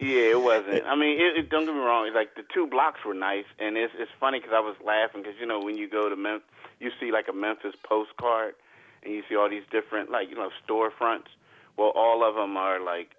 Yeah, 0.00 0.32
it 0.32 0.42
wasn't. 0.42 0.86
I 0.86 0.96
mean, 0.96 1.20
it, 1.20 1.36
it, 1.36 1.50
don't 1.50 1.66
get 1.66 1.74
me 1.74 1.80
wrong. 1.80 2.06
It's 2.06 2.14
like 2.14 2.34
the 2.34 2.42
two 2.54 2.66
blocks 2.66 3.00
were 3.04 3.12
nice, 3.12 3.44
and 3.58 3.76
it's 3.76 3.92
it's 3.98 4.10
funny 4.18 4.38
because 4.38 4.54
I 4.54 4.60
was 4.60 4.74
laughing 4.84 5.22
because 5.22 5.38
you 5.38 5.46
know 5.46 5.60
when 5.60 5.76
you 5.76 5.88
go 5.88 6.08
to 6.08 6.16
Memphis, 6.16 6.48
you 6.80 6.90
see 6.98 7.12
like 7.12 7.28
a 7.28 7.34
Memphis 7.34 7.74
postcard, 7.82 8.54
and 9.02 9.12
you 9.12 9.22
see 9.28 9.36
all 9.36 9.50
these 9.50 9.64
different 9.70 10.10
like 10.10 10.30
you 10.30 10.36
know 10.36 10.50
storefronts. 10.66 11.28
Well, 11.76 11.92
all 11.94 12.26
of 12.26 12.34
them 12.34 12.56
are 12.56 12.80
like 12.80 13.10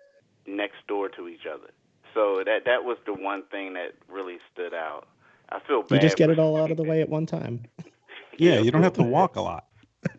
next 0.47 0.87
door 0.87 1.07
to 1.09 1.27
each 1.27 1.45
other. 1.45 1.69
So 2.15 2.41
that 2.43 2.65
that 2.65 2.83
was 2.83 2.97
the 3.05 3.13
one 3.13 3.43
thing 3.43 3.73
that 3.73 3.93
really 4.09 4.39
stood 4.51 4.73
out. 4.73 5.07
I 5.49 5.59
feel 5.59 5.83
bad. 5.83 5.95
You 5.95 6.01
just 6.01 6.17
get 6.17 6.31
it 6.31 6.39
all 6.39 6.57
out 6.57 6.71
of 6.71 6.77
the 6.77 6.83
way 6.83 7.01
at 7.01 7.09
one 7.09 7.27
time. 7.27 7.63
yeah, 8.37 8.59
you 8.59 8.71
don't 8.71 8.83
have 8.83 8.93
to 8.93 9.03
walk 9.03 9.35
a 9.35 9.41
lot. 9.41 9.65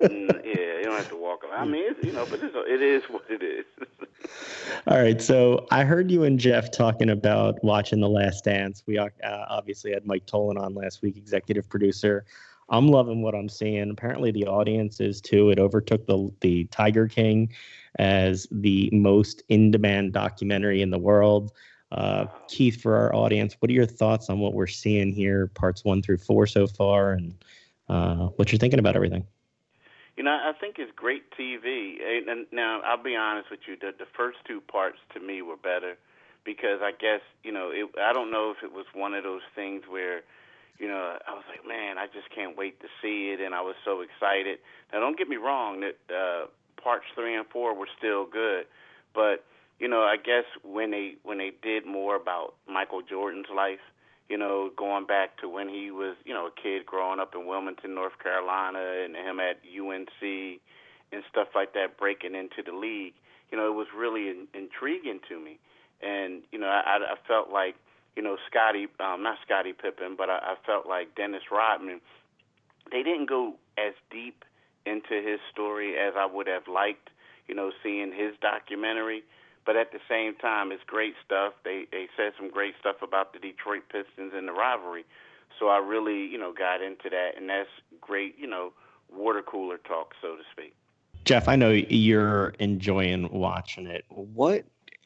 Mm, 0.00 0.44
yeah, 0.44 0.78
you 0.78 0.82
don't 0.84 0.96
have 0.96 1.08
to 1.08 1.16
walk. 1.16 1.44
around. 1.44 1.68
I 1.68 1.70
mean, 1.70 1.84
it's, 1.86 2.04
you 2.04 2.12
know, 2.12 2.26
but 2.26 2.40
it's, 2.42 2.54
it 2.54 2.82
is 2.82 3.02
what 3.04 3.24
it 3.28 3.42
is. 3.42 3.64
All 4.86 5.00
right. 5.00 5.20
So 5.20 5.66
I 5.70 5.84
heard 5.84 6.10
you 6.10 6.24
and 6.24 6.38
Jeff 6.38 6.70
talking 6.70 7.10
about 7.10 7.62
watching 7.62 8.00
The 8.00 8.08
Last 8.08 8.44
Dance. 8.44 8.82
We 8.86 8.98
uh, 8.98 9.08
obviously 9.24 9.92
had 9.92 10.06
Mike 10.06 10.26
Tollin 10.26 10.58
on 10.58 10.74
last 10.74 11.02
week, 11.02 11.16
executive 11.16 11.68
producer. 11.68 12.24
I'm 12.68 12.88
loving 12.88 13.22
what 13.22 13.34
I'm 13.34 13.48
seeing. 13.48 13.90
Apparently, 13.90 14.30
the 14.30 14.46
audience 14.46 15.00
is 15.00 15.20
too. 15.20 15.50
It 15.50 15.58
overtook 15.58 16.06
the 16.06 16.32
the 16.40 16.64
Tiger 16.64 17.06
King 17.06 17.52
as 17.98 18.46
the 18.50 18.88
most 18.92 19.42
in-demand 19.48 20.12
documentary 20.12 20.80
in 20.80 20.90
the 20.90 20.98
world. 20.98 21.52
Uh, 21.90 22.24
Keith, 22.48 22.80
for 22.80 22.96
our 22.96 23.14
audience, 23.14 23.54
what 23.58 23.70
are 23.70 23.74
your 23.74 23.84
thoughts 23.84 24.30
on 24.30 24.38
what 24.38 24.54
we're 24.54 24.66
seeing 24.66 25.12
here, 25.12 25.48
parts 25.48 25.84
one 25.84 26.00
through 26.00 26.16
four 26.16 26.46
so 26.46 26.66
far, 26.66 27.12
and 27.12 27.44
uh, 27.90 28.28
what 28.36 28.50
you're 28.50 28.58
thinking 28.58 28.78
about 28.78 28.96
everything? 28.96 29.26
You 30.16 30.24
know, 30.24 30.30
I 30.30 30.52
think 30.58 30.76
it's 30.78 30.92
great 30.94 31.30
TV. 31.32 31.96
And 32.02 32.46
now, 32.52 32.80
I'll 32.84 33.02
be 33.02 33.16
honest 33.16 33.50
with 33.50 33.60
you, 33.66 33.76
the, 33.80 33.92
the 33.96 34.10
first 34.16 34.38
two 34.46 34.60
parts 34.60 34.98
to 35.14 35.20
me 35.20 35.40
were 35.42 35.56
better 35.56 35.96
because 36.44 36.80
I 36.82 36.92
guess 36.92 37.20
you 37.42 37.52
know 37.52 37.70
it, 37.70 37.88
I 38.00 38.12
don't 38.12 38.30
know 38.30 38.50
if 38.50 38.62
it 38.62 38.72
was 38.72 38.86
one 38.94 39.14
of 39.14 39.24
those 39.24 39.42
things 39.54 39.82
where 39.88 40.22
you 40.78 40.88
know 40.88 41.16
I 41.26 41.32
was 41.32 41.44
like 41.48 41.66
man 41.66 41.98
I 41.98 42.06
just 42.06 42.34
can't 42.34 42.56
wait 42.56 42.80
to 42.80 42.88
see 43.00 43.30
it 43.32 43.40
and 43.40 43.54
I 43.54 43.60
was 43.60 43.76
so 43.84 44.00
excited. 44.00 44.58
Now 44.92 45.00
don't 45.00 45.16
get 45.16 45.28
me 45.28 45.36
wrong 45.36 45.80
that 45.80 45.96
uh, 46.14 46.46
parts 46.82 47.06
three 47.14 47.34
and 47.34 47.46
four 47.46 47.74
were 47.74 47.88
still 47.98 48.26
good, 48.26 48.66
but 49.14 49.44
you 49.78 49.88
know 49.88 50.02
I 50.02 50.16
guess 50.16 50.44
when 50.64 50.90
they 50.90 51.14
when 51.22 51.38
they 51.38 51.52
did 51.62 51.86
more 51.86 52.16
about 52.16 52.54
Michael 52.68 53.02
Jordan's 53.02 53.50
life, 53.54 53.82
you 54.32 54.38
know 54.38 54.70
going 54.76 55.04
back 55.04 55.36
to 55.40 55.48
when 55.48 55.68
he 55.68 55.90
was 55.90 56.16
you 56.24 56.32
know 56.32 56.46
a 56.46 56.54
kid 56.62 56.86
growing 56.86 57.20
up 57.20 57.34
in 57.34 57.44
Wilmington, 57.46 57.94
North 57.94 58.16
Carolina, 58.22 58.80
and 59.04 59.14
him 59.14 59.38
at 59.38 59.60
UNC 59.68 60.22
and 61.12 61.22
stuff 61.30 61.48
like 61.54 61.74
that 61.74 61.98
breaking 61.98 62.34
into 62.34 62.64
the 62.64 62.72
league, 62.72 63.12
you 63.50 63.58
know 63.58 63.68
it 63.68 63.76
was 63.76 63.88
really 63.94 64.30
in, 64.32 64.48
intriguing 64.54 65.20
to 65.28 65.38
me 65.38 65.58
and 66.02 66.42
you 66.50 66.58
know 66.58 66.66
I, 66.66 66.98
I 66.98 67.16
felt 67.26 67.50
like 67.50 67.76
you 68.16 68.22
know 68.22 68.36
Scottie, 68.50 68.88
um, 69.00 69.22
not 69.22 69.38
Scottie 69.44 69.72
Pippen, 69.72 70.16
but 70.16 70.28
I, 70.28 70.38
I 70.38 70.54
felt 70.66 70.86
like 70.86 71.14
Dennis 71.14 71.42
Rodman. 71.50 72.00
They 72.90 73.02
didn't 73.02 73.28
go 73.28 73.54
as 73.78 73.94
deep 74.10 74.44
into 74.84 75.22
his 75.22 75.38
story 75.52 75.94
as 75.96 76.14
I 76.18 76.26
would 76.26 76.48
have 76.48 76.66
liked, 76.66 77.10
you 77.46 77.54
know, 77.54 77.70
seeing 77.82 78.12
his 78.12 78.34
documentary. 78.42 79.22
But 79.64 79.76
at 79.76 79.92
the 79.92 80.00
same 80.08 80.34
time, 80.34 80.72
it's 80.72 80.82
great 80.86 81.14
stuff. 81.24 81.54
They 81.64 81.86
they 81.92 82.08
said 82.16 82.32
some 82.36 82.50
great 82.50 82.74
stuff 82.80 82.96
about 83.02 83.32
the 83.32 83.38
Detroit 83.38 83.82
Pistons 83.90 84.32
and 84.34 84.48
the 84.48 84.52
rivalry. 84.52 85.04
So 85.58 85.68
I 85.68 85.78
really, 85.78 86.26
you 86.26 86.38
know, 86.38 86.52
got 86.52 86.82
into 86.82 87.08
that, 87.10 87.32
and 87.36 87.48
that's 87.48 87.68
great, 88.00 88.36
you 88.38 88.46
know, 88.46 88.72
water 89.14 89.42
cooler 89.42 89.78
talk, 89.78 90.14
so 90.20 90.36
to 90.36 90.42
speak. 90.50 90.74
Jeff, 91.24 91.46
I 91.46 91.56
know 91.56 91.70
you're 91.70 92.54
enjoying 92.58 93.30
watching 93.30 93.86
it. 93.86 94.04
What 94.08 94.64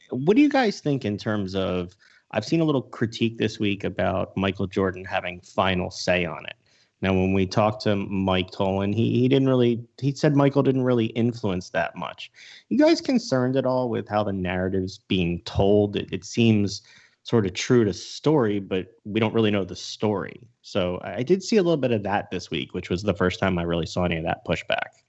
what 0.09 0.35
do 0.35 0.41
you 0.41 0.49
guys 0.49 0.79
think 0.79 1.05
in 1.05 1.17
terms 1.17 1.55
of? 1.55 1.95
I've 2.31 2.43
seen 2.43 2.59
a 2.59 2.65
little 2.65 2.81
critique 2.81 3.37
this 3.37 3.57
week 3.57 3.85
about 3.85 4.35
Michael 4.35 4.67
Jordan 4.67 5.05
having 5.05 5.39
final 5.39 5.89
say 5.89 6.25
on 6.25 6.45
it. 6.45 6.55
Now, 7.01 7.13
when 7.13 7.33
we 7.33 7.45
talked 7.45 7.83
to 7.83 7.95
Mike 7.95 8.49
Tollin, 8.51 8.91
he, 8.91 9.19
he 9.19 9.27
didn't 9.27 9.47
really, 9.47 9.83
he 10.01 10.13
said 10.13 10.35
Michael 10.35 10.63
didn't 10.63 10.83
really 10.83 11.07
influence 11.07 11.69
that 11.69 11.95
much. 11.95 12.31
You 12.69 12.79
guys 12.79 13.01
concerned 13.01 13.55
at 13.55 13.67
all 13.67 13.89
with 13.89 14.07
how 14.07 14.23
the 14.23 14.33
narrative's 14.33 14.97
being 15.07 15.41
told? 15.41 15.95
It, 15.95 16.09
it 16.11 16.25
seems 16.25 16.81
sort 17.23 17.45
of 17.45 17.53
true 17.53 17.83
to 17.83 17.93
story, 17.93 18.59
but 18.59 18.87
we 19.05 19.19
don't 19.19 19.33
really 19.33 19.51
know 19.51 19.63
the 19.63 19.75
story. 19.75 20.39
So 20.61 20.99
I 21.03 21.23
did 21.23 21.43
see 21.43 21.57
a 21.57 21.61
little 21.61 21.77
bit 21.77 21.91
of 21.91 22.01
that 22.03 22.31
this 22.31 22.49
week, 22.49 22.73
which 22.73 22.89
was 22.89 23.03
the 23.03 23.13
first 23.13 23.39
time 23.39 23.59
I 23.59 23.63
really 23.63 23.85
saw 23.85 24.05
any 24.05 24.17
of 24.17 24.23
that 24.23 24.45
pushback. 24.45 25.03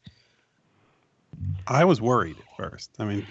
I 1.68 1.84
was 1.84 2.00
worried 2.00 2.36
at 2.38 2.56
first. 2.56 2.90
I 2.98 3.04
mean, 3.04 3.26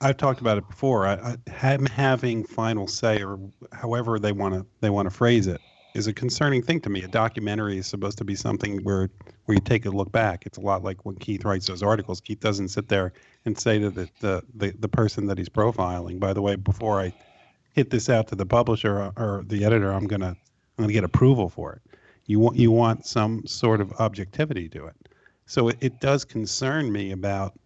I've 0.00 0.16
talked 0.16 0.40
about 0.40 0.58
it 0.58 0.68
before. 0.68 1.06
I, 1.06 1.36
I 1.46 1.50
him 1.50 1.86
having 1.86 2.44
final 2.44 2.88
say, 2.88 3.22
or 3.22 3.38
however 3.72 4.18
they 4.18 4.32
want 4.32 4.54
to 4.54 4.66
they 4.80 4.90
want 4.90 5.06
to 5.06 5.10
phrase 5.14 5.46
it, 5.46 5.60
is 5.94 6.06
a 6.06 6.12
concerning 6.12 6.62
thing 6.62 6.80
to 6.80 6.90
me. 6.90 7.02
A 7.02 7.08
documentary 7.08 7.78
is 7.78 7.86
supposed 7.86 8.18
to 8.18 8.24
be 8.24 8.34
something 8.34 8.82
where 8.82 9.10
where 9.44 9.56
you 9.56 9.60
take 9.60 9.86
a 9.86 9.90
look 9.90 10.12
back. 10.12 10.46
It's 10.46 10.58
a 10.58 10.60
lot 10.60 10.84
like 10.84 11.04
when 11.04 11.16
Keith 11.16 11.44
writes 11.44 11.66
those 11.66 11.82
articles. 11.82 12.20
Keith 12.20 12.40
doesn't 12.40 12.68
sit 12.68 12.88
there 12.88 13.12
and 13.44 13.58
say 13.58 13.78
to 13.78 13.90
the 13.90 14.08
the 14.20 14.42
the, 14.54 14.70
the 14.78 14.88
person 14.88 15.26
that 15.26 15.38
he's 15.38 15.48
profiling. 15.48 16.18
By 16.18 16.32
the 16.32 16.42
way, 16.42 16.56
before 16.56 17.00
I 17.00 17.12
hit 17.74 17.90
this 17.90 18.08
out 18.08 18.28
to 18.28 18.34
the 18.34 18.46
publisher 18.46 18.98
or, 18.98 19.12
or 19.16 19.44
the 19.46 19.64
editor, 19.64 19.92
I'm 19.92 20.06
gonna 20.06 20.36
I'm 20.78 20.84
gonna 20.84 20.92
get 20.92 21.04
approval 21.04 21.48
for 21.48 21.72
it. 21.74 21.82
You 22.26 22.38
want 22.38 22.56
you 22.56 22.70
want 22.70 23.06
some 23.06 23.46
sort 23.46 23.80
of 23.80 23.92
objectivity 23.94 24.68
to 24.70 24.86
it. 24.86 24.96
So 25.46 25.68
it, 25.68 25.76
it 25.80 26.00
does 26.00 26.24
concern 26.24 26.92
me 26.92 27.12
about 27.12 27.58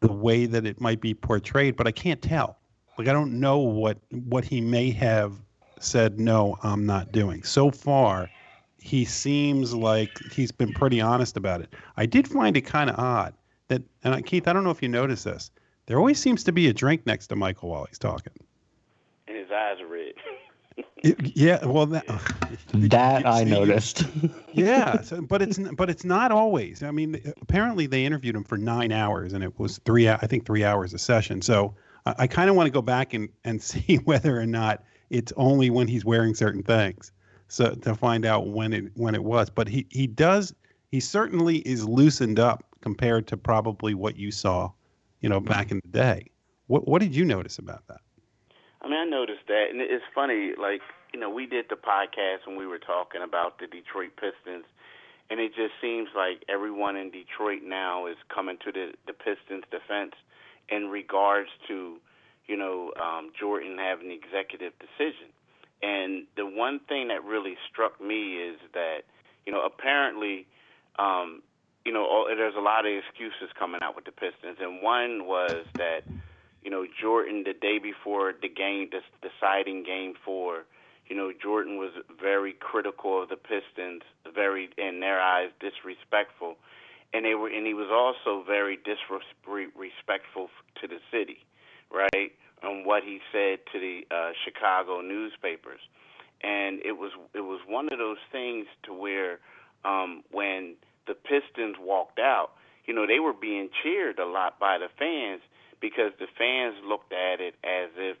the 0.00 0.12
way 0.12 0.46
that 0.46 0.66
it 0.66 0.80
might 0.80 1.00
be 1.00 1.14
portrayed, 1.14 1.76
but 1.76 1.86
I 1.86 1.92
can't 1.92 2.20
tell. 2.20 2.58
Like 2.98 3.08
I 3.08 3.12
don't 3.12 3.40
know 3.40 3.58
what 3.58 3.98
what 4.10 4.44
he 4.44 4.60
may 4.60 4.90
have 4.90 5.32
said. 5.80 6.20
No, 6.20 6.58
I'm 6.62 6.86
not 6.86 7.12
doing. 7.12 7.42
So 7.42 7.70
far, 7.70 8.30
he 8.78 9.04
seems 9.04 9.74
like 9.74 10.10
he's 10.32 10.52
been 10.52 10.72
pretty 10.72 11.00
honest 11.00 11.36
about 11.36 11.60
it. 11.60 11.74
I 11.96 12.06
did 12.06 12.28
find 12.28 12.56
it 12.56 12.62
kind 12.62 12.90
of 12.90 12.98
odd 12.98 13.34
that, 13.68 13.82
and 14.02 14.14
I, 14.14 14.22
Keith, 14.22 14.46
I 14.48 14.52
don't 14.52 14.64
know 14.64 14.70
if 14.70 14.82
you 14.82 14.88
noticed 14.88 15.24
this. 15.24 15.50
There 15.86 15.98
always 15.98 16.18
seems 16.18 16.44
to 16.44 16.52
be 16.52 16.68
a 16.68 16.72
drink 16.72 17.06
next 17.06 17.28
to 17.28 17.36
Michael 17.36 17.70
while 17.70 17.84
he's 17.84 17.98
talking. 17.98 18.32
And 19.28 19.36
his 19.36 19.50
eyes 19.50 19.80
are 19.80 19.86
red. 19.86 20.14
yeah, 21.34 21.64
well, 21.64 21.86
that, 21.86 22.06
that 22.74 23.26
I 23.26 23.44
noticed. 23.44 24.04
yeah, 24.52 25.00
so, 25.02 25.22
but 25.22 25.42
it's 25.42 25.58
but 25.58 25.88
it's 25.90 26.04
not 26.04 26.32
always. 26.32 26.82
I 26.82 26.90
mean, 26.90 27.20
apparently 27.42 27.86
they 27.86 28.04
interviewed 28.04 28.34
him 28.34 28.44
for 28.44 28.58
nine 28.58 28.92
hours, 28.92 29.32
and 29.32 29.44
it 29.44 29.58
was 29.58 29.78
three. 29.84 30.08
I 30.08 30.26
think 30.26 30.46
three 30.46 30.64
hours 30.64 30.92
a 30.94 30.98
session. 30.98 31.42
So 31.42 31.74
I, 32.06 32.14
I 32.20 32.26
kind 32.26 32.50
of 32.50 32.56
want 32.56 32.66
to 32.66 32.72
go 32.72 32.82
back 32.82 33.14
and 33.14 33.28
and 33.44 33.62
see 33.62 33.96
whether 34.04 34.38
or 34.38 34.46
not 34.46 34.82
it's 35.14 35.32
only 35.36 35.70
when 35.70 35.86
he's 35.86 36.04
wearing 36.04 36.34
certain 36.34 36.62
things, 36.64 37.12
so 37.46 37.72
to 37.72 37.94
find 37.94 38.26
out 38.26 38.48
when 38.48 38.72
it 38.72 38.90
when 38.96 39.14
it 39.14 39.22
was. 39.22 39.48
But 39.48 39.68
he 39.68 39.86
he 39.90 40.08
does 40.08 40.52
he 40.90 40.98
certainly 40.98 41.58
is 41.58 41.86
loosened 41.86 42.40
up 42.40 42.64
compared 42.80 43.28
to 43.28 43.36
probably 43.36 43.94
what 43.94 44.16
you 44.16 44.32
saw, 44.32 44.72
you 45.20 45.28
know, 45.28 45.38
back 45.40 45.70
in 45.70 45.80
the 45.84 45.88
day. 45.88 46.26
What 46.66 46.88
what 46.88 47.00
did 47.00 47.14
you 47.14 47.24
notice 47.24 47.58
about 47.58 47.86
that? 47.86 48.00
I 48.82 48.88
mean, 48.88 48.98
I 48.98 49.04
noticed 49.04 49.46
that, 49.46 49.68
and 49.70 49.80
it's 49.80 50.04
funny. 50.14 50.52
Like, 50.60 50.82
you 51.12 51.20
know, 51.20 51.30
we 51.30 51.46
did 51.46 51.66
the 51.70 51.76
podcast 51.76 52.46
when 52.46 52.56
we 52.56 52.66
were 52.66 52.80
talking 52.80 53.22
about 53.22 53.58
the 53.60 53.66
Detroit 53.66 54.10
Pistons, 54.16 54.66
and 55.30 55.38
it 55.38 55.54
just 55.54 55.72
seems 55.80 56.08
like 56.14 56.42
everyone 56.48 56.96
in 56.96 57.10
Detroit 57.10 57.62
now 57.64 58.06
is 58.06 58.16
coming 58.34 58.58
to 58.64 58.72
the 58.72 58.92
the 59.06 59.12
Pistons' 59.12 59.64
defense 59.70 60.14
in 60.68 60.88
regards 60.88 61.50
to, 61.68 61.98
you 62.46 62.56
know, 62.56 62.92
um, 63.00 63.30
Jordan 63.38 63.78
having 63.78 64.08
the 64.08 64.14
executive 64.14 64.72
decision. 64.78 65.28
And 65.82 66.26
the 66.36 66.46
one 66.46 66.80
thing 66.88 67.08
that 67.08 67.24
really 67.24 67.56
struck 67.70 68.00
me 68.00 68.36
is 68.36 68.58
that, 68.72 69.04
you 69.44 69.52
know, 69.52 69.64
apparently, 69.64 70.46
um, 70.98 71.42
you 71.84 71.92
know, 71.92 72.04
all, 72.04 72.26
there's 72.26 72.56
a 72.56 72.60
lot 72.60 72.86
of 72.86 72.92
excuses 72.92 73.52
coming 73.58 73.80
out 73.82 73.94
with 73.94 74.06
the 74.06 74.12
Pistons, 74.12 74.56
and 74.60 74.82
one 74.82 75.26
was 75.26 75.66
that 75.76 76.04
you 76.64 76.70
know, 76.70 76.86
Jordan 77.00 77.44
the 77.44 77.52
day 77.52 77.78
before 77.78 78.32
the 78.32 78.48
game, 78.48 78.88
the 78.90 79.00
deciding 79.20 79.84
game 79.84 80.14
four, 80.24 80.64
you 81.06 81.14
know, 81.14 81.30
Jordan 81.30 81.76
was 81.76 81.92
very 82.18 82.54
critical 82.54 83.22
of 83.22 83.28
the 83.28 83.36
Pistons, 83.36 84.02
very 84.34 84.70
in 84.78 85.00
their 85.00 85.20
eyes 85.20 85.50
disrespectful, 85.60 86.56
and 87.12 87.26
they 87.26 87.34
were, 87.34 87.48
and 87.48 87.66
he 87.66 87.74
was 87.74 87.92
also 87.92 88.42
very 88.42 88.78
disrespectful 88.78 90.48
to 90.80 90.88
the 90.88 90.98
city, 91.12 91.44
right? 91.94 92.32
On 92.62 92.84
what 92.84 93.02
he 93.04 93.20
said 93.32 93.58
to 93.72 93.78
the 93.78 94.02
uh, 94.10 94.32
Chicago 94.44 95.00
newspapers, 95.00 95.80
and 96.42 96.80
it 96.84 96.96
was 96.96 97.12
it 97.34 97.42
was 97.42 97.60
one 97.66 97.92
of 97.92 97.98
those 97.98 98.22
things 98.32 98.66
to 98.84 98.92
where 98.92 99.38
um, 99.84 100.22
when 100.30 100.74
the 101.06 101.14
Pistons 101.14 101.76
walked 101.78 102.18
out, 102.18 102.50
you 102.86 102.94
know, 102.94 103.06
they 103.06 103.20
were 103.20 103.32
being 103.32 103.68
cheered 103.82 104.18
a 104.18 104.26
lot 104.26 104.58
by 104.58 104.78
the 104.78 104.88
fans 104.98 105.42
because 105.80 106.12
the 106.18 106.26
fans 106.38 106.76
looked 106.86 107.12
at 107.12 107.40
it 107.40 107.54
as 107.62 107.90
if 107.96 108.16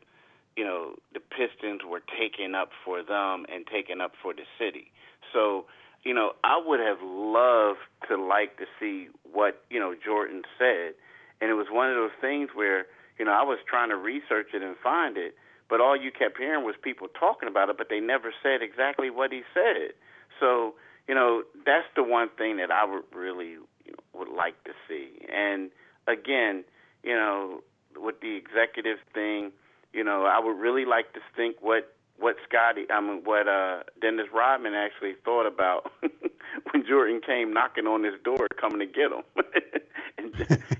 you 0.56 0.64
know 0.64 0.96
the 1.12 1.20
Pistons 1.20 1.80
were 1.88 2.02
taking 2.18 2.54
up 2.54 2.70
for 2.84 3.02
them 3.02 3.46
and 3.52 3.66
taking 3.66 4.00
up 4.00 4.12
for 4.22 4.34
the 4.34 4.44
city. 4.58 4.92
So 5.32 5.64
you 6.04 6.14
know 6.14 6.32
I 6.44 6.60
would 6.64 6.80
have 6.80 6.98
loved 7.02 7.80
to 8.08 8.16
like 8.16 8.58
to 8.58 8.66
see 8.78 9.08
what 9.32 9.62
you 9.70 9.80
know 9.80 9.94
Jordan 9.94 10.42
said, 10.58 10.94
and 11.40 11.50
it 11.50 11.54
was 11.54 11.66
one 11.70 11.88
of 11.88 11.96
those 11.96 12.16
things 12.20 12.50
where 12.54 12.86
you 13.18 13.24
know 13.24 13.32
I 13.32 13.42
was 13.42 13.58
trying 13.68 13.90
to 13.90 13.96
research 13.96 14.48
it 14.54 14.62
and 14.62 14.76
find 14.82 15.16
it, 15.16 15.34
but 15.68 15.80
all 15.80 15.96
you 15.96 16.10
kept 16.10 16.38
hearing 16.38 16.64
was 16.64 16.74
people 16.80 17.08
talking 17.08 17.48
about 17.48 17.68
it, 17.68 17.78
but 17.78 17.88
they 17.88 18.00
never 18.00 18.32
said 18.42 18.62
exactly 18.62 19.10
what 19.10 19.32
he 19.32 19.42
said. 19.52 19.92
So 20.40 20.74
you 21.08 21.14
know 21.14 21.42
that's 21.64 21.86
the 21.96 22.02
one 22.02 22.28
thing 22.36 22.56
that 22.58 22.70
I 22.70 22.84
would 22.84 23.04
really 23.14 23.58
you 23.84 23.92
know, 23.92 24.18
would 24.18 24.28
like 24.28 24.62
to 24.64 24.72
see, 24.88 25.26
and 25.32 25.70
again 26.06 26.64
you 27.04 27.14
know, 27.14 27.62
with 27.96 28.20
the 28.20 28.34
executive 28.34 28.98
thing, 29.12 29.52
you 29.92 30.02
know, 30.02 30.24
I 30.24 30.40
would 30.40 30.58
really 30.58 30.84
like 30.84 31.12
to 31.12 31.20
think 31.36 31.56
what 31.60 31.92
what 32.18 32.36
Scottie, 32.48 32.86
I 32.90 33.00
mean, 33.00 33.22
what 33.24 33.48
uh, 33.48 33.82
Dennis 34.00 34.26
Rodman 34.32 34.72
actually 34.72 35.14
thought 35.24 35.46
about 35.46 35.90
when 36.72 36.86
Jordan 36.86 37.20
came 37.24 37.52
knocking 37.52 37.86
on 37.86 38.04
his 38.04 38.14
door, 38.24 38.46
coming 38.60 38.78
to 38.78 38.86
get 38.86 39.10
him, 39.10 39.22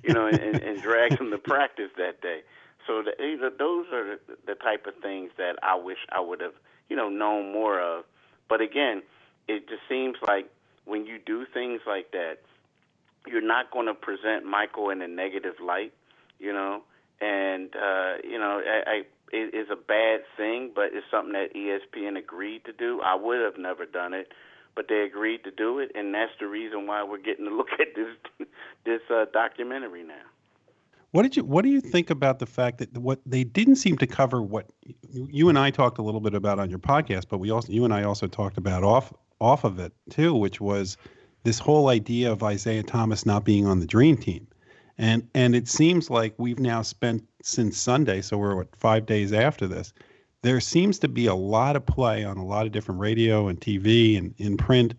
you 0.03 0.15
know, 0.15 0.27
and, 0.27 0.63
and 0.63 0.83
dragged 0.83 1.21
him 1.21 1.31
to 1.31 1.39
practice 1.39 1.91
that 1.97 2.21
day. 2.21 2.41
So 2.87 3.03
the, 3.03 3.53
those 3.59 3.87
are 3.93 4.19
the 4.47 4.55
type 4.55 4.87
of 4.87 4.95
things 5.03 5.31
that 5.39 5.57
I 5.63 5.75
wish 5.77 5.99
I 6.11 6.21
would 6.21 6.41
have, 6.41 6.55
you 6.89 6.97
know, 6.97 7.09
known 7.09 7.53
more 7.53 7.81
of. 7.81 8.05
But 8.49 8.61
again, 8.61 9.03
it 9.49 9.69
just 9.69 9.83
seems 9.89 10.17
like 10.27 10.51
when 10.85 11.07
you 11.07 11.19
do 11.25 11.47
things 11.53 11.81
like 11.87 12.11
that, 12.13 12.39
you're 13.27 13.41
not 13.41 13.71
going 13.71 13.87
to 13.87 13.95
present 13.95 14.45
Michael 14.45 14.91
in 14.91 15.01
a 15.01 15.09
negative 15.09 15.55
light 15.65 15.95
you 16.39 16.53
know, 16.53 16.83
and 17.21 17.75
uh, 17.75 18.15
you 18.23 18.39
know, 18.39 18.61
I, 18.65 18.91
I 18.91 19.03
it 19.33 19.55
is 19.55 19.69
a 19.71 19.77
bad 19.77 20.21
thing, 20.37 20.71
but 20.75 20.91
it's 20.93 21.07
something 21.11 21.33
that 21.33 21.55
ESPN 21.55 22.19
agreed 22.19 22.65
to 22.67 22.73
do. 22.73 23.01
I 23.03 23.15
would 23.15 23.41
have 23.41 23.59
never 23.59 23.87
done 23.87 24.15
it, 24.15 24.29
but 24.75 24.89
they 24.89 25.03
agreed 25.03 25.45
to 25.45 25.51
do 25.51 25.79
it, 25.79 25.93
and 25.95 26.15
that's 26.15 26.33
the 26.41 26.47
reason 26.47 26.87
why 26.87 27.03
we're 27.03 27.19
getting 27.19 27.45
to 27.45 27.55
look 27.55 27.69
at 27.79 27.95
this 27.95 28.49
this 28.85 29.01
uh, 29.11 29.27
documentary 29.33 30.03
now. 30.03 30.15
What 31.13 31.23
did 31.23 31.37
you 31.37 31.45
What 31.45 31.63
do 31.63 31.71
you 31.71 31.81
think 31.81 32.11
about 32.11 32.41
the 32.41 32.47
fact 32.47 32.79
that 32.79 32.97
what 32.99 33.21
they 33.25 33.45
didn't 33.45 33.77
seem 33.77 33.97
to 33.99 34.07
cover 34.07 34.43
what 34.43 34.67
you 35.13 35.49
and 35.49 35.59
I 35.59 35.71
talked 35.71 35.99
a 35.99 36.03
little 36.03 36.21
bit 36.21 36.35
about 36.35 36.59
on 36.59 36.71
your 36.71 36.81
podcast, 36.81 37.27
but 37.29 37.39
we 37.39 37.51
also 37.51 37.73
you 37.73 37.85
and 37.85 37.95
I 37.95 38.03
also 38.03 38.27
talked 38.27 38.59
about 38.59 38.83
off 38.83 39.13
off 39.41 39.63
of 39.63 39.79
it 39.79 39.93
too, 40.11 40.35
which 40.35 40.61
was 40.61 40.97
this 41.45 41.59
whole 41.59 41.89
idea 41.89 42.33
of 42.33 42.43
Isiah 42.43 42.83
Thomas 42.83 43.25
not 43.25 43.45
being 43.45 43.67
on 43.67 43.79
the 43.79 43.87
dream 43.87 44.17
team. 44.17 44.49
And 44.99 45.29
and 45.35 45.55
it 45.55 45.69
seems 45.69 46.11
like 46.11 46.35
we've 46.37 46.59
now 46.59 46.83
spent 46.83 47.25
since 47.43 47.79
Sunday, 47.79 48.21
so 48.21 48.37
we're 48.37 48.57
what 48.57 48.75
five 48.75 49.07
days 49.07 49.33
after 49.33 49.69
this. 49.69 49.93
There 50.45 50.61
seems 50.61 50.99
to 50.99 51.09
be 51.09 51.25
a 51.25 51.35
lot 51.35 51.75
of 51.75 51.87
play 51.87 52.23
on 52.23 52.37
a 52.37 52.45
lot 52.45 52.67
of 52.67 52.73
different 52.73 53.01
radio 53.01 53.49
and 53.49 53.59
TV 53.59 54.19
and 54.19 54.35
in 54.37 54.59
print 54.59 54.93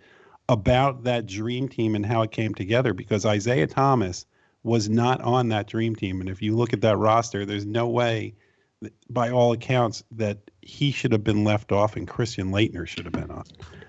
about 0.50 1.04
that 1.04 1.28
dream 1.28 1.70
team 1.70 1.94
and 1.94 2.04
how 2.04 2.24
it 2.24 2.32
came 2.32 2.56
together 2.56 2.96
because 2.96 3.26
Isiah 3.26 3.68
Thomas 3.68 4.26
was 4.64 4.90
not 4.90 5.22
on 5.22 5.50
that 5.50 5.68
dream 5.68 5.96
team. 5.96 6.20
And 6.20 6.32
if 6.32 6.42
you 6.42 6.56
look 6.56 6.74
at 6.74 6.82
that 6.82 6.98
roster, 6.98 7.46
there's 7.46 7.68
no 7.68 7.88
way, 7.88 8.34
by 9.12 9.30
all 9.30 9.52
accounts, 9.52 10.04
that 10.14 10.40
he 10.64 10.92
should 10.92 11.12
have 11.12 11.24
been 11.24 11.44
left 11.44 11.72
off 11.72 11.96
and 11.96 12.08
Christian 12.08 12.52
Laettner 12.52 12.88
should 12.88 13.06
have 13.06 13.14
been 13.14 13.30
on. 13.30 13.44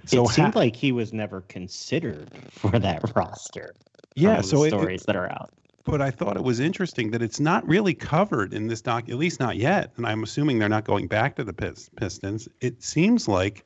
So 0.05 0.25
it 0.25 0.29
seemed 0.29 0.53
ha- 0.53 0.61
like 0.61 0.77
he 0.77 0.93
was 0.93 1.15
never 1.15 1.41
considered 1.41 2.29
for 2.51 2.79
that 2.79 3.17
roster. 3.17 3.75
Yeah, 4.15 4.43
so 4.43 4.63
the 4.63 4.69
stories 4.69 5.01
it, 5.01 5.07
that 5.07 5.17
are 5.17 5.33
out. 5.33 5.55
But 5.87 6.03
I 6.03 6.11
thought 6.11 6.37
it 6.37 6.43
was 6.43 6.61
interesting 6.61 7.11
that 7.12 7.22
it's 7.22 7.41
not 7.41 7.66
really 7.66 7.95
covered 7.95 8.53
in 8.53 8.66
this 8.66 8.82
doc, 8.82 9.09
at 9.09 9.14
least 9.16 9.41
not 9.41 9.57
yet. 9.57 9.93
And 9.97 10.07
I'm 10.07 10.22
assuming 10.22 10.59
they're 10.59 10.68
not 10.68 10.84
going 10.84 11.07
back 11.07 11.37
to 11.37 11.45
the 11.45 11.53
Pistons. 11.53 12.49
It 12.61 12.82
seems 12.82 13.28
like 13.28 13.64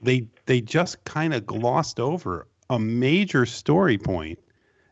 they 0.00 0.26
they 0.46 0.60
just 0.60 1.04
kind 1.04 1.32
of 1.34 1.46
glossed 1.46 2.00
over 2.00 2.48
a 2.70 2.78
major 2.78 3.46
story 3.46 3.98
point 3.98 4.38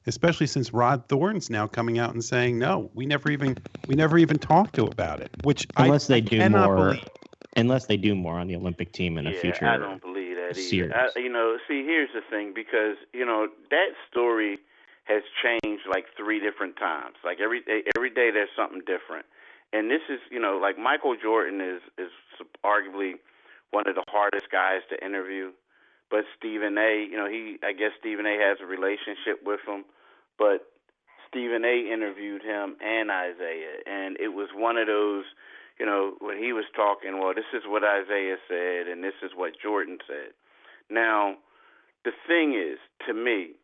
especially 0.06 0.46
since 0.46 0.72
Rod 0.72 1.06
Thorn's 1.08 1.50
now 1.50 1.66
coming 1.66 1.98
out 1.98 2.12
and 2.12 2.24
saying 2.24 2.58
no, 2.58 2.90
we 2.94 3.06
never 3.06 3.30
even 3.30 3.56
we 3.86 3.94
never 3.94 4.18
even 4.18 4.38
talked 4.38 4.74
to 4.76 4.84
about 4.84 5.20
it. 5.20 5.30
Which 5.44 5.66
unless 5.76 6.10
I, 6.10 6.20
they 6.20 6.38
I 6.38 6.48
do 6.48 6.50
more, 6.50 6.76
believe. 6.76 7.08
unless 7.56 7.86
they 7.86 7.96
do 7.96 8.14
more 8.14 8.38
on 8.38 8.46
the 8.48 8.56
Olympic 8.56 8.92
team 8.92 9.18
in 9.18 9.24
yeah, 9.24 9.32
a 9.32 9.40
future. 9.40 9.66
I 9.66 9.76
don't 9.76 10.00
believe 10.00 10.36
that 10.36 10.56
series. 10.56 10.72
either. 10.72 11.10
I, 11.16 11.18
you 11.18 11.30
know, 11.30 11.58
see, 11.68 11.84
here's 11.84 12.10
the 12.14 12.22
thing 12.28 12.52
because 12.54 12.96
you 13.12 13.24
know 13.24 13.48
that 13.70 13.88
story 14.10 14.58
has 15.10 15.22
changed 15.42 15.82
like 15.90 16.06
three 16.16 16.38
different 16.38 16.76
times. 16.76 17.16
Like 17.24 17.40
every 17.42 17.60
day, 17.62 17.82
every 17.96 18.10
day 18.10 18.30
there's 18.30 18.54
something 18.54 18.80
different. 18.86 19.26
And 19.72 19.90
this 19.90 20.02
is, 20.08 20.20
you 20.30 20.40
know, 20.40 20.58
like 20.62 20.78
Michael 20.78 21.16
Jordan 21.20 21.60
is 21.60 21.82
is 21.98 22.14
arguably 22.64 23.18
one 23.70 23.86
of 23.88 23.94
the 23.94 24.04
hardest 24.08 24.50
guys 24.50 24.82
to 24.90 25.04
interview. 25.04 25.50
But 26.10 26.24
Stephen 26.38 26.78
A, 26.78 27.06
you 27.10 27.16
know, 27.16 27.28
he 27.28 27.58
I 27.62 27.72
guess 27.72 27.90
Stephen 27.98 28.26
A 28.26 28.38
has 28.38 28.58
a 28.62 28.66
relationship 28.66 29.42
with 29.44 29.60
him, 29.66 29.84
but 30.38 30.70
Stephen 31.28 31.64
A 31.64 31.92
interviewed 31.92 32.42
him 32.42 32.76
and 32.80 33.10
Isiah, 33.10 33.82
and 33.86 34.16
it 34.18 34.34
was 34.34 34.48
one 34.54 34.76
of 34.76 34.86
those, 34.86 35.24
you 35.78 35.86
know, 35.86 36.14
when 36.18 36.38
he 36.38 36.52
was 36.52 36.64
talking. 36.74 37.18
Well, 37.18 37.34
this 37.34 37.50
is 37.54 37.62
what 37.66 37.82
Isiah 37.82 38.38
said, 38.48 38.88
and 38.90 39.02
this 39.02 39.14
is 39.22 39.30
what 39.34 39.52
Jordan 39.62 39.98
said. 40.06 40.34
Now, 40.90 41.36
the 42.04 42.10
thing 42.26 42.54
is, 42.54 42.78
to 43.06 43.14
me, 43.14 43.54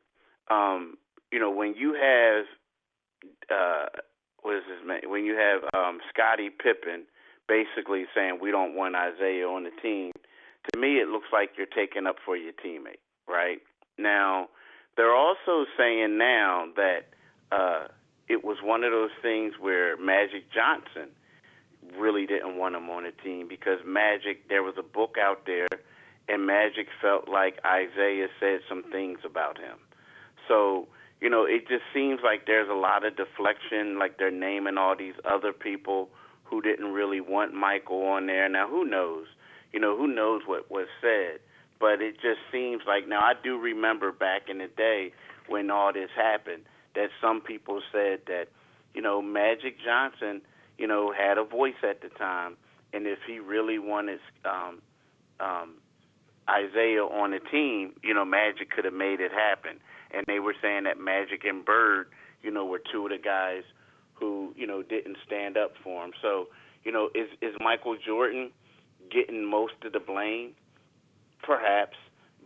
um, 0.49 0.95
you 1.33 1.39
know, 1.39 1.51
when 1.51 1.75
you 1.75 1.95
have 1.95 2.45
uh, 3.51 3.87
what 4.43 4.57
is 4.57 4.63
his 4.69 4.87
name? 4.87 5.11
When 5.11 5.25
you 5.25 5.37
have 5.37 5.63
um, 5.75 5.99
Scottie 6.13 6.51
Pippen 6.51 7.05
basically 7.49 8.05
saying 8.15 8.39
we 8.41 8.51
don't 8.51 8.75
want 8.75 8.95
Isiah 8.95 9.47
on 9.47 9.65
the 9.65 9.71
team, 9.83 10.13
to 10.73 10.79
me 10.79 10.99
it 10.99 11.09
looks 11.09 11.29
like 11.33 11.51
you're 11.57 11.67
taking 11.67 12.07
up 12.07 12.17
for 12.25 12.37
your 12.37 12.53
teammate, 12.53 13.03
right? 13.29 13.59
Now, 13.99 14.49
they're 14.97 15.15
also 15.15 15.65
saying 15.77 16.19
now 16.19 16.67
that 16.77 17.07
uh, 17.53 17.89
it 18.29 18.45
was 18.45 18.59
one 18.63 18.85
of 18.85 18.93
those 18.93 19.11
things 19.23 19.55
where 19.61 19.97
Magic 19.97 20.45
Johnson 20.53 21.11
really 21.99 22.27
didn't 22.27 22.57
want 22.57 22.75
him 22.75 22.91
on 22.91 23.05
the 23.05 23.13
team 23.23 23.47
because 23.49 23.79
Magic, 23.87 24.49
there 24.49 24.63
was 24.63 24.75
a 24.79 24.83
book 24.83 25.17
out 25.21 25.47
there, 25.47 25.69
and 26.29 26.47
Magic 26.47 26.89
felt 27.01 27.29
like 27.29 27.59
Isiah 27.65 28.29
said 28.41 28.61
some 28.69 28.85
things 28.91 29.19
about 29.25 29.59
him. 29.59 29.79
So, 30.49 30.89
you 31.21 31.31
know, 31.31 31.45
it 31.45 31.67
just 31.69 31.85
seems 31.95 32.21
like 32.23 32.47
there's 32.47 32.69
a 32.69 32.75
lot 32.75 33.05
of 33.05 33.17
deflection, 33.17 33.99
like 33.99 34.19
they're 34.19 34.31
naming 34.31 34.77
all 34.77 34.97
these 34.97 35.15
other 35.25 35.53
people 35.53 36.11
who 36.45 36.61
didn't 36.61 36.93
really 36.93 37.21
want 37.21 37.55
Michael 37.55 38.03
on 38.05 38.27
there. 38.27 38.49
Now, 38.49 38.69
who 38.69 38.85
knows? 38.85 39.27
You 39.73 39.81
know, 39.81 39.97
who 39.97 40.07
knows 40.07 40.43
what 40.47 40.71
was 40.71 40.87
said? 41.01 41.41
But 41.79 42.01
it 42.01 42.15
just 42.15 42.41
seems 42.53 42.83
like 42.87 43.09
now 43.09 43.21
I 43.21 43.33
do 43.43 43.59
remember 43.59 44.13
back 44.13 44.49
in 44.49 44.59
the 44.59 44.69
day 44.69 45.13
when 45.49 45.71
all 45.71 45.93
this 45.93 46.11
happened 46.15 46.63
that 46.95 47.09
some 47.21 47.41
people 47.41 47.83
said 47.93 48.21
that, 48.27 48.47
you 48.95 49.03
know, 49.03 49.21
Magic 49.21 49.77
Johnson, 49.85 50.41
you 50.79 50.87
know, 50.87 51.13
had 51.13 51.39
a 51.39 51.45
voice 51.45 51.75
at 51.83 52.01
the 52.01 52.09
time, 52.09 52.57
and 52.93 53.07
if 53.07 53.19
he 53.27 53.39
really 53.39 53.79
wanted 53.79 54.21
um, 54.45 54.81
um, 55.41 55.75
Isiah 56.49 57.05
on 57.05 57.33
the 57.33 57.41
team, 57.41 57.93
you 58.03 58.15
know, 58.15 58.25
Magic 58.25 58.71
could 58.71 58.85
have 58.85 58.95
made 58.95 59.21
it 59.21 59.33
happen. 59.33 59.79
And 60.17 60.25
they 60.27 60.39
were 60.39 60.55
saying 60.63 60.85
that 60.85 60.99
Magic 60.99 61.45
and 61.45 61.65
Bird, 61.65 62.07
you 62.43 62.51
know, 62.51 62.65
were 62.65 62.81
two 62.91 63.05
of 63.05 63.11
the 63.11 63.19
guys 63.19 63.65
who, 64.15 64.55
you 64.57 64.67
know, 64.67 64.83
didn't 64.83 65.19
stand 65.27 65.57
up 65.59 65.73
for 65.85 66.05
him. 66.05 66.13
So, 66.23 66.47
you 66.85 66.93
know, 66.93 67.11
is 67.15 67.29
is 67.43 67.55
Michael 67.61 67.97
Jordan 68.05 68.51
getting 69.11 69.45
most 69.45 69.75
of 69.85 69.93
the 69.93 70.01
blame? 70.01 70.53
Perhaps, 71.43 71.97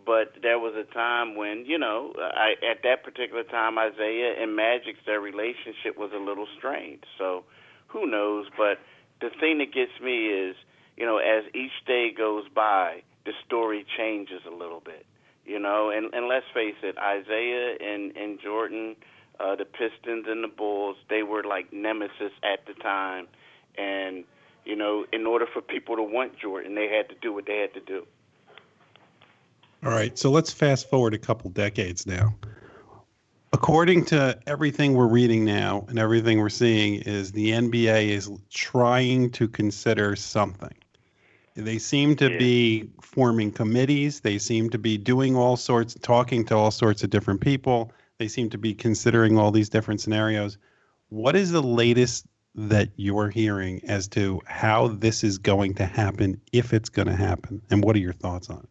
but 0.04 0.34
there 0.42 0.58
was 0.58 0.74
a 0.74 0.92
time 0.92 1.36
when 1.36 1.64
you 1.66 1.78
know, 1.78 2.12
I 2.18 2.54
at 2.68 2.82
that 2.82 3.04
particular 3.04 3.44
time, 3.44 3.78
Isiah 3.78 4.34
and 4.40 4.56
Magic's 4.56 4.98
their 5.06 5.20
relationship 5.20 5.96
was 5.96 6.10
a 6.14 6.18
little 6.18 6.46
strained. 6.58 7.04
So, 7.18 7.44
who 7.86 8.10
knows? 8.10 8.46
But 8.56 8.78
the 9.20 9.30
thing 9.38 9.58
that 9.58 9.72
gets 9.72 9.92
me 10.02 10.26
is, 10.26 10.56
you 10.96 11.06
know, 11.06 11.18
as 11.18 11.44
each 11.54 11.84
day 11.86 12.10
goes 12.16 12.44
by, 12.52 13.02
the 13.24 13.32
story 13.46 13.86
changes 13.96 14.40
a 14.46 14.54
little 14.54 14.80
bit. 14.80 15.06
You 15.50 15.58
know, 15.58 15.90
and 15.90 16.14
and 16.14 16.28
let's 16.28 16.46
face 16.54 16.76
it, 16.80 16.94
Isiah 16.96 17.74
and 17.80 18.16
and 18.16 18.40
Jordan, 18.40 18.94
uh, 19.40 19.56
the 19.56 19.64
Pistons 19.64 20.26
and 20.28 20.44
the 20.44 20.48
Bulls, 20.48 20.96
they 21.08 21.24
were 21.24 21.42
like 21.42 21.72
nemesis 21.72 22.30
at 22.44 22.64
the 22.66 22.74
time, 22.74 23.26
and 23.76 24.22
you 24.64 24.76
know, 24.76 25.06
in 25.12 25.26
order 25.26 25.46
for 25.52 25.60
people 25.60 25.96
to 25.96 26.04
want 26.04 26.38
Jordan, 26.38 26.76
they 26.76 26.86
had 26.86 27.08
to 27.08 27.16
do 27.20 27.32
what 27.32 27.46
they 27.46 27.58
had 27.58 27.74
to 27.74 27.80
do. 27.80 28.06
All 29.84 29.90
right, 29.90 30.16
so 30.16 30.30
let's 30.30 30.52
fast 30.52 30.88
forward 30.88 31.14
a 31.14 31.18
couple 31.18 31.50
decades 31.50 32.06
now. 32.06 32.32
According 33.52 34.04
to 34.06 34.38
everything 34.46 34.94
we're 34.94 35.08
reading 35.08 35.44
now 35.44 35.84
and 35.88 35.98
everything 35.98 36.38
we're 36.38 36.48
seeing, 36.48 37.02
is 37.02 37.32
the 37.32 37.50
NBA 37.50 38.10
is 38.10 38.30
trying 38.50 39.30
to 39.32 39.48
consider 39.48 40.14
something. 40.14 40.74
They 41.54 41.78
seem 41.78 42.16
to 42.16 42.30
yeah. 42.30 42.38
be 42.38 42.90
forming 43.02 43.52
committees. 43.52 44.20
They 44.20 44.38
seem 44.38 44.70
to 44.70 44.78
be 44.78 44.96
doing 44.96 45.36
all 45.36 45.56
sorts, 45.56 45.94
talking 46.00 46.44
to 46.46 46.56
all 46.56 46.70
sorts 46.70 47.02
of 47.02 47.10
different 47.10 47.40
people. 47.40 47.92
They 48.18 48.28
seem 48.28 48.50
to 48.50 48.58
be 48.58 48.74
considering 48.74 49.38
all 49.38 49.50
these 49.50 49.68
different 49.68 50.00
scenarios. 50.00 50.58
What 51.08 51.34
is 51.34 51.50
the 51.50 51.62
latest 51.62 52.26
that 52.54 52.90
you're 52.96 53.30
hearing 53.30 53.80
as 53.86 54.08
to 54.08 54.40
how 54.46 54.88
this 54.88 55.24
is 55.24 55.38
going 55.38 55.74
to 55.74 55.86
happen, 55.86 56.40
if 56.52 56.72
it's 56.72 56.88
going 56.88 57.08
to 57.08 57.16
happen, 57.16 57.62
and 57.70 57.82
what 57.84 57.96
are 57.96 58.00
your 58.00 58.12
thoughts 58.12 58.50
on 58.50 58.58
it? 58.58 58.68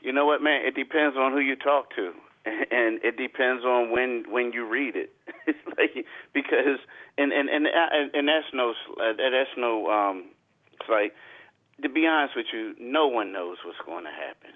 You 0.00 0.12
know 0.12 0.26
what, 0.26 0.42
man? 0.42 0.64
It 0.64 0.74
depends 0.74 1.16
on 1.16 1.32
who 1.32 1.38
you 1.38 1.56
talk 1.56 1.94
to, 1.96 2.12
and 2.46 3.00
it 3.02 3.16
depends 3.16 3.64
on 3.64 3.90
when 3.90 4.24
when 4.28 4.52
you 4.52 4.66
read 4.66 4.96
it. 4.96 5.14
like 5.78 6.06
because 6.32 6.78
and 7.16 7.32
and 7.32 7.48
and 7.48 7.66
and 7.66 8.28
that's 8.28 8.46
no 8.52 8.74
that's 8.98 9.50
no 9.56 9.90
um. 9.90 10.24
It's 10.80 10.88
like 10.88 11.12
to 11.82 11.88
be 11.88 12.06
honest 12.06 12.34
with 12.36 12.46
you, 12.52 12.74
no 12.80 13.06
one 13.06 13.32
knows 13.32 13.58
what's 13.64 13.78
going 13.86 14.04
to 14.04 14.10
happen. 14.10 14.50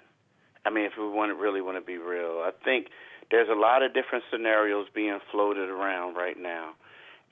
I 0.65 0.69
mean, 0.69 0.85
if 0.85 0.93
we 0.97 1.07
want 1.07 1.31
to 1.31 1.35
really 1.35 1.61
want 1.61 1.77
to 1.77 1.85
be 1.85 1.97
real, 1.97 2.41
I 2.43 2.51
think 2.63 2.87
there's 3.31 3.49
a 3.49 3.59
lot 3.59 3.83
of 3.83 3.93
different 3.93 4.23
scenarios 4.31 4.87
being 4.93 5.19
floated 5.31 5.69
around 5.69 6.15
right 6.15 6.39
now, 6.39 6.71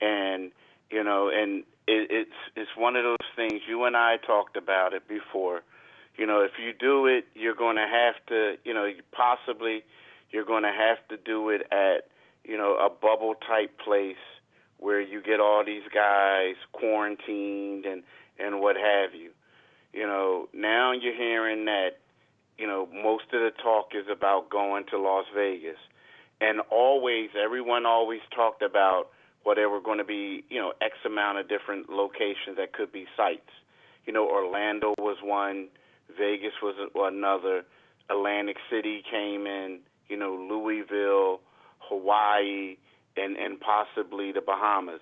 and 0.00 0.52
you 0.90 1.02
know, 1.02 1.28
and 1.28 1.60
it, 1.86 2.10
it's 2.10 2.38
it's 2.56 2.70
one 2.76 2.96
of 2.96 3.04
those 3.04 3.28
things. 3.36 3.62
You 3.66 3.84
and 3.84 3.96
I 3.96 4.16
talked 4.18 4.56
about 4.56 4.92
it 4.92 5.08
before 5.08 5.62
you 6.16 6.26
know, 6.26 6.42
if 6.42 6.52
you 6.62 6.72
do 6.78 7.06
it, 7.06 7.24
you're 7.34 7.54
going 7.54 7.76
to 7.76 7.86
have 7.86 8.14
to, 8.28 8.56
you 8.64 8.74
know, 8.74 8.90
possibly 9.12 9.82
you're 10.30 10.44
going 10.44 10.62
to 10.62 10.72
have 10.72 10.98
to 11.08 11.16
do 11.16 11.48
it 11.48 11.62
at, 11.72 12.08
you 12.44 12.56
know, 12.58 12.76
a 12.76 12.90
bubble 12.90 13.34
type 13.34 13.78
place 13.78 14.16
where 14.78 15.00
you 15.00 15.22
get 15.22 15.40
all 15.40 15.64
these 15.64 15.82
guys 15.94 16.56
quarantined 16.72 17.86
and 17.86 18.02
and 18.38 18.60
what 18.60 18.76
have 18.76 19.14
you. 19.14 19.30
You 19.92 20.06
know, 20.06 20.48
now 20.54 20.92
you're 20.92 21.14
hearing 21.16 21.66
that, 21.66 21.98
you 22.58 22.66
know, 22.66 22.88
most 22.92 23.24
of 23.32 23.40
the 23.40 23.50
talk 23.62 23.88
is 23.94 24.06
about 24.10 24.50
going 24.50 24.84
to 24.90 24.98
Las 24.98 25.26
Vegas. 25.34 25.76
And 26.40 26.60
always 26.70 27.30
everyone 27.40 27.86
always 27.86 28.20
talked 28.34 28.62
about 28.62 29.08
well 29.44 29.54
there 29.54 29.68
were 29.68 29.80
going 29.80 29.98
to 29.98 30.04
be, 30.04 30.44
you 30.48 30.60
know, 30.60 30.72
X 30.80 30.94
amount 31.04 31.38
of 31.38 31.48
different 31.48 31.90
locations 31.90 32.56
that 32.56 32.72
could 32.72 32.92
be 32.92 33.06
sites. 33.16 33.50
You 34.06 34.12
know, 34.12 34.26
Orlando 34.28 34.94
was 34.98 35.18
one, 35.22 35.68
Vegas 36.18 36.54
was 36.62 36.74
another. 36.94 37.64
Atlantic 38.10 38.56
City 38.70 39.02
came 39.10 39.46
in. 39.46 39.80
You 40.08 40.16
know, 40.16 40.34
Louisville, 40.34 41.40
Hawaii, 41.78 42.76
and 43.16 43.36
and 43.36 43.60
possibly 43.60 44.32
the 44.32 44.40
Bahamas. 44.40 45.00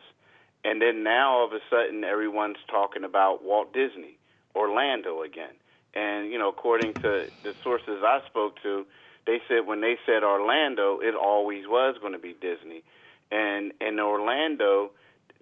and 0.65 0.81
then 0.83 1.03
now 1.03 1.39
all 1.39 1.47
of 1.47 1.53
a 1.53 1.61
sudden 1.71 2.05
everyone's 2.05 2.63
talking 2.71 3.05
about 3.05 3.43
Walt 3.43 3.73
Disney, 3.73 4.19
Orlando 4.55 5.23
again. 5.23 5.55
And 5.95 6.31
you 6.31 6.39
know, 6.39 6.49
according 6.49 6.95
to 7.03 7.27
the 7.43 7.53
sources 7.63 8.03
I 8.03 8.21
spoke 8.29 8.55
to, 8.63 8.87
they 9.27 9.39
said 9.49 9.67
when 9.67 9.81
they 9.81 9.97
said 10.07 10.23
Orlando, 10.23 11.01
it 11.01 11.15
always 11.15 11.65
was 11.67 11.97
going 12.01 12.13
to 12.13 12.19
be 12.19 12.35
Disney. 12.41 12.83
And 13.31 13.73
in 13.81 14.01
Orlando, 14.01 14.91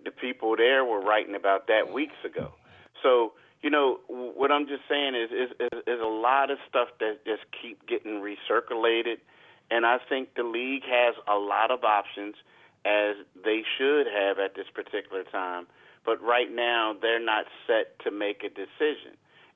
the 0.04 0.10
people 0.10 0.56
there 0.56 0.84
were 0.84 1.00
writing 1.00 1.34
about 1.34 1.66
that 1.68 1.92
weeks 1.92 2.16
ago. 2.24 2.50
So 3.02 3.32
you 3.62 3.70
know 3.70 3.98
what 4.08 4.52
I'm 4.52 4.66
just 4.66 4.82
saying 4.88 5.14
is 5.14 5.30
is 5.30 5.50
is, 5.60 5.78
is 5.86 6.00
a 6.00 6.08
lot 6.08 6.50
of 6.50 6.58
stuff 6.68 6.88
that 7.00 7.24
just 7.24 7.42
keep 7.60 7.86
getting 7.86 8.22
recirculated, 8.22 9.18
and 9.70 9.84
I 9.84 9.98
think 10.08 10.34
the 10.34 10.44
league 10.44 10.84
has 10.84 11.14
a 11.26 11.36
lot 11.36 11.70
of 11.70 11.84
options 11.84 12.36
as 12.84 13.16
they 13.44 13.62
should 13.76 14.06
have 14.06 14.38
at 14.38 14.54
this 14.54 14.66
particular 14.72 15.24
time. 15.24 15.66
But 16.08 16.22
right 16.22 16.50
now, 16.50 16.94
they're 17.02 17.22
not 17.22 17.44
set 17.66 17.98
to 18.04 18.10
make 18.10 18.42
a 18.42 18.48
decision. 18.48 19.12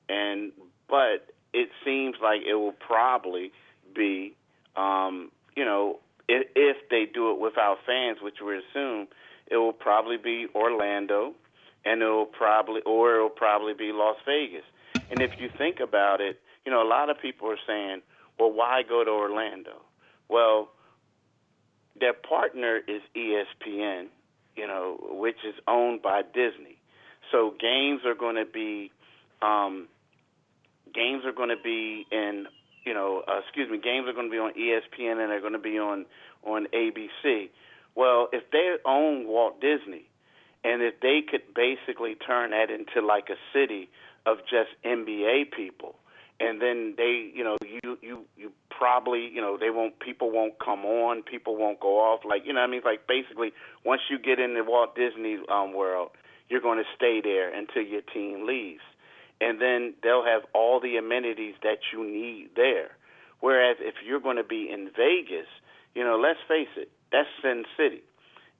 And 0.07 0.51
but 0.87 1.33
it 1.51 1.69
seems 1.83 2.17
like 2.21 2.41
it 2.47 2.53
will 2.53 2.73
probably 2.73 3.51
be, 3.95 4.35
um, 4.75 5.31
you 5.55 5.65
know, 5.65 5.99
if, 6.29 6.45
if 6.55 6.77
they 6.91 7.07
do 7.11 7.31
it 7.31 7.39
without 7.39 7.77
fans, 7.87 8.19
which 8.21 8.35
we 8.45 8.59
assume, 8.59 9.07
it 9.47 9.57
will 9.57 9.73
probably 9.73 10.17
be 10.17 10.45
Orlando, 10.53 11.33
and 11.85 12.03
it 12.03 12.05
will 12.05 12.27
probably, 12.27 12.81
or 12.85 13.15
it 13.15 13.21
will 13.23 13.29
probably 13.29 13.73
be 13.73 13.91
Las 13.91 14.17
Vegas. 14.23 14.65
And 15.09 15.23
if 15.23 15.31
you 15.39 15.49
think 15.57 15.79
about 15.79 16.21
it, 16.21 16.39
you 16.67 16.71
know, 16.71 16.83
a 16.83 16.87
lot 16.87 17.09
of 17.09 17.19
people 17.19 17.49
are 17.49 17.57
saying, 17.65 18.03
well, 18.39 18.51
why 18.51 18.83
go 18.87 19.03
to 19.03 19.09
Orlando? 19.09 19.81
Well, 20.29 20.69
their 21.99 22.13
partner 22.13 22.79
is 22.87 23.01
ESPN, 23.17 24.09
you 24.55 24.67
know, 24.67 24.97
which 25.09 25.37
is 25.47 25.55
owned 25.67 26.01
by 26.01 26.21
Disney. 26.21 26.77
So 27.31 27.53
games 27.59 28.01
are 28.05 28.15
going 28.15 28.35
to 28.35 28.45
be 28.45 28.91
um, 29.41 29.87
games 30.93 31.25
are 31.25 31.33
going 31.33 31.49
to 31.49 31.61
be 31.61 32.05
in 32.11 32.45
you 32.85 32.93
know, 32.93 33.23
uh, 33.27 33.39
excuse 33.39 33.69
me, 33.69 33.77
games 33.77 34.07
are 34.07 34.13
going 34.13 34.27
to 34.27 34.31
be 34.31 34.37
on 34.37 34.53
ESPN 34.53 35.21
and 35.21 35.31
they're 35.31 35.41
going 35.41 35.53
to 35.53 35.59
be 35.59 35.79
on 35.79 36.05
on 36.43 36.67
ABC. 36.73 37.49
Well, 37.95 38.27
if 38.33 38.49
they 38.51 38.75
own 38.85 39.27
Walt 39.27 39.61
Disney, 39.61 40.05
and 40.63 40.81
if 40.81 40.99
they 41.01 41.21
could 41.29 41.53
basically 41.55 42.15
turn 42.15 42.51
that 42.51 42.69
into 42.69 43.05
like 43.05 43.29
a 43.29 43.37
city 43.53 43.89
of 44.25 44.39
just 44.49 44.69
NBA 44.85 45.51
people, 45.55 45.95
and 46.39 46.61
then 46.61 46.95
they, 46.97 47.31
you 47.33 47.43
know, 47.43 47.57
you 47.63 47.97
you 48.01 48.25
you 48.35 48.51
probably, 48.69 49.29
you 49.33 49.41
know, 49.41 49.57
they 49.57 49.69
won't 49.69 49.99
people 49.99 50.31
won't 50.31 50.59
come 50.59 50.85
on, 50.85 51.23
people 51.23 51.55
won't 51.55 51.79
go 51.79 51.99
off, 51.99 52.21
like 52.25 52.43
you 52.45 52.53
know, 52.53 52.61
what 52.61 52.67
I 52.67 52.71
mean, 52.71 52.81
like 52.83 53.07
basically 53.07 53.53
once 53.85 54.01
you 54.09 54.17
get 54.19 54.39
in 54.39 54.53
the 54.53 54.63
Walt 54.63 54.95
Disney 54.95 55.37
um, 55.51 55.73
world, 55.73 56.11
you're 56.49 56.61
going 56.61 56.77
to 56.77 56.89
stay 56.95 57.21
there 57.23 57.53
until 57.53 57.83
your 57.83 58.01
team 58.01 58.45
leaves, 58.47 58.83
and 59.39 59.61
then 59.61 59.93
they'll 60.03 60.25
have 60.25 60.41
all 60.53 60.79
the 60.79 60.97
amenities 60.97 61.55
that 61.63 61.79
you 61.91 62.03
need 62.03 62.49
there. 62.55 62.91
Whereas 63.39 63.77
if 63.79 63.95
you're 64.05 64.21
going 64.21 64.37
to 64.37 64.43
be 64.43 64.69
in 64.71 64.89
Vegas, 64.95 65.47
you 65.95 66.03
know, 66.03 66.17
let's 66.17 66.39
face 66.47 66.71
it, 66.77 66.89
that's 67.11 67.27
Sin 67.41 67.63
City, 67.77 68.03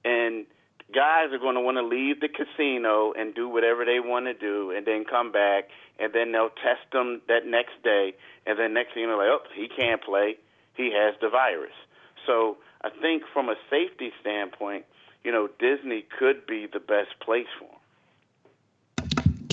and 0.04 0.46
guys 0.94 1.32
are 1.32 1.38
going 1.38 1.56
to 1.56 1.60
want 1.60 1.76
to 1.76 1.82
leave 1.82 2.20
the 2.20 2.28
casino 2.28 3.12
and 3.12 3.34
do 3.34 3.48
whatever 3.48 3.84
they 3.84 3.98
want 4.00 4.26
to 4.26 4.34
do 4.34 4.70
and 4.70 4.86
then 4.86 5.04
come 5.04 5.32
back 5.32 5.64
and 5.98 6.12
then 6.12 6.32
they'll 6.32 6.50
test 6.50 6.86
them 6.92 7.20
that 7.28 7.46
next 7.46 7.82
day 7.82 8.14
and 8.46 8.58
then 8.58 8.72
next 8.72 8.94
thing 8.94 9.02
you 9.02 9.08
know 9.08 9.16
like 9.16 9.28
oh 9.28 9.40
he 9.54 9.68
can't 9.68 10.02
play 10.02 10.36
he 10.74 10.92
has 10.92 11.14
the 11.20 11.28
virus 11.28 11.74
so 12.26 12.56
i 12.82 12.90
think 13.02 13.22
from 13.32 13.48
a 13.48 13.56
safety 13.68 14.12
standpoint 14.20 14.84
you 15.24 15.32
know 15.32 15.48
disney 15.58 16.04
could 16.18 16.46
be 16.46 16.66
the 16.72 16.80
best 16.80 17.18
place 17.20 17.46
for 17.58 17.64
him 17.66 17.80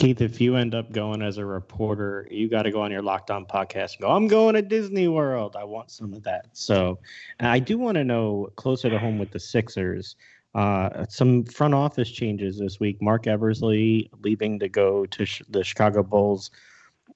Keith, 0.02 0.22
if 0.22 0.42
you 0.42 0.56
end 0.56 0.74
up 0.74 0.92
going 0.92 1.22
as 1.22 1.38
a 1.38 1.46
reporter, 1.46 2.28
you 2.32 2.50
got 2.50 2.64
to 2.64 2.72
go 2.72 2.82
on 2.82 2.90
your 2.90 3.04
Locked 3.04 3.30
On 3.30 3.46
podcast 3.46 3.92
and 3.92 4.02
go, 4.02 4.10
I'm 4.10 4.28
going 4.28 4.56
to 4.56 4.64
Disney 4.64 5.08
World. 5.08 5.56
I 5.56 5.64
want 5.64 5.92
some 5.92 6.12
of 6.14 6.24
that. 6.24 6.48
So 6.54 6.98
I 7.40 7.60
do 7.60 7.78
want 7.78 7.98
to 7.98 8.04
know 8.04 8.50
closer 8.56 8.90
to 8.90 8.98
home 8.98 9.20
with 9.20 9.30
the 9.30 9.40
Sixers. 9.40 10.16
Uh, 10.54 11.06
some 11.08 11.46
front 11.46 11.74
office 11.74 12.12
changes 12.12 12.60
this 12.60 12.80
week. 12.80 13.02
Marc 13.02 13.26
Eversley 13.26 14.10
leaving 14.22 14.60
to 14.60 14.68
go 14.68 15.06
to 15.06 15.26
sh- 15.26 15.44
the 15.50 15.64
Chicago 15.64 16.04
Bulls. 16.04 16.52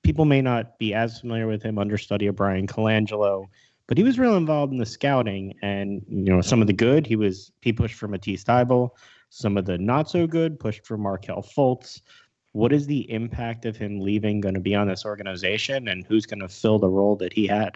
People 0.03 0.25
may 0.25 0.41
not 0.41 0.77
be 0.79 0.93
as 0.93 1.19
familiar 1.19 1.47
with 1.47 1.61
him, 1.61 1.77
understudy 1.77 2.27
of 2.27 2.35
Bryan 2.35 2.67
Colangelo, 2.67 3.47
but 3.87 3.97
he 3.97 4.03
was 4.03 4.17
real 4.17 4.37
involved 4.37 4.71
in 4.71 4.79
the 4.79 4.85
scouting. 4.85 5.53
And 5.61 6.01
you 6.07 6.31
know, 6.31 6.41
some 6.41 6.61
of 6.61 6.67
the 6.67 6.73
good 6.73 7.05
he 7.05 7.15
was 7.15 7.51
he 7.61 7.73
pushed 7.73 7.95
for 7.95 8.07
Matisse 8.07 8.43
Thybulle. 8.43 8.91
Some 9.29 9.57
of 9.57 9.65
the 9.65 9.77
not 9.77 10.09
so 10.09 10.27
good 10.27 10.59
pushed 10.59 10.85
for 10.85 10.97
Markelle 10.97 11.43
Fultz. 11.43 12.01
What 12.53 12.71
is 12.71 12.87
the 12.87 13.11
impact 13.11 13.65
of 13.65 13.75
him 13.75 13.99
leaving 13.99 14.39
going 14.39 14.55
to 14.55 14.61
be 14.61 14.75
on 14.75 14.87
this 14.87 15.03
organization, 15.03 15.89
and 15.89 16.05
who's 16.05 16.25
going 16.25 16.39
to 16.39 16.47
fill 16.47 16.79
the 16.79 16.87
role 16.87 17.17
that 17.17 17.33
he 17.33 17.47
had? 17.47 17.75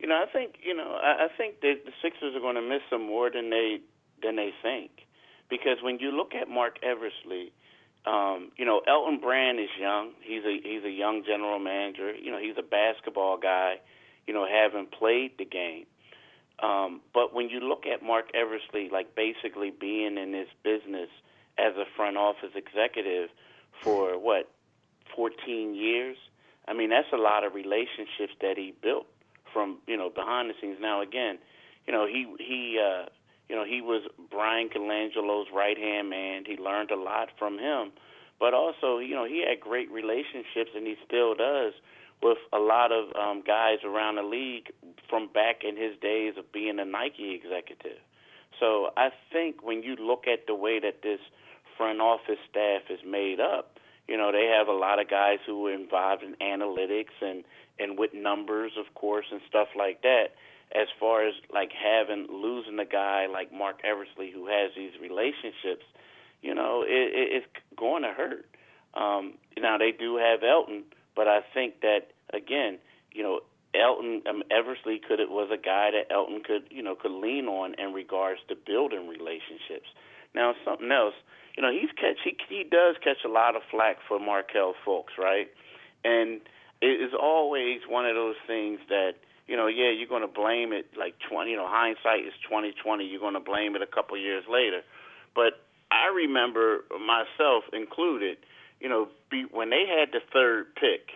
You 0.00 0.08
know, 0.08 0.16
I 0.16 0.26
think 0.32 0.56
you 0.64 0.74
know, 0.74 0.98
I, 1.00 1.26
I 1.26 1.28
think 1.36 1.60
that 1.60 1.82
the 1.84 1.92
Sixers 2.02 2.34
are 2.34 2.40
going 2.40 2.56
to 2.56 2.62
miss 2.62 2.82
him 2.90 3.06
more 3.06 3.30
than 3.30 3.50
they 3.50 3.78
than 4.22 4.36
they 4.36 4.50
think. 4.62 4.90
Because 5.48 5.78
when 5.82 5.98
you 5.98 6.10
look 6.10 6.34
at 6.34 6.48
Marc 6.48 6.78
Eversley, 6.82 7.52
um, 8.06 8.50
you 8.56 8.64
know, 8.64 8.80
Elton 8.86 9.20
Brand 9.20 9.60
is 9.60 9.68
young. 9.78 10.12
He's 10.22 10.44
a 10.44 10.58
he's 10.62 10.84
a 10.84 10.90
young 10.90 11.22
general 11.24 11.58
manager. 11.58 12.14
You 12.14 12.30
know, 12.30 12.38
he's 12.38 12.56
a 12.58 12.62
basketball 12.62 13.36
guy. 13.36 13.76
You 14.26 14.34
know, 14.34 14.46
having 14.46 14.86
played 14.86 15.32
the 15.38 15.44
game. 15.44 15.86
Um, 16.62 17.00
but 17.12 17.34
when 17.34 17.48
you 17.48 17.60
look 17.60 17.86
at 17.86 18.02
Marc 18.02 18.30
Eversley, 18.34 18.88
like 18.90 19.14
basically 19.14 19.70
being 19.70 20.16
in 20.16 20.32
this 20.32 20.48
business 20.62 21.08
as 21.58 21.74
a 21.76 21.84
front 21.96 22.16
office 22.16 22.52
executive 22.54 23.30
for 23.82 24.18
what, 24.18 24.48
14 25.16 25.74
years? 25.74 26.16
I 26.68 26.72
mean, 26.72 26.90
that's 26.90 27.12
a 27.12 27.16
lot 27.16 27.44
of 27.44 27.54
relationships 27.54 28.34
that 28.40 28.56
he 28.56 28.72
built 28.80 29.06
from 29.52 29.78
you 29.86 29.96
know 29.96 30.10
behind 30.10 30.50
the 30.50 30.54
scenes. 30.60 30.78
Now 30.80 31.02
again, 31.02 31.38
you 31.86 31.92
know 31.92 32.06
he 32.06 32.26
he 32.38 32.80
uh, 32.80 33.06
you 33.48 33.56
know, 33.56 33.64
he 33.64 33.80
was 33.80 34.02
Bryan 34.30 34.68
Colangelo's 34.68 35.48
right 35.54 35.76
hand 35.76 36.10
man. 36.10 36.44
He 36.46 36.56
learned 36.56 36.90
a 36.90 36.96
lot 36.96 37.28
from 37.38 37.58
him. 37.58 37.92
But 38.40 38.54
also, 38.54 38.98
you 38.98 39.14
know, 39.14 39.24
he 39.24 39.44
had 39.46 39.60
great 39.60 39.90
relationships 39.90 40.70
and 40.74 40.86
he 40.86 40.96
still 41.06 41.34
does 41.34 41.74
with 42.22 42.38
a 42.52 42.58
lot 42.58 42.92
of 42.92 43.14
um 43.16 43.42
guys 43.46 43.78
around 43.84 44.16
the 44.16 44.22
league 44.22 44.70
from 45.08 45.28
back 45.32 45.62
in 45.64 45.76
his 45.76 45.98
days 46.00 46.34
of 46.38 46.50
being 46.52 46.78
a 46.78 46.84
Nike 46.84 47.34
executive. 47.34 47.98
So 48.58 48.90
I 48.96 49.10
think 49.32 49.62
when 49.62 49.82
you 49.82 49.96
look 49.96 50.26
at 50.26 50.46
the 50.46 50.54
way 50.54 50.78
that 50.80 51.02
this 51.02 51.20
front 51.76 52.00
office 52.00 52.38
staff 52.48 52.82
is 52.90 53.00
made 53.06 53.40
up, 53.40 53.78
you 54.08 54.16
know, 54.16 54.30
they 54.30 54.46
have 54.46 54.68
a 54.68 54.72
lot 54.72 55.00
of 55.00 55.08
guys 55.08 55.38
who 55.46 55.66
are 55.66 55.72
involved 55.72 56.22
in 56.22 56.34
analytics 56.36 57.14
and 57.20 57.44
and 57.78 57.98
with 57.98 58.14
numbers, 58.14 58.72
of 58.78 58.94
course, 58.94 59.26
and 59.30 59.40
stuff 59.48 59.68
like 59.76 60.02
that 60.02 60.34
as 60.74 60.88
far 60.98 61.26
as 61.26 61.34
like 61.52 61.70
having 61.72 62.26
losing 62.30 62.78
a 62.78 62.84
guy 62.84 63.26
like 63.26 63.52
Marc 63.52 63.80
Eversley 63.84 64.30
who 64.30 64.46
has 64.46 64.72
these 64.76 64.92
relationships, 65.00 65.84
you 66.40 66.54
know, 66.54 66.82
it, 66.82 67.12
it, 67.14 67.28
it's 67.32 67.46
going 67.76 68.02
to 68.02 68.10
hurt. 68.10 68.46
Um, 68.94 69.34
now 69.58 69.78
they 69.78 69.92
do 69.92 70.16
have 70.16 70.42
Elton, 70.42 70.84
but 71.14 71.28
I 71.28 71.40
think 71.54 71.80
that 71.80 72.12
again, 72.32 72.78
you 73.12 73.22
know, 73.22 73.40
Elton 73.74 74.22
um, 74.28 74.42
Eversley 74.50 75.00
could 75.06 75.20
it 75.20 75.30
was 75.30 75.50
a 75.52 75.56
guy 75.56 75.90
that 75.92 76.12
Elton 76.12 76.42
could 76.44 76.64
you 76.70 76.82
know 76.82 76.94
could 76.94 77.12
lean 77.12 77.46
on 77.46 77.74
in 77.78 77.92
regards 77.92 78.40
to 78.48 78.54
building 78.54 79.08
relationships. 79.08 79.88
Now 80.34 80.54
something 80.64 80.90
else, 80.90 81.14
you 81.56 81.62
know, 81.62 81.72
he's 81.72 81.90
catch 81.96 82.18
he 82.24 82.36
he 82.48 82.64
does 82.64 82.96
catch 83.02 83.24
a 83.24 83.28
lot 83.28 83.56
of 83.56 83.62
flack 83.70 83.96
for 84.06 84.18
Markelle 84.18 84.74
Fultz, 84.86 85.16
right? 85.18 85.48
And 86.04 86.40
it 86.82 87.00
is 87.00 87.12
always 87.18 87.80
one 87.88 88.04
of 88.04 88.14
those 88.14 88.36
things 88.46 88.80
that 88.88 89.14
you 89.46 89.56
know, 89.56 89.66
yeah, 89.66 89.90
you're 89.90 90.08
going 90.08 90.22
to 90.22 90.28
blame 90.28 90.72
it 90.72 90.86
like 90.98 91.14
20, 91.28 91.50
you 91.50 91.56
know, 91.56 91.68
hindsight 91.68 92.26
is 92.26 92.32
2020. 92.48 93.04
You're 93.04 93.20
going 93.20 93.34
to 93.34 93.40
blame 93.40 93.76
it 93.76 93.82
a 93.82 93.86
couple 93.86 94.16
years 94.16 94.44
later. 94.48 94.82
But 95.34 95.60
I 95.90 96.08
remember 96.14 96.84
myself 96.90 97.64
included, 97.72 98.38
you 98.80 98.88
know, 98.88 99.08
be, 99.30 99.46
when 99.50 99.70
they 99.70 99.84
had 99.86 100.10
the 100.12 100.20
third 100.32 100.74
pick, 100.74 101.10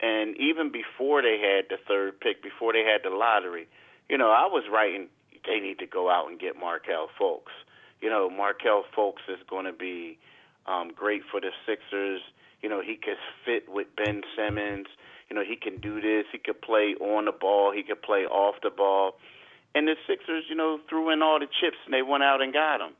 and 0.00 0.36
even 0.36 0.70
before 0.70 1.22
they 1.22 1.38
had 1.38 1.66
the 1.70 1.82
third 1.86 2.20
pick, 2.20 2.42
before 2.42 2.72
they 2.72 2.84
had 2.84 3.02
the 3.02 3.14
lottery, 3.14 3.66
you 4.08 4.18
know, 4.18 4.30
I 4.30 4.46
was 4.46 4.64
writing 4.70 5.08
they 5.46 5.60
need 5.60 5.78
to 5.78 5.86
go 5.86 6.10
out 6.10 6.28
and 6.28 6.38
get 6.38 6.56
Markelle 6.56 7.08
Fultz. 7.20 7.52
You 8.00 8.10
know, 8.10 8.28
Markelle 8.28 8.84
Fultz 8.96 9.24
is 9.28 9.38
going 9.48 9.66
to 9.66 9.72
be 9.72 10.18
um, 10.66 10.90
great 10.94 11.22
for 11.30 11.40
the 11.40 11.50
Sixers. 11.66 12.20
You 12.62 12.68
know, 12.68 12.80
he 12.80 12.96
could 12.96 13.18
fit 13.44 13.68
with 13.68 13.88
Ben 13.96 14.22
Simmons 14.36 14.86
you 15.28 15.36
know, 15.36 15.42
he 15.46 15.56
can 15.56 15.80
do 15.80 16.00
this. 16.00 16.26
He 16.32 16.38
could 16.38 16.60
play 16.60 16.94
on 17.00 17.24
the 17.24 17.32
ball. 17.32 17.72
He 17.72 17.82
could 17.82 18.02
play 18.02 18.24
off 18.24 18.56
the 18.62 18.70
ball. 18.70 19.16
And 19.74 19.88
the 19.88 19.96
Sixers, 20.06 20.44
you 20.48 20.54
know, 20.54 20.78
threw 20.88 21.10
in 21.10 21.22
all 21.22 21.40
the 21.40 21.46
chips 21.46 21.76
and 21.84 21.92
they 21.92 22.02
went 22.02 22.22
out 22.22 22.40
and 22.40 22.52
got 22.52 22.80
him. 22.80 22.94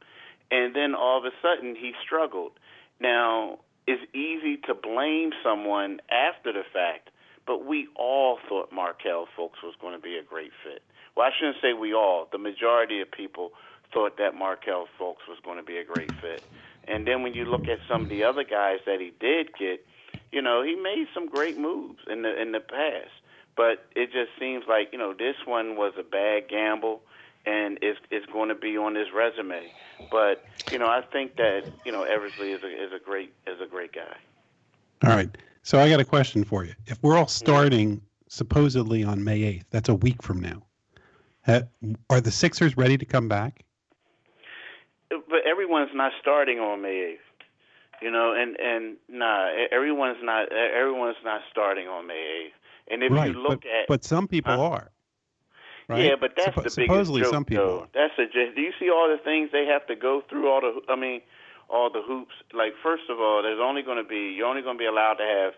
And 0.50 0.74
then 0.74 0.94
all 0.94 1.18
of 1.18 1.24
a 1.24 1.30
sudden 1.40 1.76
he 1.76 1.92
struggled. 2.04 2.52
Now, 3.00 3.58
it's 3.86 4.02
easy 4.14 4.56
to 4.66 4.74
blame 4.74 5.30
someone 5.42 6.00
after 6.10 6.52
the 6.52 6.64
fact, 6.72 7.10
but 7.46 7.64
we 7.64 7.88
all 7.96 8.38
thought 8.48 8.72
Markelle 8.72 9.28
Fultz 9.36 9.62
was 9.62 9.74
going 9.80 9.94
to 9.94 10.00
be 10.00 10.16
a 10.16 10.22
great 10.22 10.52
fit. 10.64 10.82
Well, 11.16 11.26
I 11.26 11.30
shouldn't 11.38 11.58
say 11.62 11.72
we 11.74 11.94
all. 11.94 12.28
The 12.32 12.38
majority 12.38 13.00
of 13.00 13.10
people 13.10 13.52
thought 13.92 14.16
that 14.18 14.34
Markelle 14.34 14.88
Fultz 14.98 15.28
was 15.28 15.38
going 15.44 15.58
to 15.58 15.62
be 15.62 15.76
a 15.78 15.84
great 15.84 16.10
fit. 16.20 16.42
And 16.88 17.06
then 17.06 17.22
when 17.22 17.34
you 17.34 17.44
look 17.44 17.68
at 17.68 17.78
some 17.88 18.02
of 18.02 18.08
the 18.08 18.24
other 18.24 18.44
guys 18.44 18.78
that 18.86 19.00
he 19.00 19.12
did 19.20 19.54
get, 19.56 19.86
you 20.34 20.42
know, 20.42 20.62
he 20.62 20.74
made 20.74 21.06
some 21.14 21.28
great 21.28 21.56
moves 21.56 22.00
in 22.10 22.22
the 22.22 22.40
in 22.40 22.52
the 22.52 22.60
past. 22.60 23.10
But 23.56 23.86
it 23.94 24.06
just 24.06 24.30
seems 24.38 24.64
like 24.68 24.88
you 24.92 24.98
know 24.98 25.14
this 25.14 25.36
one 25.46 25.76
was 25.76 25.92
a 25.96 26.02
bad 26.02 26.48
gamble, 26.48 27.02
and 27.46 27.78
it's 27.80 28.00
it's 28.10 28.26
going 28.26 28.48
to 28.48 28.56
be 28.56 28.76
on 28.76 28.96
his 28.96 29.06
resume. 29.14 29.72
But 30.10 30.44
you 30.72 30.78
know, 30.78 30.86
I 30.86 31.02
think 31.12 31.36
that 31.36 31.70
you 31.84 31.92
know 31.92 32.02
Eversley 32.02 32.50
is 32.50 32.62
a 32.64 32.66
is 32.66 32.92
a 32.92 32.98
great 33.02 33.32
is 33.46 33.60
a 33.60 33.66
great 33.66 33.92
guy. 33.92 34.16
All 35.04 35.16
right. 35.16 35.30
So 35.62 35.78
I 35.78 35.88
got 35.88 36.00
a 36.00 36.04
question 36.04 36.44
for 36.44 36.64
you. 36.64 36.74
If 36.86 36.98
we're 37.02 37.16
all 37.16 37.28
starting 37.28 38.02
supposedly 38.28 39.04
on 39.04 39.24
May 39.24 39.40
8th, 39.40 39.64
that's 39.70 39.88
a 39.88 39.94
week 39.94 40.22
from 40.22 40.40
now. 40.40 40.62
are 42.10 42.20
the 42.20 42.30
Sixers 42.30 42.76
ready 42.76 42.98
to 42.98 43.04
come 43.06 43.28
back? 43.28 43.64
But 45.08 45.46
everyone's 45.46 45.90
not 45.94 46.12
starting 46.20 46.58
on 46.58 46.82
May 46.82 47.16
8th. 47.16 47.33
You 48.02 48.10
know, 48.10 48.34
and 48.34 48.56
and 48.60 48.96
nah, 49.08 49.48
everyone's 49.70 50.18
not 50.22 50.52
everyone's 50.52 51.16
not 51.24 51.40
starting 51.50 51.88
on 51.88 52.06
May 52.06 52.48
8th. 52.48 52.92
And 52.92 53.02
if 53.02 53.12
right, 53.12 53.30
you 53.30 53.40
look 53.40 53.62
but, 53.62 53.70
at 53.70 53.88
but 53.88 54.04
some 54.04 54.28
people 54.28 54.52
uh, 54.52 54.68
are. 54.68 54.90
Right? 55.88 56.04
Yeah, 56.04 56.16
but 56.18 56.32
that's 56.36 56.48
Suppo- 56.48 56.54
the 56.54 56.62
biggest 56.62 56.74
supposedly 56.74 57.22
joke, 57.22 57.30
some 57.30 57.44
people. 57.44 57.66
Though. 57.66 57.80
Are. 57.80 57.88
That's 57.94 58.14
a. 58.18 58.54
Do 58.54 58.60
you 58.60 58.72
see 58.78 58.90
all 58.90 59.08
the 59.08 59.22
things 59.22 59.50
they 59.52 59.66
have 59.66 59.86
to 59.86 59.96
go 59.96 60.22
through? 60.28 60.50
All 60.50 60.60
the. 60.60 60.80
I 60.90 60.96
mean, 60.96 61.20
all 61.68 61.90
the 61.90 62.02
hoops. 62.02 62.34
Like 62.52 62.72
first 62.82 63.04
of 63.10 63.20
all, 63.20 63.42
there's 63.42 63.60
only 63.62 63.82
going 63.82 64.02
to 64.02 64.08
be 64.08 64.34
you're 64.36 64.46
only 64.46 64.62
going 64.62 64.76
to 64.76 64.82
be 64.82 64.86
allowed 64.86 65.14
to 65.14 65.24
have 65.24 65.52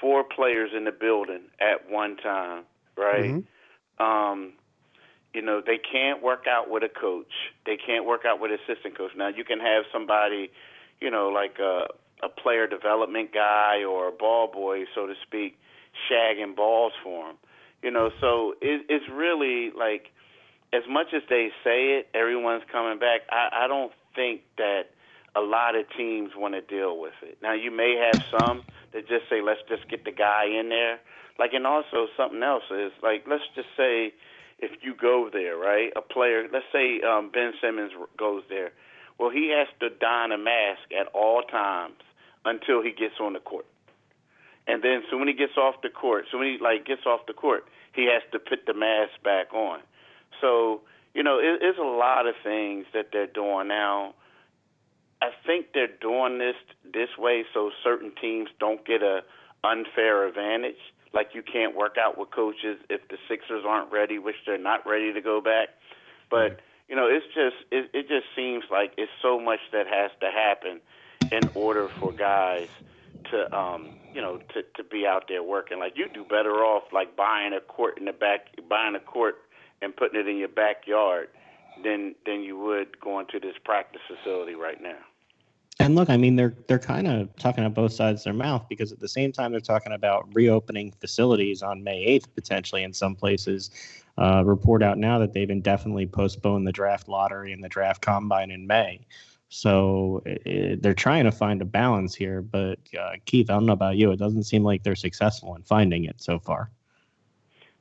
four 0.00 0.24
players 0.24 0.70
in 0.76 0.84
the 0.84 0.92
building 0.92 1.42
at 1.60 1.90
one 1.90 2.16
time, 2.16 2.64
right? 2.96 3.24
Mm-hmm. 3.24 4.04
Um, 4.04 4.52
you 5.34 5.42
know, 5.42 5.62
they 5.64 5.78
can't 5.78 6.22
work 6.22 6.46
out 6.48 6.70
with 6.70 6.82
a 6.82 6.88
coach. 6.88 7.32
They 7.66 7.76
can't 7.76 8.04
work 8.04 8.22
out 8.26 8.40
with 8.40 8.50
assistant 8.50 8.96
coach. 8.96 9.12
Now 9.16 9.28
you 9.28 9.44
can 9.44 9.60
have 9.60 9.84
somebody, 9.92 10.50
you 11.00 11.10
know, 11.10 11.28
like 11.28 11.58
a 11.58 11.86
a 12.22 12.28
player 12.28 12.66
development 12.66 13.32
guy 13.32 13.82
or 13.82 14.08
a 14.08 14.12
ball 14.12 14.46
boy, 14.52 14.84
so 14.94 15.06
to 15.06 15.14
speak, 15.26 15.56
shagging 16.10 16.54
balls 16.54 16.92
for 17.02 17.28
them. 17.28 17.36
You 17.82 17.90
know, 17.90 18.10
so 18.20 18.54
it, 18.60 18.84
it's 18.88 19.06
really 19.10 19.70
like 19.76 20.08
as 20.72 20.82
much 20.88 21.08
as 21.14 21.22
they 21.28 21.48
say 21.64 21.98
it, 21.98 22.08
everyone's 22.14 22.62
coming 22.70 22.98
back. 22.98 23.22
I, 23.30 23.64
I 23.64 23.68
don't 23.68 23.92
think 24.14 24.42
that 24.58 24.92
a 25.34 25.40
lot 25.40 25.76
of 25.76 25.86
teams 25.96 26.32
want 26.36 26.54
to 26.54 26.60
deal 26.60 27.00
with 27.00 27.14
it. 27.22 27.38
Now 27.42 27.54
you 27.54 27.70
may 27.70 27.96
have 27.96 28.18
some 28.30 28.62
that 28.92 29.08
just 29.08 29.28
say, 29.30 29.40
let's 29.40 29.60
just 29.68 29.88
get 29.88 30.04
the 30.04 30.12
guy 30.12 30.44
in 30.46 30.68
there. 30.68 30.98
Like, 31.38 31.52
and 31.54 31.66
also 31.66 32.06
something 32.16 32.42
else 32.42 32.64
is 32.70 32.92
like, 33.02 33.24
let's 33.28 33.44
just 33.54 33.68
say 33.76 34.12
if 34.58 34.72
you 34.82 34.94
go 34.94 35.30
there, 35.32 35.56
right? 35.56 35.90
A 35.96 36.02
player, 36.02 36.44
let's 36.52 36.66
say 36.72 37.00
um, 37.00 37.30
Ben 37.32 37.52
Simmons 37.62 37.92
goes 38.18 38.42
there. 38.48 38.72
Well, 39.20 39.30
he 39.30 39.52
has 39.54 39.68
to 39.80 39.90
don 39.90 40.32
a 40.32 40.38
mask 40.38 40.88
at 40.98 41.06
all 41.14 41.42
times 41.42 42.00
until 42.46 42.82
he 42.82 42.90
gets 42.90 43.20
on 43.20 43.34
the 43.34 43.40
court. 43.40 43.66
And 44.66 44.82
then, 44.82 45.02
so 45.10 45.18
when 45.18 45.28
he 45.28 45.34
gets 45.34 45.56
off 45.58 45.74
the 45.82 45.90
court, 45.90 46.24
so 46.32 46.38
when 46.38 46.46
he 46.46 46.58
like 46.58 46.86
gets 46.86 47.02
off 47.06 47.26
the 47.26 47.34
court, 47.34 47.64
he 47.92 48.06
has 48.06 48.22
to 48.32 48.38
put 48.38 48.66
the 48.66 48.74
mask 48.74 49.12
back 49.22 49.52
on. 49.52 49.80
So 50.40 50.80
you 51.12 51.22
know, 51.22 51.38
it, 51.38 51.60
it's 51.60 51.78
a 51.78 51.82
lot 51.82 52.26
of 52.26 52.34
things 52.42 52.86
that 52.94 53.08
they're 53.12 53.26
doing 53.26 53.68
now 53.68 54.14
I 55.22 55.30
think 55.46 55.66
they're 55.74 55.96
doing 56.00 56.38
this 56.38 56.56
this 56.84 57.10
way 57.18 57.44
so 57.52 57.70
certain 57.84 58.12
teams 58.20 58.48
don't 58.58 58.84
get 58.86 59.02
a 59.02 59.20
unfair 59.62 60.26
advantage. 60.26 60.80
Like 61.12 61.28
you 61.34 61.42
can't 61.42 61.76
work 61.76 61.96
out 62.00 62.16
with 62.16 62.30
coaches 62.30 62.78
if 62.88 63.06
the 63.08 63.18
Sixers 63.28 63.64
aren't 63.66 63.92
ready, 63.92 64.18
which 64.18 64.36
they're 64.46 64.58
not 64.58 64.86
ready 64.86 65.12
to 65.12 65.20
go 65.20 65.40
back. 65.40 65.68
But 66.30 66.60
you 66.90 66.96
know, 66.96 67.06
it's 67.06 67.26
just 67.26 67.56
it, 67.70 67.88
it 67.94 68.08
just 68.08 68.26
seems 68.34 68.64
like 68.70 68.92
it's 68.98 69.12
so 69.22 69.38
much 69.38 69.60
that 69.72 69.86
has 69.86 70.10
to 70.20 70.26
happen 70.26 70.80
in 71.30 71.48
order 71.54 71.88
for 72.00 72.12
guys 72.12 72.66
to 73.30 73.56
um 73.56 73.90
you 74.12 74.20
know 74.20 74.38
to 74.52 74.62
to 74.74 74.82
be 74.82 75.06
out 75.06 75.26
there 75.28 75.42
working. 75.42 75.78
Like 75.78 75.92
you 75.96 76.08
do 76.12 76.24
better 76.24 76.64
off 76.64 76.82
like 76.92 77.16
buying 77.16 77.52
a 77.52 77.60
court 77.60 77.96
in 77.96 78.06
the 78.06 78.12
back, 78.12 78.48
buying 78.68 78.96
a 78.96 79.00
court 79.00 79.36
and 79.80 79.94
putting 79.94 80.18
it 80.18 80.26
in 80.26 80.36
your 80.36 80.48
backyard 80.48 81.28
than 81.82 82.16
than 82.26 82.42
you 82.42 82.58
would 82.58 82.98
going 83.00 83.26
to 83.30 83.38
this 83.38 83.54
practice 83.64 84.02
facility 84.08 84.56
right 84.56 84.82
now. 84.82 84.98
And 85.78 85.94
look, 85.94 86.10
I 86.10 86.16
mean, 86.16 86.34
they're 86.34 86.54
they're 86.66 86.80
kind 86.80 87.06
of 87.06 87.34
talking 87.36 87.64
at 87.64 87.72
both 87.72 87.92
sides 87.92 88.22
of 88.22 88.24
their 88.24 88.34
mouth 88.34 88.66
because 88.68 88.90
at 88.90 88.98
the 88.98 89.08
same 89.08 89.30
time 89.30 89.52
they're 89.52 89.60
talking 89.60 89.92
about 89.92 90.28
reopening 90.34 90.92
facilities 91.00 91.62
on 91.62 91.84
May 91.84 92.02
eighth 92.02 92.34
potentially 92.34 92.82
in 92.82 92.92
some 92.92 93.14
places. 93.14 93.70
Uh, 94.20 94.42
report 94.44 94.82
out 94.82 94.98
now 94.98 95.18
that 95.18 95.32
they've 95.32 95.48
indefinitely 95.48 96.06
postponed 96.06 96.66
the 96.66 96.72
draft 96.72 97.08
lottery 97.08 97.54
and 97.54 97.64
the 97.64 97.68
draft 97.70 98.02
combine 98.02 98.50
in 98.50 98.66
May. 98.66 99.00
So 99.48 100.22
it, 100.26 100.82
they're 100.82 100.92
trying 100.92 101.24
to 101.24 101.32
find 101.32 101.62
a 101.62 101.64
balance 101.64 102.14
here. 102.14 102.42
But 102.42 102.78
uh, 102.98 103.12
Keith, 103.24 103.48
I 103.48 103.54
don't 103.54 103.64
know 103.64 103.72
about 103.72 103.96
you. 103.96 104.10
It 104.10 104.18
doesn't 104.18 104.42
seem 104.42 104.62
like 104.62 104.82
they're 104.82 104.94
successful 104.94 105.54
in 105.56 105.62
finding 105.62 106.04
it 106.04 106.20
so 106.20 106.38
far. 106.38 106.70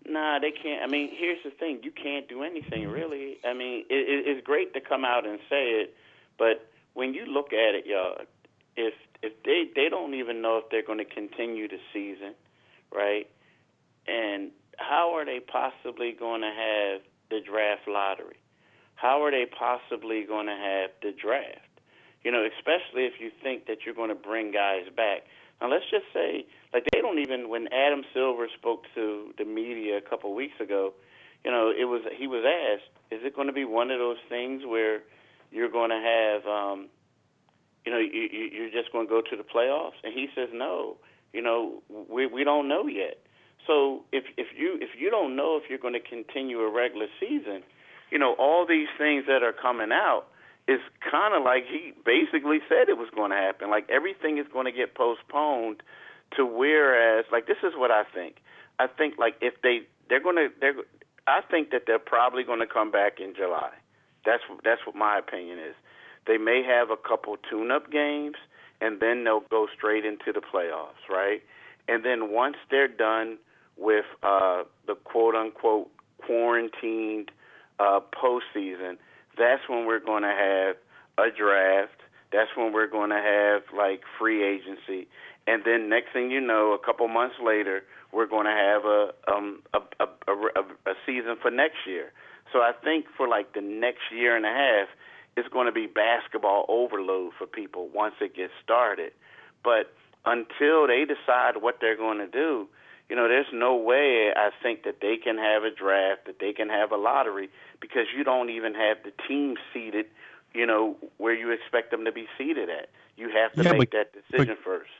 Nah, 0.07 0.39
they 0.39 0.51
can't. 0.51 0.81
I 0.81 0.87
mean, 0.87 1.11
here's 1.13 1.43
the 1.43 1.51
thing: 1.51 1.81
you 1.83 1.91
can't 1.91 2.27
do 2.29 2.41
anything 2.43 2.87
really. 2.87 3.37
I 3.45 3.53
mean, 3.53 3.85
it, 3.89 3.93
it, 3.93 4.27
it's 4.27 4.45
great 4.45 4.73
to 4.75 4.81
come 4.81 5.03
out 5.03 5.27
and 5.27 5.39
say 5.49 5.71
it, 5.71 5.95
but 6.37 6.69
when 6.93 7.13
you 7.13 7.25
look 7.25 7.53
at 7.53 7.75
it, 7.75 7.85
y'all, 7.85 8.21
if 8.77 8.93
if 9.21 9.33
they 9.43 9.69
they 9.75 9.89
don't 9.89 10.13
even 10.13 10.41
know 10.41 10.57
if 10.57 10.69
they're 10.71 10.83
going 10.83 10.99
to 10.99 11.05
continue 11.05 11.67
the 11.67 11.79
season, 11.93 12.33
right? 12.91 13.29
And 14.07 14.51
how 14.79 15.13
are 15.15 15.25
they 15.25 15.39
possibly 15.39 16.15
going 16.17 16.41
to 16.41 16.47
have 16.47 17.01
the 17.29 17.39
draft 17.45 17.87
lottery? 17.87 18.37
How 18.95 19.23
are 19.23 19.31
they 19.31 19.45
possibly 19.45 20.23
going 20.23 20.47
to 20.47 20.55
have 20.55 20.91
the 21.01 21.11
draft? 21.11 21.67
You 22.23 22.31
know, 22.31 22.45
especially 22.57 23.05
if 23.05 23.13
you 23.19 23.31
think 23.43 23.67
that 23.67 23.79
you're 23.85 23.95
going 23.95 24.09
to 24.09 24.15
bring 24.15 24.51
guys 24.51 24.83
back. 24.95 25.23
Now, 25.61 25.69
let's 25.69 25.85
just 25.91 26.05
say, 26.13 26.45
like, 26.73 26.85
they 26.91 27.01
don't 27.01 27.19
even, 27.19 27.49
when 27.49 27.67
Adam 27.73 28.03
Silver 28.13 28.47
spoke 28.57 28.85
to 28.95 29.33
the 29.37 29.45
media 29.45 29.97
a 29.97 30.01
couple 30.01 30.33
weeks 30.33 30.59
ago, 30.59 30.93
you 31.43 31.51
know, 31.51 31.71
it 31.71 31.85
was, 31.85 32.01
he 32.17 32.27
was 32.27 32.43
asked, 32.43 32.91
is 33.11 33.25
it 33.25 33.35
going 33.35 33.47
to 33.47 33.53
be 33.53 33.65
one 33.65 33.91
of 33.91 33.99
those 33.99 34.17
things 34.27 34.63
where 34.65 35.01
you're 35.51 35.71
going 35.71 35.89
to 35.89 35.99
have, 35.99 36.45
um, 36.45 36.89
you 37.85 37.91
know, 37.91 37.99
you, 37.99 38.27
you're 38.51 38.71
just 38.71 38.91
going 38.91 39.07
to 39.07 39.09
go 39.09 39.21
to 39.21 39.35
the 39.35 39.43
playoffs? 39.43 39.99
And 40.03 40.13
he 40.13 40.27
says, 40.35 40.49
no, 40.53 40.97
you 41.33 41.41
know, 41.41 41.81
we 42.09 42.25
we 42.25 42.43
don't 42.43 42.67
know 42.67 42.87
yet. 42.87 43.19
So 43.67 44.01
if 44.11 44.23
if 44.37 44.47
you 44.57 44.77
if 44.81 44.89
you 44.99 45.09
don't 45.09 45.35
know 45.35 45.59
if 45.61 45.69
you're 45.69 45.79
going 45.79 45.93
to 45.93 45.99
continue 45.99 46.59
a 46.59 46.71
regular 46.71 47.07
season, 47.19 47.63
you 48.09 48.17
know, 48.17 48.35
all 48.39 48.65
these 48.65 48.87
things 48.97 49.25
that 49.27 49.43
are 49.43 49.53
coming 49.53 49.91
out 49.91 50.25
is 50.67 50.79
kind 51.09 51.33
of 51.33 51.43
like 51.43 51.65
he 51.65 51.93
basically 52.05 52.59
said 52.69 52.89
it 52.89 52.97
was 52.97 53.09
going 53.15 53.31
to 53.31 53.37
happen. 53.37 53.69
Like 53.69 53.89
everything 53.89 54.37
is 54.37 54.45
going 54.51 54.65
to 54.65 54.71
get 54.71 54.95
postponed 54.95 55.81
to 56.37 56.45
whereas 56.45 57.25
like 57.31 57.47
this 57.47 57.57
is 57.63 57.73
what 57.75 57.91
I 57.91 58.03
think. 58.13 58.37
I 58.79 58.87
think 58.87 59.15
like 59.17 59.35
if 59.41 59.61
they 59.61 59.81
they're 60.09 60.21
going 60.21 60.37
to 60.37 60.49
they're 60.59 60.75
I 61.27 61.41
think 61.41 61.69
that 61.71 61.83
they're 61.85 61.99
probably 61.99 62.43
going 62.43 62.59
to 62.59 62.67
come 62.67 62.91
back 62.91 63.19
in 63.19 63.35
July. 63.35 63.71
That's 64.25 64.43
that's 64.63 64.81
what 64.85 64.95
my 64.95 65.19
opinion 65.19 65.59
is. 65.59 65.75
They 66.27 66.37
may 66.37 66.63
have 66.63 66.89
a 66.89 66.97
couple 66.97 67.37
tune-up 67.49 67.91
games, 67.91 68.35
and 68.81 68.99
then 68.99 69.23
they'll 69.23 69.45
go 69.49 69.67
straight 69.75 70.05
into 70.05 70.33
the 70.33 70.41
playoffs, 70.41 71.07
right? 71.09 71.41
And 71.87 72.03
then 72.03 72.31
once 72.31 72.57
they're 72.69 72.87
done 72.87 73.37
with 73.79 74.05
uh, 74.23 74.63
the 74.87 74.95
quote-unquote 74.95 75.89
quarantined 76.25 77.31
uh, 77.79 77.99
postseason, 78.13 78.97
that's 79.37 79.61
when 79.69 79.85
we're 79.85 79.99
going 79.99 80.23
to 80.23 80.29
have 80.29 80.75
a 81.17 81.31
draft. 81.35 82.01
That's 82.31 82.49
when 82.55 82.73
we're 82.73 82.87
going 82.87 83.09
to 83.09 83.15
have 83.15 83.63
like 83.75 84.01
free 84.19 84.43
agency, 84.43 85.07
and 85.47 85.63
then 85.65 85.89
next 85.89 86.13
thing 86.13 86.29
you 86.29 86.39
know, 86.41 86.73
a 86.73 86.85
couple 86.85 87.07
months 87.07 87.35
later, 87.43 87.81
we're 88.11 88.27
going 88.27 88.45
to 88.45 88.51
have 88.51 88.85
a 88.85 89.11
um 89.31 89.63
a 89.73 89.79
a, 89.99 90.31
a, 90.31 90.91
a 90.91 90.93
season 91.05 91.37
for 91.41 91.49
next 91.49 91.87
year. 91.87 92.11
So 92.53 92.59
I 92.59 92.71
think 92.83 93.05
for 93.17 93.27
like 93.27 93.53
the 93.53 93.61
next 93.61 94.11
year 94.11 94.35
and 94.35 94.45
a 94.45 94.49
half, 94.49 94.87
it's 95.37 95.47
going 95.49 95.65
to 95.65 95.71
be 95.71 95.87
basketball 95.87 96.65
overload 96.67 97.33
for 97.37 97.47
people 97.47 97.89
once 97.93 98.15
it 98.21 98.35
gets 98.35 98.53
started. 98.63 99.11
But 99.63 99.93
until 100.25 100.87
they 100.87 101.05
decide 101.05 101.61
what 101.61 101.77
they're 101.81 101.97
going 101.97 102.19
to 102.19 102.27
do, 102.27 102.67
you 103.09 103.15
know, 103.15 103.27
there's 103.27 103.47
no 103.51 103.75
way 103.75 104.31
I 104.35 104.51
think 104.61 104.83
that 104.83 104.97
they 105.01 105.17
can 105.17 105.37
have 105.37 105.63
a 105.63 105.71
draft, 105.71 106.25
that 106.27 106.39
they 106.39 106.53
can 106.53 106.69
have 106.69 106.91
a 106.91 106.97
lottery, 106.97 107.49
because 107.81 108.05
you 108.15 108.23
don't 108.23 108.49
even 108.49 108.75
have 108.75 108.97
the 109.03 109.11
team 109.27 109.55
seated, 109.73 110.05
you 110.53 110.65
know, 110.65 110.95
where 111.17 111.33
you 111.33 111.51
expect 111.51 111.91
them 111.91 112.05
to 112.05 112.11
be 112.11 112.27
seated 112.37 112.69
at. 112.69 112.89
You 113.17 113.29
have 113.29 113.53
to 113.53 113.63
yeah, 113.63 113.71
make 113.71 113.91
but, 113.91 114.13
that 114.13 114.13
decision 114.13 114.55
but, 114.55 114.63
first. 114.63 114.91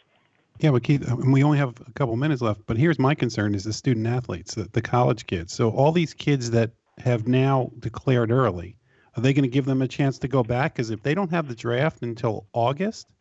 Yeah, 0.60 0.72
but 0.72 0.84
Keith, 0.84 1.10
um, 1.10 1.32
we 1.32 1.43
only 1.43 1.57
have 1.57 1.76
a 1.88 1.91
couple 1.93 2.16
minutes 2.18 2.41
left. 2.41 2.62
But 2.66 2.78
here's 2.78 2.99
my 2.99 3.16
concern: 3.16 3.55
is 3.55 3.64
the 3.64 3.74
student 3.74 4.07
athletes, 4.07 4.55
the, 4.55 4.68
the 4.74 4.82
college 4.82 5.26
kids. 5.26 5.53
So 5.53 5.70
all 5.70 5.91
these 5.91 6.14
kids 6.14 6.51
that 6.51 6.72
have 6.97 7.28
now 7.28 7.72
declared 7.80 8.32
early, 8.32 8.76
are 9.16 9.22
they 9.22 9.34
going 9.34 9.43
to 9.43 9.49
give 9.49 9.66
them 9.66 9.82
a 9.82 9.88
chance 9.88 10.20
to 10.20 10.28
go 10.28 10.43
back? 10.43 10.74
Because 10.74 10.89
if 10.89 11.01
they 11.01 11.14
don't 11.14 11.32
have 11.32 11.47
the 11.47 11.55
draft 11.55 12.01
until 12.01 12.47
August, 12.53 13.14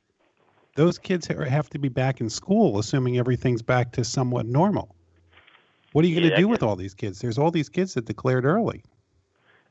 those 0.78 0.96
kids 0.96 1.26
have 1.26 1.68
to 1.70 1.78
be 1.78 1.88
back 1.88 2.20
in 2.20 2.30
school, 2.30 2.78
assuming 2.78 3.18
everything's 3.18 3.62
back 3.62 3.90
to 3.92 4.04
somewhat 4.04 4.46
normal. 4.46 4.94
What 5.92 6.04
are 6.04 6.08
you 6.08 6.14
going 6.14 6.30
to 6.30 6.36
yeah, 6.36 6.40
do 6.40 6.46
with 6.46 6.62
all 6.62 6.76
these 6.76 6.94
kids? 6.94 7.18
There's 7.18 7.36
all 7.36 7.50
these 7.50 7.68
kids 7.68 7.94
that 7.94 8.04
declared 8.04 8.44
early. 8.44 8.84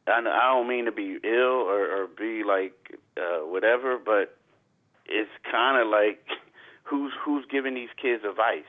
I, 0.05 0.19
I 0.19 0.53
don't 0.53 0.67
mean 0.67 0.83
to 0.83 0.91
be 0.91 1.17
ill 1.23 1.63
or, 1.63 2.03
or 2.03 2.07
be 2.07 2.43
like 2.43 2.99
uh, 3.15 3.45
whatever, 3.45 3.97
but 3.97 4.37
it's 5.05 5.31
kind 5.49 5.81
of 5.81 5.87
like 5.87 6.19
who's 6.83 7.13
who's 7.23 7.45
giving 7.49 7.73
these 7.73 7.93
kids 8.01 8.23
advice. 8.29 8.63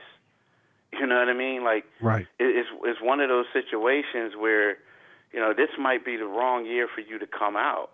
You 0.93 1.07
know 1.07 1.19
what 1.19 1.27
I 1.27 1.33
mean? 1.33 1.65
Like, 1.65 1.83
right? 1.99 2.25
It's 2.39 2.69
it's 2.83 3.01
one 3.01 3.19
of 3.19 3.27
those 3.27 3.47
situations 3.51 4.35
where, 4.39 4.77
you 5.33 5.41
know, 5.41 5.53
this 5.53 5.69
might 5.77 6.05
be 6.05 6.15
the 6.15 6.25
wrong 6.25 6.65
year 6.65 6.87
for 6.87 7.01
you 7.01 7.19
to 7.19 7.27
come 7.27 7.57
out. 7.57 7.91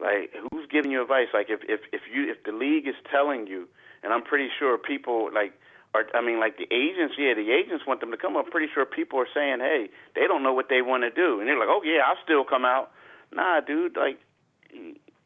Like, 0.00 0.30
who's 0.52 0.66
giving 0.70 0.90
you 0.90 1.02
advice? 1.02 1.28
Like, 1.34 1.50
if 1.50 1.60
if 1.68 1.80
if 1.92 2.02
you 2.12 2.30
if 2.30 2.44
the 2.44 2.52
league 2.52 2.86
is 2.86 2.94
telling 3.10 3.46
you, 3.46 3.68
and 4.02 4.12
I'm 4.12 4.22
pretty 4.22 4.48
sure 4.58 4.78
people 4.78 5.30
like 5.34 5.52
are, 5.94 6.04
I 6.14 6.20
mean, 6.20 6.38
like 6.38 6.56
the 6.56 6.68
agents, 6.70 7.14
yeah, 7.18 7.34
the 7.34 7.50
agents 7.50 7.84
want 7.86 8.00
them 8.00 8.10
to 8.10 8.16
come. 8.16 8.36
I'm 8.36 8.50
pretty 8.50 8.68
sure 8.72 8.84
people 8.84 9.18
are 9.18 9.30
saying, 9.34 9.58
hey, 9.60 9.88
they 10.14 10.26
don't 10.26 10.42
know 10.42 10.52
what 10.52 10.68
they 10.68 10.82
want 10.82 11.02
to 11.02 11.10
do, 11.10 11.40
and 11.40 11.48
they're 11.48 11.58
like, 11.58 11.70
oh 11.70 11.82
yeah, 11.84 12.02
I'll 12.06 12.22
still 12.22 12.44
come 12.44 12.64
out. 12.64 12.90
Nah, 13.32 13.60
dude, 13.60 13.96
like 13.96 14.18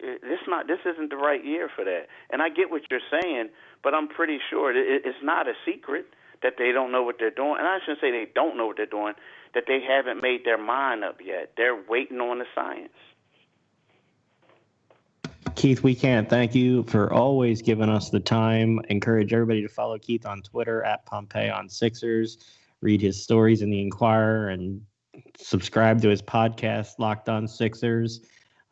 this 0.01 0.41
not 0.49 0.66
this 0.66 0.81
isn't 0.87 1.11
the 1.11 1.16
right 1.16 1.45
year 1.45 1.68
for 1.75 1.85
that. 1.85 2.07
And 2.31 2.41
I 2.43 2.49
get 2.49 2.70
what 2.70 2.83
you're 2.91 3.05
saying, 3.23 3.51
but 3.83 3.95
I'm 3.95 4.09
pretty 4.09 4.39
sure 4.51 4.70
it, 4.70 5.03
it's 5.05 5.23
not 5.23 5.49
a 5.49 5.55
secret 5.66 6.07
that 6.43 6.55
they 6.59 6.73
don't 6.73 6.91
know 6.91 7.03
what 7.03 7.16
they're 7.18 7.31
doing. 7.31 7.57
And 7.59 7.66
I 7.66 7.79
shouldn't 7.81 8.01
say 8.01 8.11
they 8.11 8.27
don't 8.35 8.57
know 8.57 8.66
what 8.66 8.77
they're 8.77 8.87
doing, 8.87 9.14
that 9.55 9.64
they 9.68 9.81
haven't 9.81 10.23
made 10.23 10.45
their 10.45 10.59
mind 10.59 11.05
up 11.05 11.18
yet. 11.25 11.53
They're 11.57 11.79
waiting 11.89 12.20
on 12.20 12.39
the 12.39 12.47
science. 12.55 12.93
Keith, 15.63 15.85
we 15.85 15.95
can't 15.95 16.29
thank 16.29 16.57
you 16.57 16.83
for 16.83 17.13
always 17.13 17.63
giving 17.63 17.89
us 17.89 18.11
the 18.11 18.19
time. 18.19 18.81
Encourage 18.89 19.33
everybody 19.33 19.63
to 19.63 19.69
follow 19.69 19.97
Keith 19.97 20.27
on 20.27 20.43
Twitter 20.43 20.83
at 20.83 21.07
Pompey 21.07 21.49
on 21.51 21.69
Sixers. 21.69 22.39
Read 22.81 23.01
his 23.01 23.23
stories 23.23 23.63
in 23.63 23.71
the 23.71 23.81
Inquirer 23.81 24.49
and 24.49 24.85
subscribe 25.39 26.03
to 26.03 26.09
his 26.09 26.21
podcast, 26.21 26.99
Locked 26.99 27.29
On 27.29 27.47
Sixers. 27.47 28.23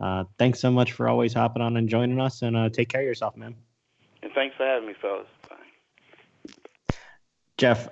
Uh, 0.01 0.25
thanks 0.37 0.59
so 0.59 0.69
much 0.69 0.91
for 0.91 1.09
always 1.09 1.33
hopping 1.33 1.63
on 1.63 1.77
and 1.77 1.89
joining 1.89 2.21
us, 2.21 2.43
and 2.43 2.57
uh, 2.57 2.69
take 2.69 2.89
care 2.89 3.03
of 3.03 3.07
yourself, 3.07 3.37
man. 3.37 3.55
And 4.25 4.33
thanks 4.33 4.57
for 4.57 4.67
having 4.67 4.89
me, 4.89 4.95
fellas. 5.01 5.29
Bye. 5.49 6.95
Jeff, 7.57 7.89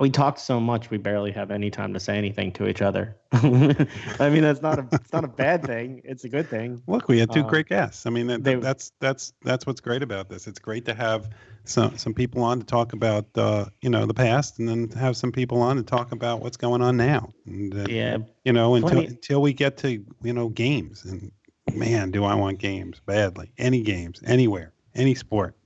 we 0.00 0.10
talk 0.10 0.38
so 0.38 0.58
much 0.58 0.90
we 0.90 0.96
barely 0.96 1.30
have 1.30 1.50
any 1.50 1.70
time 1.70 1.92
to 1.92 2.00
say 2.00 2.16
anything 2.16 2.50
to 2.52 2.66
each 2.66 2.80
other. 2.80 3.16
I 3.32 4.30
mean, 4.30 4.42
that's 4.42 4.62
not 4.62 4.78
a 4.78 4.86
it's 4.92 5.12
not 5.12 5.24
a 5.24 5.28
bad 5.28 5.64
thing. 5.64 6.00
It's 6.04 6.24
a 6.24 6.28
good 6.28 6.48
thing. 6.48 6.82
Look, 6.86 7.06
we 7.06 7.18
had 7.18 7.30
two 7.30 7.42
um, 7.42 7.48
great 7.48 7.68
guests. 7.68 8.06
I 8.06 8.10
mean, 8.10 8.26
that, 8.28 8.42
they, 8.42 8.54
that's 8.54 8.92
that's 8.98 9.34
that's 9.42 9.66
what's 9.66 9.80
great 9.80 10.02
about 10.02 10.30
this. 10.30 10.46
It's 10.46 10.58
great 10.58 10.86
to 10.86 10.94
have 10.94 11.28
some 11.64 11.98
some 11.98 12.14
people 12.14 12.42
on 12.42 12.58
to 12.60 12.64
talk 12.64 12.94
about 12.94 13.26
uh, 13.36 13.66
you 13.82 13.90
know 13.90 14.06
the 14.06 14.14
past, 14.14 14.58
and 14.58 14.68
then 14.68 14.88
have 14.90 15.16
some 15.16 15.30
people 15.30 15.60
on 15.60 15.76
to 15.76 15.82
talk 15.82 16.12
about 16.12 16.40
what's 16.40 16.56
going 16.56 16.80
on 16.80 16.96
now. 16.96 17.32
And, 17.46 17.74
uh, 17.74 17.86
yeah, 17.88 18.18
you 18.44 18.52
know, 18.52 18.74
until 18.74 19.00
until 19.00 19.42
we 19.42 19.52
get 19.52 19.76
to 19.78 20.04
you 20.22 20.32
know 20.32 20.48
games, 20.48 21.04
and 21.04 21.30
man, 21.74 22.10
do 22.10 22.24
I 22.24 22.34
want 22.34 22.58
games 22.58 23.00
badly? 23.04 23.52
Any 23.58 23.82
games, 23.82 24.22
anywhere, 24.24 24.72
any 24.94 25.14
sport. 25.14 25.56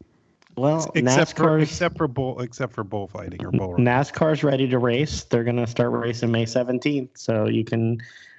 Well, 0.56 0.90
except 0.94 1.36
for 1.36 1.58
except 1.58 1.96
for 1.96 2.06
bull 2.06 2.40
except 2.40 2.72
for 2.72 2.84
bullfighting 2.84 3.44
or 3.44 3.50
bull. 3.50 3.76
NASCAR's 3.76 4.44
ready 4.44 4.68
to 4.68 4.78
race. 4.78 5.24
They're 5.24 5.44
going 5.44 5.56
to 5.56 5.66
start 5.66 5.90
racing 5.92 6.30
May 6.30 6.44
17th, 6.44 7.18
so 7.18 7.46
you 7.46 7.64
can 7.64 7.98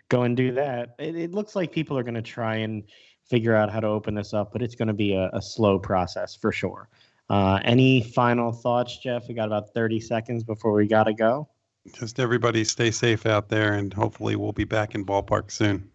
go 0.10 0.24
and 0.24 0.38
do 0.38 0.52
that. 0.54 0.96
It, 1.00 1.16
it 1.16 1.32
looks 1.34 1.56
like 1.56 1.72
people 1.72 1.98
are 1.98 2.04
going 2.04 2.16
to 2.16 2.22
try 2.22 2.56
and 2.56 2.84
figure 3.26 3.56
out 3.56 3.72
how 3.72 3.80
to 3.80 3.88
open 3.88 4.16
this 4.16 4.34
up, 4.34 4.54
but 4.54 4.62
it's 4.62 4.76
going 4.76 4.88
to 4.88 4.94
be 4.94 5.14
a, 5.14 5.30
a 5.34 5.42
slow 5.42 5.80
process 5.80 6.36
for 6.36 6.52
sure. 6.52 6.88
Uh, 7.30 7.60
any 7.64 8.04
final 8.04 8.52
thoughts, 8.52 8.98
Jeff? 8.98 9.28
We 9.28 9.34
got 9.34 9.48
about 9.48 9.74
30 9.74 10.00
seconds 10.00 10.44
before 10.44 10.74
we 10.74 10.88
got 10.88 11.06
to 11.06 11.14
go. 11.14 11.50
Just 11.94 12.20
everybody 12.20 12.64
stay 12.64 12.92
safe 12.92 13.26
out 13.26 13.50
there, 13.50 13.74
and 13.74 13.94
hopefully 13.94 14.36
we'll 14.36 14.52
be 14.52 14.64
back 14.64 14.96
in 14.96 15.06
ballpark 15.06 15.52
soon 15.52 15.90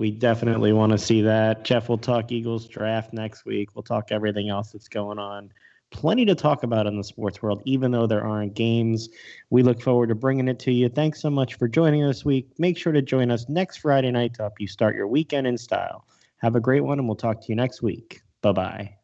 we 0.00 0.10
definitely 0.10 0.72
want 0.72 0.92
to 0.92 0.98
see 0.98 1.20
that. 1.20 1.62
Jeff 1.62 1.90
will 1.90 1.98
talk 1.98 2.32
Eagles 2.32 2.66
draft 2.66 3.12
next 3.12 3.44
week. 3.44 3.76
We'll 3.76 3.82
talk 3.82 4.10
everything 4.10 4.48
else 4.48 4.72
that's 4.72 4.88
going 4.88 5.18
on. 5.18 5.52
Plenty 5.90 6.24
to 6.24 6.34
talk 6.34 6.62
about 6.62 6.86
in 6.86 6.96
the 6.96 7.04
sports 7.04 7.42
world, 7.42 7.60
even 7.66 7.90
though 7.90 8.06
there 8.06 8.24
aren't 8.24 8.54
games. 8.54 9.10
We 9.50 9.62
look 9.62 9.82
forward 9.82 10.06
to 10.08 10.14
bringing 10.14 10.48
it 10.48 10.58
to 10.60 10.72
you. 10.72 10.88
Thanks 10.88 11.20
so 11.20 11.28
much 11.28 11.56
for 11.56 11.68
joining 11.68 12.02
us 12.04 12.16
this 12.16 12.24
week. 12.24 12.48
Make 12.58 12.78
sure 12.78 12.94
to 12.94 13.02
join 13.02 13.30
us 13.30 13.46
next 13.50 13.78
Friday 13.78 14.10
night 14.10 14.32
to 14.34 14.44
help 14.44 14.58
you 14.58 14.68
start 14.68 14.96
your 14.96 15.06
weekend 15.06 15.46
in 15.46 15.58
style. 15.58 16.06
Have 16.38 16.56
a 16.56 16.60
great 16.60 16.80
one, 16.80 16.98
and 16.98 17.06
we'll 17.06 17.14
talk 17.14 17.42
to 17.42 17.48
you 17.50 17.56
next 17.56 17.82
week. 17.82 18.22
Bye 18.40 18.52
bye. 18.52 18.96